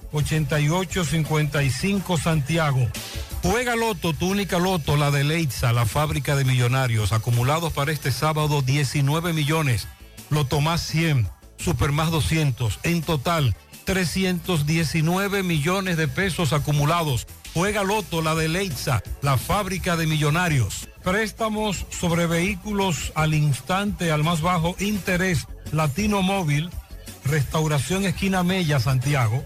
[0.13, 2.87] 829-440-8855 Santiago.
[3.43, 7.11] Juega Loto, tu única Loto, la de Leitza, la fábrica de millonarios.
[7.11, 9.87] Acumulados para este sábado 19 millones.
[10.29, 12.79] Loto más 100, Super más 200.
[12.83, 13.55] En total,
[13.85, 17.27] 319 millones de pesos acumulados.
[17.53, 20.87] Juega Loto, la de Leitza, la fábrica de millonarios.
[21.03, 25.47] Préstamos sobre vehículos al instante, al más bajo interés.
[25.71, 26.69] Latino Móvil,
[27.25, 29.45] Restauración Esquina Mella, Santiago.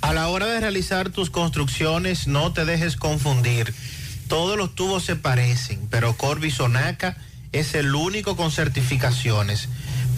[0.00, 3.74] A la hora de realizar tus construcciones, no te dejes confundir.
[4.28, 7.16] Todos los tubos se parecen, pero Corby Sonaca
[7.52, 9.68] es el único con certificaciones.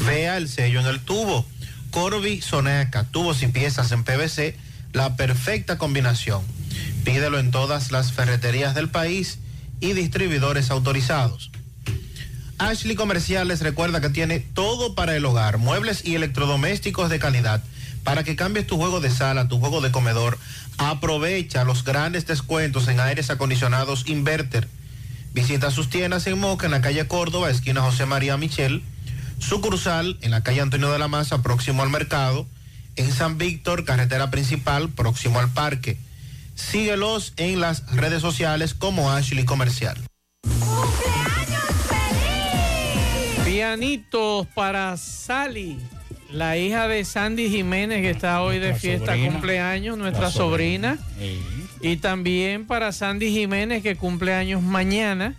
[0.04, 1.46] Vea el sello en el tubo.
[1.90, 4.56] Corby Sonaca, tubos y piezas en PVC,
[4.92, 6.42] la perfecta combinación.
[7.04, 9.38] Pídelo en todas las ferreterías del país
[9.80, 11.50] y distribuidores autorizados.
[12.58, 17.64] Ashley Comerciales recuerda que tiene todo para el hogar, muebles y electrodomésticos de calidad.
[18.04, 20.38] Para que cambies tu juego de sala, tu juego de comedor,
[20.78, 24.68] aprovecha los grandes descuentos en aires acondicionados Inverter.
[25.32, 28.82] Visita sus tiendas en Moca, en la calle Córdoba, esquina José María Michel,
[29.38, 32.46] sucursal en la calle Antonio de la Maza, próximo al mercado,
[32.96, 35.98] en San Víctor, carretera principal, próximo al parque.
[36.54, 39.96] Síguelos en las redes sociales como Ashley Comercial.
[43.44, 45.78] Pianitos para Sally,
[46.32, 49.32] la hija de Sandy Jiménez que está hoy de fiesta sobrina.
[49.32, 50.98] cumpleaños, nuestra sobrina.
[51.82, 55.34] Y también para Sandy Jiménez que cumple años mañana.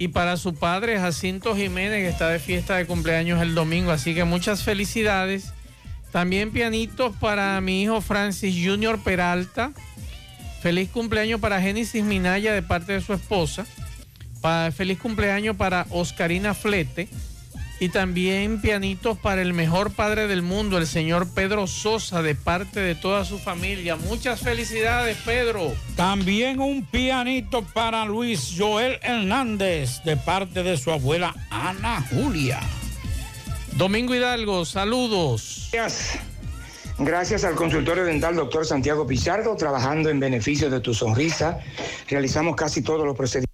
[0.00, 3.90] Y para su padre Jacinto Jiménez que está de fiesta de cumpleaños el domingo.
[3.90, 5.52] Así que muchas felicidades.
[6.12, 9.72] También pianitos para mi hijo Francis Junior Peralta.
[10.62, 13.66] Feliz cumpleaños para Génesis Minaya de parte de su esposa.
[14.40, 17.08] Pa- feliz cumpleaños para Oscarina Flete.
[17.80, 22.80] Y también pianitos para el mejor padre del mundo, el señor Pedro Sosa, de parte
[22.80, 23.94] de toda su familia.
[23.94, 25.72] Muchas felicidades, Pedro.
[25.94, 32.58] También un pianito para Luis Joel Hernández de parte de su abuela Ana Julia.
[33.76, 35.68] Domingo Hidalgo, saludos.
[35.72, 36.18] Gracias.
[36.98, 41.60] Gracias al consultorio dental doctor Santiago Pichardo, trabajando en beneficio de tu sonrisa.
[42.08, 43.47] Realizamos casi todos los procedimientos.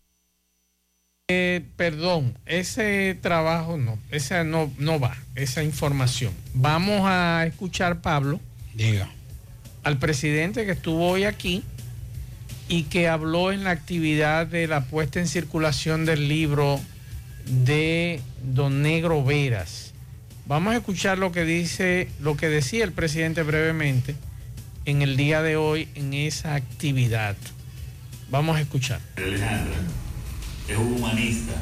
[1.29, 6.35] Eh, perdón, ese trabajo no, esa no, no va, esa información.
[6.53, 8.41] Vamos a escuchar, Pablo,
[8.75, 9.09] Diga.
[9.85, 11.63] al presidente que estuvo hoy aquí
[12.69, 16.79] y que habló en la actividad de la puesta en circulación del libro
[17.47, 19.95] de Don Negro Veras.
[20.45, 24.15] Vamos a escuchar lo que dice, lo que decía el presidente brevemente
[24.85, 27.35] en el día de hoy en esa actividad.
[28.29, 29.01] Vamos a escuchar.
[29.17, 30.04] Alejandra
[30.69, 31.53] es un humanista,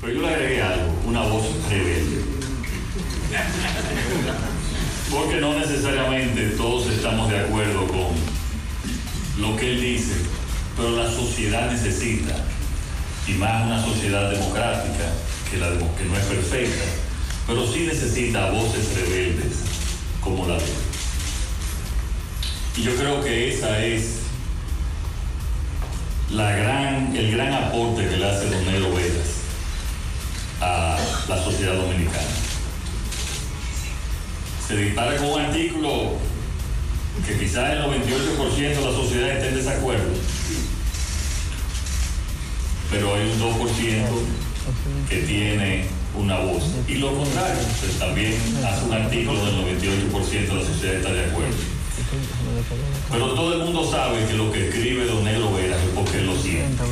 [0.00, 2.22] pero yo le agregué algo, una voz rebelde.
[5.10, 8.08] Porque no necesariamente todos estamos de acuerdo con
[9.40, 10.14] lo que él dice,
[10.76, 12.34] pero la sociedad necesita,
[13.26, 15.12] y más una sociedad democrática,
[15.50, 16.84] que, la no es perfecta,
[17.46, 19.58] pero sí necesita voces rebeldes
[20.22, 20.70] como la de él.
[22.76, 24.27] Y yo creo que esa es
[26.30, 29.38] el gran aporte que le hace Don Negro Veras
[30.60, 30.98] a
[31.28, 32.26] la sociedad dominicana.
[34.66, 36.18] Se dispara con un artículo
[37.26, 40.12] que quizás el 98% de la sociedad esté en desacuerdo,
[42.90, 44.06] pero hay un 2%
[45.08, 46.62] que tiene una voz.
[46.86, 48.34] Y lo contrario, pues también
[48.66, 51.77] hace un artículo del 98% de la sociedad está de acuerdo.
[53.10, 56.26] Pero todo el mundo sabe que lo que escribe Don Negro Veras es porque él
[56.26, 56.82] lo siente.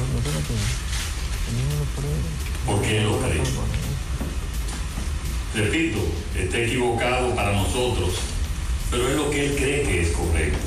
[2.66, 3.42] Porque él lo cree.
[5.54, 5.98] Repito,
[6.36, 8.14] está equivocado para nosotros,
[8.90, 10.58] pero es lo que él cree que es correcto.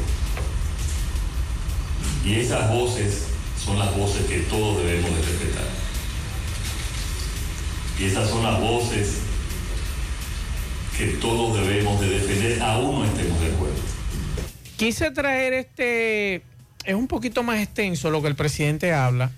[2.26, 3.26] Y esas voces
[3.64, 5.68] son las voces que todos debemos de respetar.
[8.00, 9.18] Y esas son las voces
[10.98, 13.99] que todos debemos de defender, aún no estemos de acuerdo.
[14.80, 16.36] Quise traer este,
[16.86, 19.30] es un poquito más extenso lo que el presidente habla,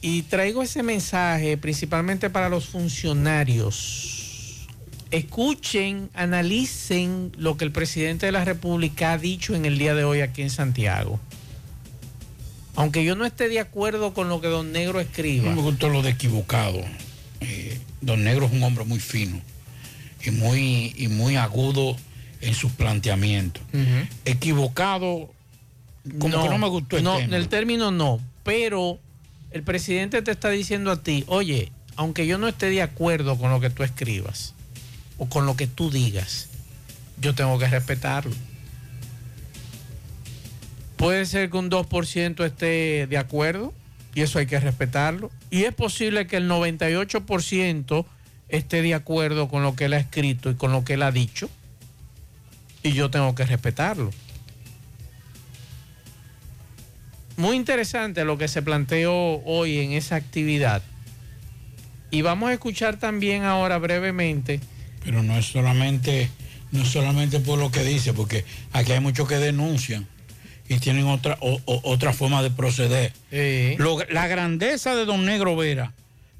[0.00, 4.26] y traigo ese mensaje principalmente para los funcionarios
[5.10, 10.04] escuchen, analicen lo que el presidente de la República ha dicho en el día de
[10.04, 11.20] hoy aquí en Santiago.
[12.74, 15.48] Aunque yo no esté de acuerdo con lo que Don Negro escriba.
[15.48, 16.82] No me gustó lo de equivocado.
[17.40, 19.40] Eh, don Negro es un hombre muy fino
[20.24, 21.96] y muy, y muy agudo
[22.40, 23.62] en sus planteamientos.
[24.24, 25.32] Equivocado,
[26.18, 27.36] como que no me gustó el no, tema.
[27.36, 28.98] el término no, pero
[29.50, 33.50] el presidente te está diciendo a ti, oye, aunque yo no esté de acuerdo con
[33.50, 34.54] lo que tú escribas
[35.18, 36.48] o con lo que tú digas,
[37.20, 38.34] yo tengo que respetarlo.
[40.96, 43.72] Puede ser que un 2% esté de acuerdo
[44.14, 45.30] y eso hay que respetarlo.
[45.50, 48.06] Y es posible que el 98%
[48.48, 51.12] esté de acuerdo con lo que él ha escrito y con lo que él ha
[51.12, 51.50] dicho.
[52.86, 54.12] Y yo tengo que respetarlo.
[57.36, 59.12] Muy interesante lo que se planteó
[59.44, 60.82] hoy en esa actividad.
[62.12, 64.60] Y vamos a escuchar también ahora brevemente.
[65.04, 66.30] Pero no es solamente,
[66.70, 70.06] no es solamente por lo que dice, porque aquí hay muchos que denuncian
[70.68, 73.12] y tienen otra, o- o- otra forma de proceder.
[73.78, 75.92] Lo- la grandeza de Don Negro Vera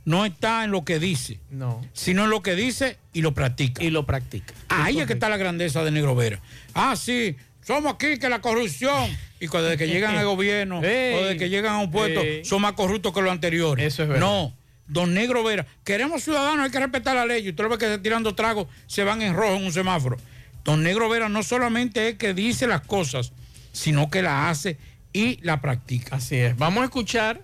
[0.07, 1.85] no está en lo que dice, No.
[1.93, 3.83] sino en lo que dice y lo practica.
[3.85, 4.55] Y lo practica.
[4.69, 6.41] Ahí es que está la grandeza de Negro Vera.
[6.73, 9.11] Ah, sí, somos aquí que la corrupción.
[9.41, 12.63] Y cuando desde que llegan al gobierno o desde que llegan a un puesto son
[12.63, 13.85] más corruptos que los anteriores.
[13.85, 14.25] Eso es verdad.
[14.25, 14.55] No,
[14.87, 17.45] don Negro Vera, queremos ciudadanos, hay que respetar la ley.
[17.45, 20.17] Y usted lo ve que se tirando tragos, se van en rojo en un semáforo.
[20.65, 23.33] Don Negro Vera no solamente es que dice las cosas,
[23.73, 24.79] sino que la hace
[25.13, 26.17] y la practica.
[26.17, 26.57] Así es.
[26.57, 27.43] Vamos a escuchar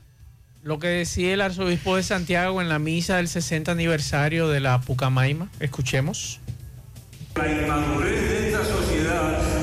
[0.63, 4.81] lo que decía el arzobispo de Santiago en la misa del 60 aniversario de la
[4.81, 5.49] Pucamaima.
[5.59, 6.41] Escuchemos.
[7.35, 9.62] La inmadurez de esta sociedad,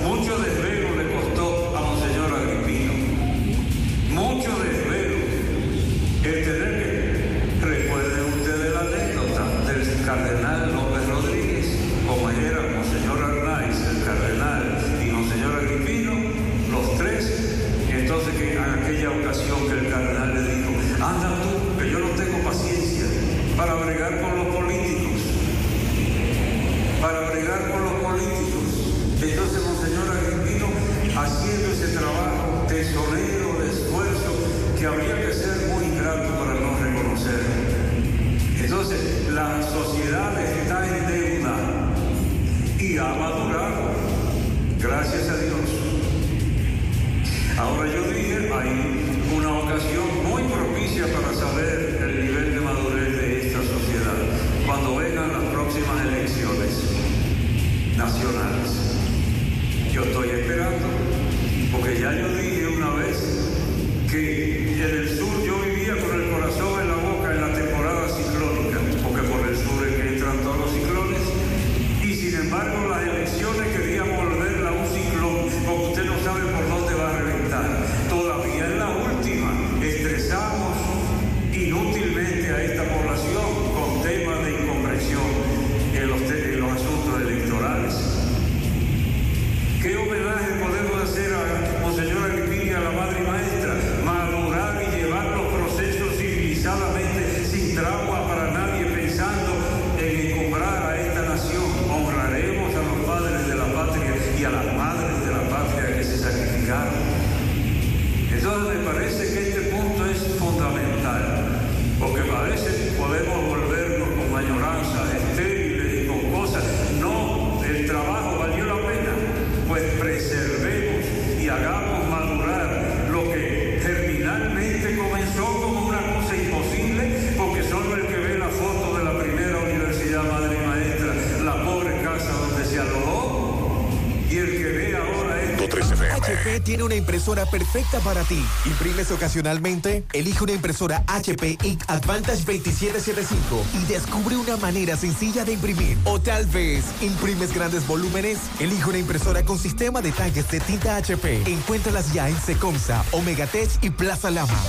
[137.29, 138.43] perfecta para ti.
[138.65, 140.03] ¿Imprimes ocasionalmente?
[140.13, 145.97] Elige una impresora HP Ink Advantage 2775 y descubre una manera sencilla de imprimir.
[146.05, 148.39] O tal vez, ¿imprimes grandes volúmenes?
[148.59, 151.43] Elige una impresora con sistema de tanques de tinta HP.
[151.45, 154.59] Encuéntralas ya en Secomsa, Omega Tech y Plaza Lama.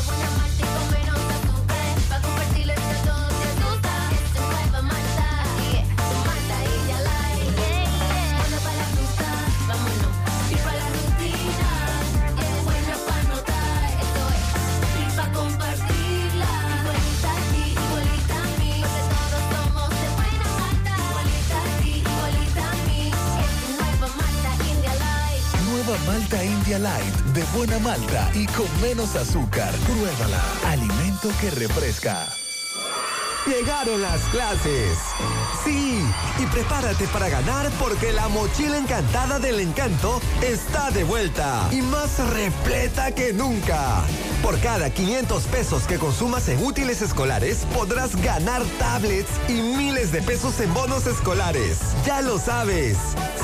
[28.35, 29.75] Y con menos azúcar.
[29.87, 30.43] Pruébala.
[30.67, 32.40] Alimento que refresca.
[33.47, 34.99] Llegaron las clases.
[35.65, 36.05] Sí,
[36.39, 42.19] y prepárate para ganar porque la mochila encantada del encanto está de vuelta y más
[42.31, 44.03] repleta que nunca.
[44.43, 50.21] Por cada 500 pesos que consumas en útiles escolares, podrás ganar tablets y miles de
[50.21, 51.79] pesos en bonos escolares.
[52.05, 52.97] Ya lo sabes.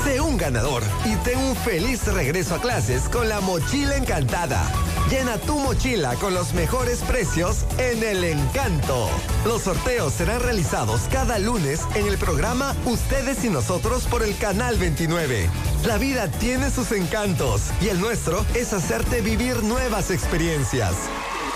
[0.03, 4.63] Sé un ganador y ten un feliz regreso a clases con la mochila encantada.
[5.09, 9.09] Llena tu mochila con los mejores precios en el encanto.
[9.45, 14.77] Los sorteos serán realizados cada lunes en el programa Ustedes y Nosotros por el Canal
[14.77, 15.49] 29.
[15.85, 20.93] La vida tiene sus encantos y el nuestro es hacerte vivir nuevas experiencias.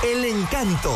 [0.02, 0.96] El encanto.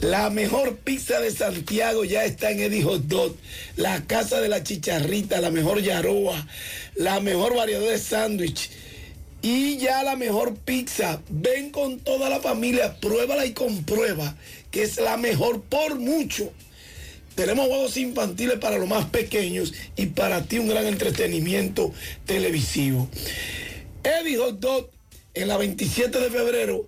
[0.00, 3.36] La mejor pizza de Santiago ya está en Eddie Hot Dog.
[3.76, 6.46] La casa de la chicharrita, la mejor yaroa,
[6.94, 8.70] la mejor variedad de sándwich.
[9.40, 11.22] Y ya la mejor pizza.
[11.28, 14.36] Ven con toda la familia, pruébala y comprueba
[14.70, 16.52] que es la mejor por mucho.
[17.34, 21.92] Tenemos juegos infantiles para los más pequeños y para ti un gran entretenimiento
[22.26, 23.08] televisivo.
[24.02, 24.90] Eddie Hot Dog
[25.34, 26.86] en la 27 de febrero,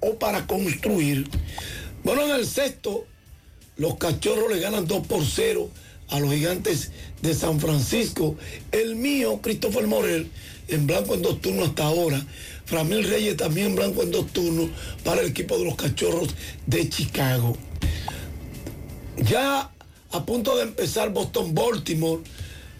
[0.00, 1.28] o para construir.
[2.04, 3.06] Bueno, en el sexto,
[3.76, 5.70] los cachorros le ganan 2 por 0
[6.08, 6.90] a los gigantes
[7.22, 8.36] de San Francisco.
[8.72, 10.30] El mío, Christopher Morel,
[10.68, 12.24] en blanco en dos turnos hasta ahora.
[12.66, 14.70] Framil Reyes también en blanco en dos turnos
[15.04, 16.28] para el equipo de los cachorros
[16.66, 17.56] de Chicago.
[19.16, 19.70] Ya
[20.10, 22.22] a punto de empezar Boston-Baltimore,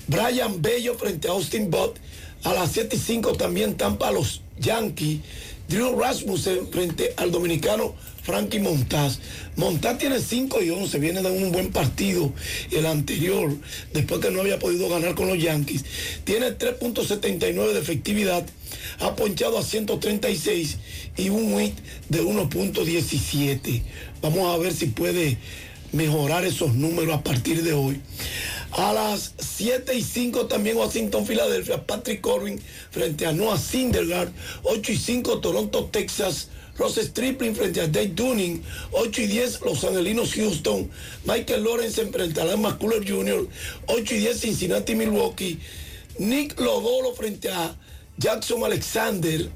[0.07, 1.99] Brian Bello frente a Austin Bott.
[2.45, 5.21] A las 7 y 5 también Tampa los Yankees.
[5.69, 9.19] Drew Rasmussen frente al dominicano Frankie Montaz.
[9.57, 12.33] Montaz tiene 5 y 11, viene de un buen partido
[12.71, 13.55] el anterior,
[13.93, 15.85] después que no había podido ganar con los Yankees.
[16.25, 18.47] Tiene 3.79 de efectividad,
[19.01, 20.79] ha ponchado a 136
[21.19, 21.75] y un WIT
[22.09, 23.83] de 1.17.
[24.23, 25.37] Vamos a ver si puede
[25.93, 28.01] mejorar esos números a partir de hoy.
[28.73, 32.61] A las 7 y 5 también Washington, Filadelfia, Patrick Corbin
[32.91, 34.31] frente a Noah Syndergaard,
[34.63, 38.63] 8 y 5 Toronto, Texas, Ross Stripling frente a Dave Dunning,
[38.93, 40.91] 8 y 10 Los Angelinos, Houston,
[41.25, 43.49] Michael Lawrence frente a McCuller Jr.,
[43.87, 45.59] 8 y 10 Cincinnati, Milwaukee,
[46.19, 47.75] Nick Lodolo frente a
[48.19, 49.49] Jackson Alexander,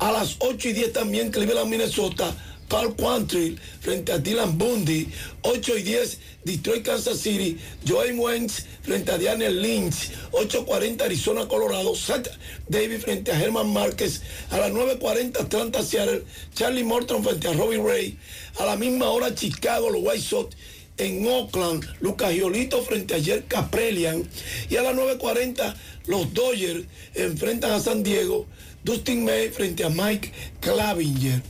[0.00, 2.34] a las 8 y 10 también Cleveland, Minnesota,
[2.70, 5.08] Carl Quantrill frente a Dylan Bundy,
[5.42, 11.94] 8 y 10 Detroit, Kansas City, Joey Wentz frente a Daniel Lynch, 8.40 Arizona, Colorado,
[11.96, 12.30] Zach
[12.68, 16.24] Davis frente a Herman Márquez, a las 9.40 Atlanta, Seattle,
[16.54, 18.16] Charlie Morton frente a Robbie Ray,
[18.58, 20.56] a la misma hora Chicago, los White Sox
[20.96, 24.28] en Oakland, Lucas Giolito frente a Jer Caprelian
[24.68, 25.74] y a las 9.40
[26.06, 26.84] los Dodgers
[27.14, 28.46] enfrentan a San Diego,
[28.84, 31.42] Dustin May frente a Mike Clavinger.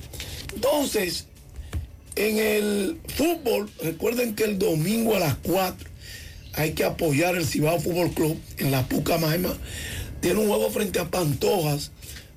[0.55, 1.27] Entonces,
[2.17, 5.89] en el fútbol, recuerden que el domingo a las 4
[6.55, 9.57] hay que apoyar el Cibao Fútbol Club en la Pucamaima.
[10.21, 11.93] Tiene un juego frente a Pantojas,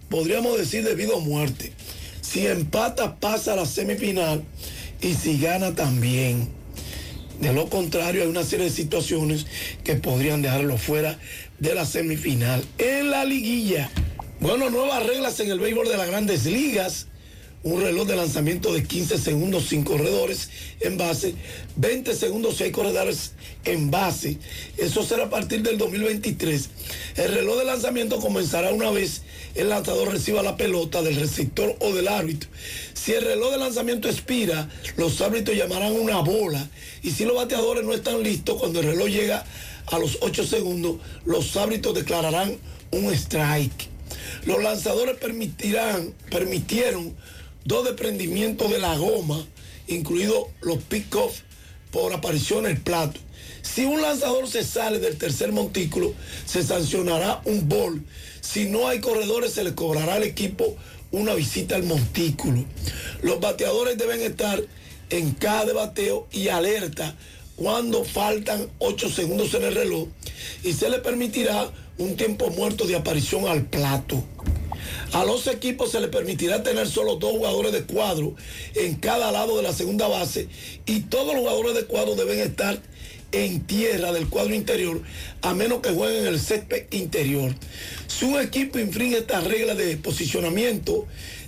[0.10, 1.74] podríamos decir debido a muerte.
[2.22, 4.44] Si empata, pasa a la semifinal
[5.02, 6.50] y si gana también.
[7.42, 9.46] De lo contrario, hay una serie de situaciones
[9.84, 11.20] que podrían dejarlo fuera
[11.60, 12.64] de la semifinal.
[12.78, 13.90] En la liguilla,
[14.40, 17.08] bueno, nuevas reglas en el béisbol de las grandes ligas
[17.64, 20.50] un reloj de lanzamiento de 15 segundos sin corredores
[20.82, 21.34] en base,
[21.78, 23.32] 20 segundos si hay corredores
[23.64, 24.38] en base.
[24.78, 26.70] Eso será a partir del 2023.
[27.16, 29.22] El reloj de lanzamiento comenzará una vez
[29.56, 32.50] el lanzador reciba la pelota del receptor o del árbitro.
[32.94, 36.70] Si el reloj de lanzamiento expira, los árbitros llamarán una bola.
[37.02, 39.46] Y si los bateadores no están listos, cuando el reloj llega
[39.88, 42.58] a los 8 segundos, los árbitros declararán
[42.92, 43.90] un strike.
[44.46, 47.16] Los lanzadores permitirán, permitieron
[47.66, 49.46] dos desprendimientos de la goma,
[49.88, 51.42] incluidos los pick-off
[51.92, 53.20] por aparición en el plato.
[53.62, 56.14] Si un lanzador se sale del tercer montículo,
[56.46, 58.04] se sancionará un bol.
[58.42, 60.76] Si no hay corredores, se le cobrará al equipo
[61.12, 62.66] una visita al montículo.
[63.22, 64.62] Los bateadores deben estar
[65.10, 67.16] en cada bateo y alerta
[67.56, 70.08] cuando faltan 8 segundos en el reloj
[70.64, 74.24] y se le permitirá un tiempo muerto de aparición al plato.
[75.14, 78.36] A los equipos se les permitirá tener solo dos jugadores de cuadro
[78.74, 80.48] en cada lado de la segunda base
[80.88, 82.82] y todos los jugadores de cuadro deben estar
[83.32, 85.04] en tierra del cuadro interior
[85.44, 87.54] a menos que jueguen en el césped interior.
[88.08, 91.06] Si un equipo infringe esta regla de posicionamiento,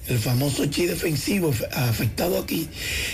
[0.07, 2.69] el famoso chi defensivo afectado aquí,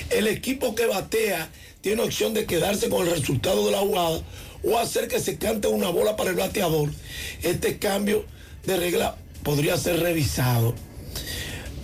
[0.10, 1.49] el equipo que batea
[1.80, 4.22] tiene opción de quedarse con el resultado de la jugada
[4.64, 6.90] o hacer que se cante una bola para el bateador.
[7.41, 8.26] Este cambio
[8.65, 10.76] de regla podría ser revisado.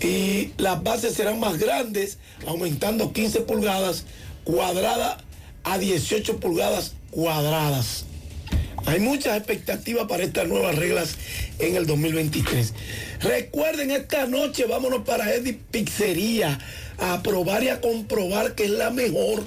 [0.01, 4.05] Y las bases serán más grandes, aumentando 15 pulgadas
[4.43, 5.17] cuadrada
[5.63, 8.05] a 18 pulgadas cuadradas.
[8.85, 11.17] Hay muchas expectativas para estas nuevas reglas
[11.59, 12.73] en el 2023.
[13.21, 16.57] Recuerden, esta noche vámonos para Eddie Pizzería
[16.97, 19.43] a probar y a comprobar que es la mejor.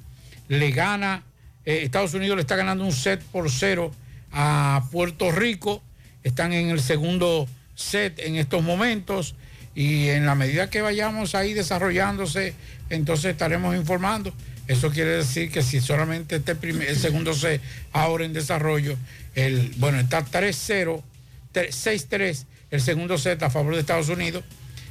[0.49, 1.23] le gana,
[1.65, 3.93] eh, Estados Unidos le está ganando un set por cero
[4.33, 5.83] a Puerto Rico,
[6.25, 9.35] están en el segundo set en estos momentos
[9.75, 12.55] y en la medida que vayamos ahí desarrollándose,
[12.91, 14.33] entonces estaremos informando.
[14.69, 17.61] Eso quiere decir que si solamente este primer, el segundo set
[17.93, 18.97] ahora en desarrollo,
[19.35, 21.03] el, bueno, está 3-0,
[21.53, 24.45] 6-3, el segundo set a favor de Estados Unidos.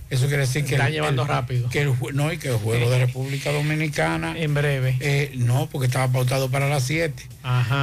[0.09, 0.75] Eso quiere decir que...
[0.75, 1.69] Está llevando rápido.
[1.69, 4.37] Que no, y que el juego de República Dominicana...
[4.37, 4.97] En breve.
[4.99, 7.23] Eh, no, porque estaba pautado para las 7.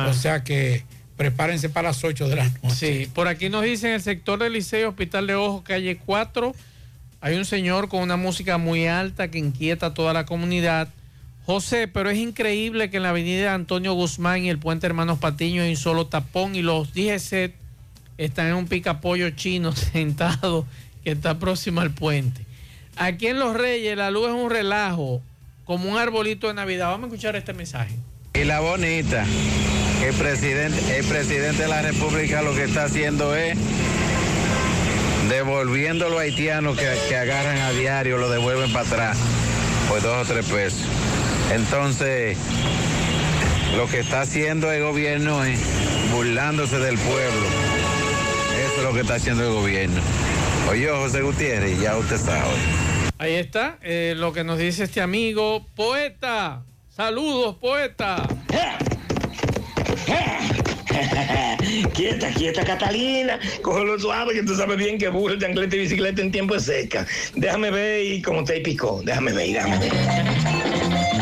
[0.09, 0.85] O sea que
[1.17, 2.75] prepárense para las 8 de la noche.
[2.77, 6.55] Sí, por aquí nos dicen el sector del Liceo, Hospital de Ojo, calle 4,
[7.21, 10.89] hay un señor con una música muy alta que inquieta a toda la comunidad.
[11.49, 15.63] José, pero es increíble que en la avenida Antonio Guzmán y el puente Hermanos Patiño
[15.63, 17.55] hay un solo tapón y los DGC
[18.19, 20.67] están en un picapollo chino sentado
[21.03, 22.45] que está próximo al puente.
[22.97, 25.23] Aquí en Los Reyes la luz es un relajo,
[25.65, 26.89] como un arbolito de Navidad.
[26.89, 27.95] Vamos a escuchar este mensaje.
[28.35, 29.25] Y la bonita,
[30.05, 33.57] el presidente, el presidente de la República lo que está haciendo es
[35.31, 39.19] devolviendo a los haitianos que, agarran a diario, lo devuelven para atrás
[39.89, 40.87] por dos o tres pesos.
[41.53, 42.37] Entonces,
[43.77, 45.61] lo que está haciendo el gobierno es
[46.13, 47.47] burlándose del pueblo.
[48.65, 50.01] Eso es lo que está haciendo el gobierno.
[50.71, 52.55] Oye, José Gutiérrez, ya usted sabe.
[53.19, 56.65] Ahí está eh, lo que nos dice este amigo, poeta.
[56.95, 58.29] Saludos, poeta.
[61.95, 63.39] quieta, quieta, Catalina.
[63.63, 67.07] Cógelo suave, que tú sabes bien que burro, chancleta y bicicleta en tiempo es seca.
[67.35, 69.01] Déjame ver y como te picó.
[69.05, 71.18] Déjame ver, déjame ver.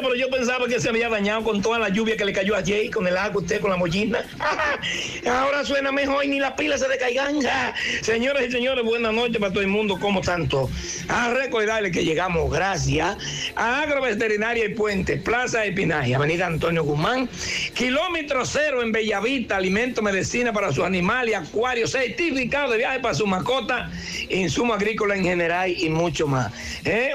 [0.00, 2.90] Pero yo pensaba que se había dañado con toda la lluvia que le cayó ayer,
[2.90, 4.24] con el agua, usted con la mollina.
[5.26, 7.36] Ahora suena mejor y ni las pilas se decaigan.
[8.02, 9.98] Señoras y señores, buenas noches para todo el mundo.
[10.00, 10.70] ¿Cómo tanto?
[11.08, 13.16] A recordarles que llegamos gracias
[13.56, 17.28] a Agroveterinaria y Puente, Plaza de Pinaje, Avenida Antonio Guzmán,
[17.74, 23.26] kilómetro cero en Bellavista, alimento, medicina para sus animales, acuario, certificado de viaje para su
[23.26, 23.90] mascota,
[24.30, 26.52] insumo agrícola en general y mucho más.
[26.84, 27.12] ¿Eh?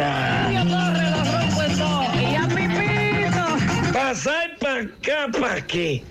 [3.93, 6.01] Pasar para acá, ¿para qué?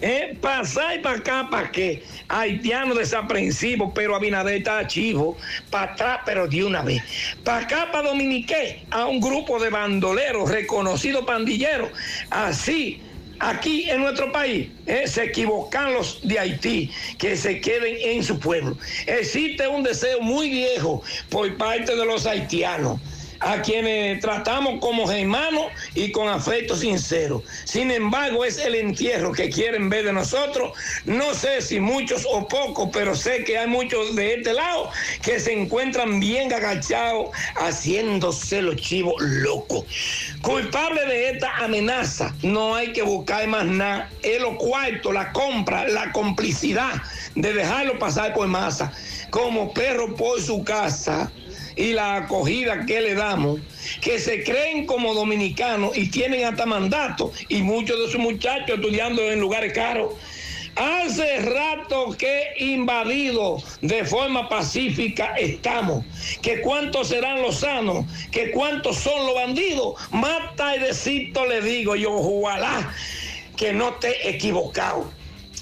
[0.00, 0.38] ¿Eh?
[0.40, 2.04] Pasar para acá, ¿para qué?
[2.28, 5.36] Haitiano desaprensivo, pero Abinader está chivo.
[5.68, 7.02] Para atrás, pero de una vez.
[7.42, 11.90] Para acá, para Dominiqué, a un grupo de bandoleros, reconocidos pandilleros.
[12.30, 13.02] Así
[13.40, 15.06] aquí en nuestro país ¿eh?
[15.06, 18.76] se equivocan los de Haití, que se queden en su pueblo.
[19.06, 23.00] Existe un deseo muy viejo por parte de los haitianos
[23.40, 27.42] a quienes tratamos como hermanos y con afecto sincero.
[27.64, 30.72] Sin embargo, es el entierro que quieren ver de nosotros.
[31.04, 34.90] No sé si muchos o pocos, pero sé que hay muchos de este lado
[35.22, 39.84] que se encuentran bien agachados haciéndose los chivos locos.
[40.42, 44.10] Culpable de esta amenaza, no hay que buscar más nada.
[44.22, 47.02] Es lo cuarto, la compra, la complicidad
[47.34, 48.92] de dejarlo pasar por masa,
[49.30, 51.30] como perro por su casa
[51.76, 53.60] y la acogida que le damos,
[54.00, 59.22] que se creen como dominicanos y tienen hasta mandato, y muchos de sus muchachos estudiando
[59.30, 60.14] en lugares caros.
[60.76, 66.04] Hace rato que invadido de forma pacífica estamos.
[66.42, 69.94] Que cuántos serán los sanos, que cuántos son los bandidos.
[70.10, 72.92] Mata y decito le digo yo, ojalá
[73.56, 75.12] que no esté equivocado.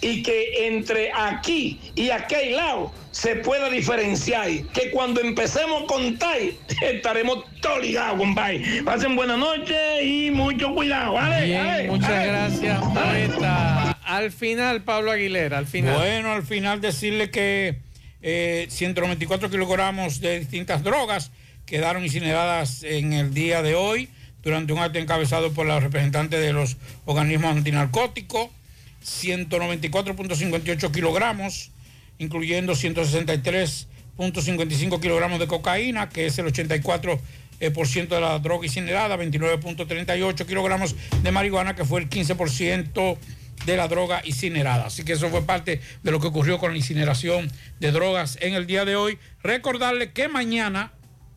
[0.03, 4.51] Y que entre aquí y aquel lado se pueda diferenciar.
[4.75, 6.37] Que cuando empecemos a contar,
[6.83, 8.83] estaremos todos ligados, compadre.
[8.85, 11.47] Pasen buenas noches y mucho cuidado, ¿vale?
[11.47, 11.89] Bien, ¿vale?
[11.89, 12.27] muchas ¿vale?
[12.27, 13.97] gracias, poeta.
[14.05, 15.95] Al final, Pablo Aguilera, al final.
[15.95, 17.79] Bueno, al final decirle que
[18.23, 21.33] eh, 194 kilogramos de distintas drogas
[21.67, 24.09] quedaron incineradas en el día de hoy
[24.43, 28.49] durante un acto encabezado por los representantes de los organismos antinarcóticos.
[29.05, 31.71] 194.58 kilogramos,
[32.19, 37.21] incluyendo 163.55 kilogramos de cocaína, que es el 84%
[37.61, 43.19] eh, por ciento de la droga incinerada, 29.38 kilogramos de marihuana, que fue el 15%
[43.67, 44.87] de la droga incinerada.
[44.87, 48.55] Así que eso fue parte de lo que ocurrió con la incineración de drogas en
[48.55, 49.19] el día de hoy.
[49.43, 50.93] Recordarle que mañana,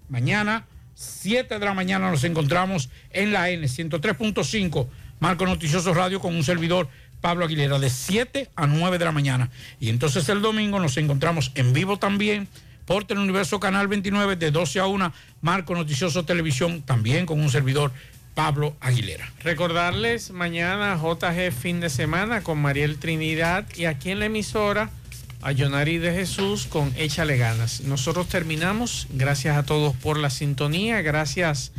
[0.09, 0.65] mañana,
[0.95, 4.87] 7 de la mañana, nos encontramos en la N 103.5,
[5.19, 6.87] Marco Noticioso Radio, con un servidor
[7.25, 9.49] Pablo Aguilera, de 7 a 9 de la mañana.
[9.79, 12.47] Y entonces el domingo nos encontramos en vivo también
[12.85, 15.11] por Teleuniverso Canal 29, de 12 a 1,
[15.41, 17.91] Marco Noticioso Televisión, también con un servidor
[18.35, 19.27] Pablo Aguilera.
[19.43, 24.91] Recordarles mañana JG fin de semana con Mariel Trinidad y aquí en la emisora
[25.41, 27.81] a Yonari de Jesús con Échale Ganas.
[27.81, 29.07] Nosotros terminamos.
[29.09, 31.01] Gracias a todos por la sintonía.
[31.01, 31.71] Gracias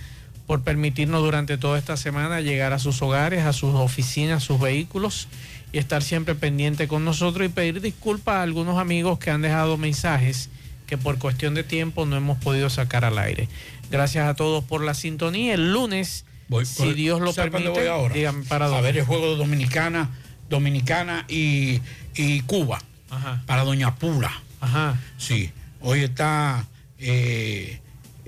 [0.46, 5.28] por permitirnos durante toda esta semana llegar a sus hogares, a sus oficinas, sus vehículos
[5.72, 9.76] y estar siempre pendiente con nosotros y pedir disculpas a algunos amigos que han dejado
[9.76, 10.48] mensajes
[10.86, 13.48] que por cuestión de tiempo no hemos podido sacar al aire.
[13.90, 15.54] Gracias a todos por la sintonía.
[15.54, 16.24] El lunes
[16.64, 18.14] si Dios lo ¿Sabe permite, voy ahora?
[18.48, 20.10] para A ver el juego de Dominicana,
[20.48, 21.80] Dominicana y,
[22.14, 22.80] y Cuba.
[23.10, 23.42] Ajá.
[23.46, 24.30] Para Doña Pula.
[24.60, 24.96] Ajá.
[25.18, 25.50] Sí.
[25.80, 26.66] Hoy está
[26.98, 27.80] eh,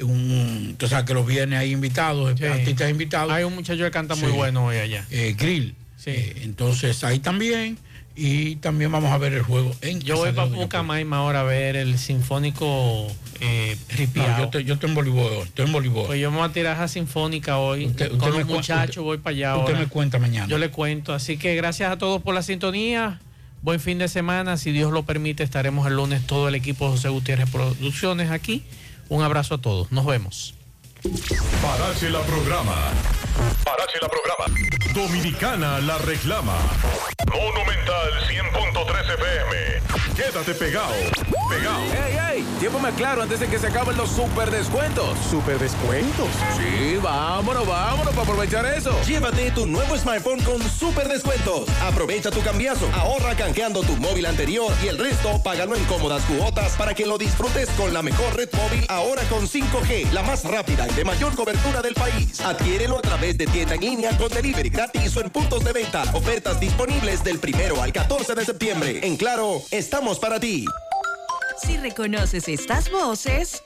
[0.03, 0.75] un.
[0.79, 3.33] Tú sabes que los viernes hay invitados, artistas invitados.
[3.33, 5.05] Hay un muchacho que canta muy bueno hoy allá.
[5.11, 5.75] Eh, Grill.
[6.07, 7.77] Eh, entonces ahí también.
[8.21, 11.77] Y también vamos a ver el juego en Yo voy para Pucamaima ahora a ver
[11.77, 13.07] el sinfónico
[13.41, 13.77] eh.
[14.17, 16.07] No, yo, te- yo estoy en voleibol estoy en voleibol.
[16.07, 17.87] Pues yo me voy a tirar a sinfónica hoy.
[17.87, 19.85] Usted- con usted los muchachos usted- voy para allá usted ahora.
[19.85, 20.49] me cuenta mañana.
[20.49, 21.15] Yo le cuento.
[21.15, 23.21] Así que gracias a todos por la sintonía.
[23.63, 24.57] Buen fin de semana.
[24.57, 28.65] Si Dios lo permite, estaremos el lunes todo el equipo de José Gutiérrez Producciones aquí.
[29.09, 29.91] Un abrazo a todos.
[29.91, 30.58] Nos vemos.
[31.63, 32.75] Parache la programa.
[33.65, 34.47] Parache la programa.
[34.93, 36.57] Dominicana la reclama.
[37.33, 40.17] Monumental 100.13 FM.
[40.17, 40.95] Quédate pegado.
[41.49, 41.85] Pegado.
[42.05, 42.45] ¡Ey, ey!
[42.59, 45.17] Tiempo claro antes de que se acaben los super descuentos.
[45.31, 46.29] ¿Super descuentos?
[46.57, 49.01] Sí, vámonos, vámonos para aprovechar eso.
[49.07, 51.69] Llévate tu nuevo smartphone con super descuentos.
[51.81, 56.73] Aprovecha tu cambiazo, ahorra canjeando tu móvil anterior y el resto págalo en cómodas cuotas
[56.73, 60.88] para que lo disfrutes con la mejor red móvil ahora con 5G, la más rápida
[60.95, 62.41] de mayor cobertura del país.
[62.41, 66.03] Adquiérelo a través de tienda en línea con delivery gratis o en puntos de venta.
[66.15, 69.01] Ofertas disponibles del primero al 14 de septiembre.
[69.03, 70.65] En Claro, estamos para ti.
[71.63, 73.63] Si reconoces estas voces.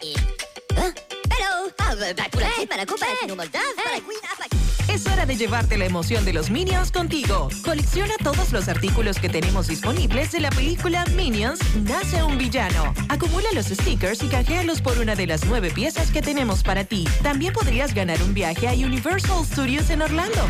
[4.93, 7.49] Es hora de llevarte la emoción de los Minions contigo.
[7.65, 12.93] Colecciona todos los artículos que tenemos disponibles de la película Minions Nace un villano.
[13.09, 17.09] Acumula los stickers y canjealos por una de las nueve piezas que tenemos para ti.
[17.23, 20.47] También podrías ganar un viaje a Universal Studios en Orlando.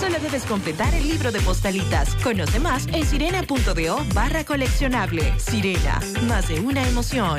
[0.00, 2.16] Solo debes completar el libro de postalitas.
[2.16, 5.32] Conoce más en sirena.do barra coleccionable.
[5.38, 7.38] Sirena, más de una emoción.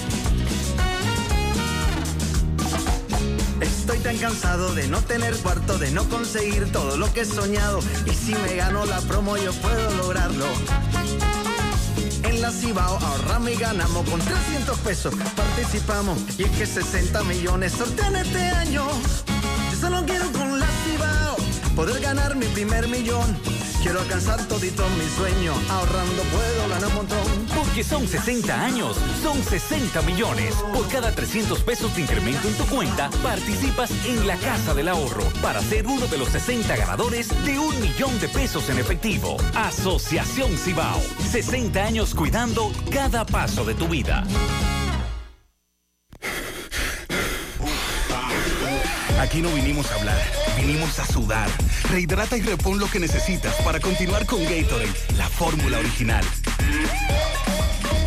[4.11, 7.79] Tan cansado de no tener cuarto, de no conseguir todo lo que he soñado.
[8.05, 10.45] Y si me gano la promo, yo puedo lograrlo.
[12.23, 15.13] En la Cibao ahorramos y ganamos con 300 pesos.
[15.35, 18.85] Participamos y es que 60 millones sortean este año.
[19.79, 21.37] Solo quiero con la Cibao
[21.75, 23.37] poder ganar mi primer millón.
[23.81, 25.53] Quiero alcanzar todito mi sueño.
[25.69, 27.60] Ahorrando puedo ganar un montón.
[27.71, 30.55] Porque son 60 años, son 60 millones.
[30.73, 35.23] Por cada 300 pesos de incremento en tu cuenta, participas en la Casa del Ahorro
[35.41, 39.37] para ser uno de los 60 ganadores de un millón de pesos en efectivo.
[39.55, 41.01] Asociación Cibao.
[41.31, 44.25] 60 años cuidando cada paso de tu vida.
[49.17, 50.21] Aquí no vinimos a hablar,
[50.57, 51.47] vinimos a sudar.
[51.89, 56.25] Rehidrata y repon lo que necesitas para continuar con Gatorade, la fórmula original.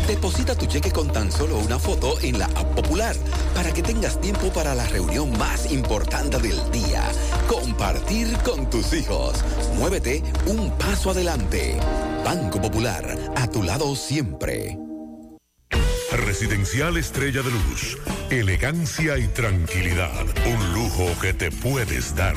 [0.07, 3.15] Deposita tu cheque con tan solo una foto en la app popular
[3.55, 7.03] para que tengas tiempo para la reunión más importante del día.
[7.47, 9.43] Compartir con tus hijos.
[9.77, 11.77] Muévete un paso adelante.
[12.23, 14.84] Banco Popular, a tu lado siempre.
[16.17, 17.97] Residencial Estrella de Luz.
[18.29, 20.11] Elegancia y tranquilidad.
[20.45, 22.35] Un lujo que te puedes dar.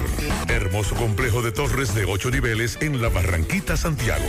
[0.48, 4.24] Hermoso complejo de torres de 8 niveles en la Barranquita, Santiago.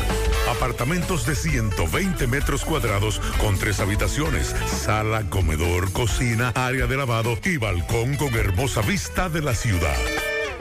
[0.49, 7.57] Apartamentos de 120 metros cuadrados con tres habitaciones, sala, comedor, cocina, área de lavado y
[7.57, 9.97] balcón con hermosa vista de la ciudad.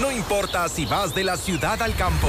[0.00, 2.28] No importa si vas de la ciudad al campo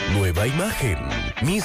[0.13, 0.99] Nueva imagen.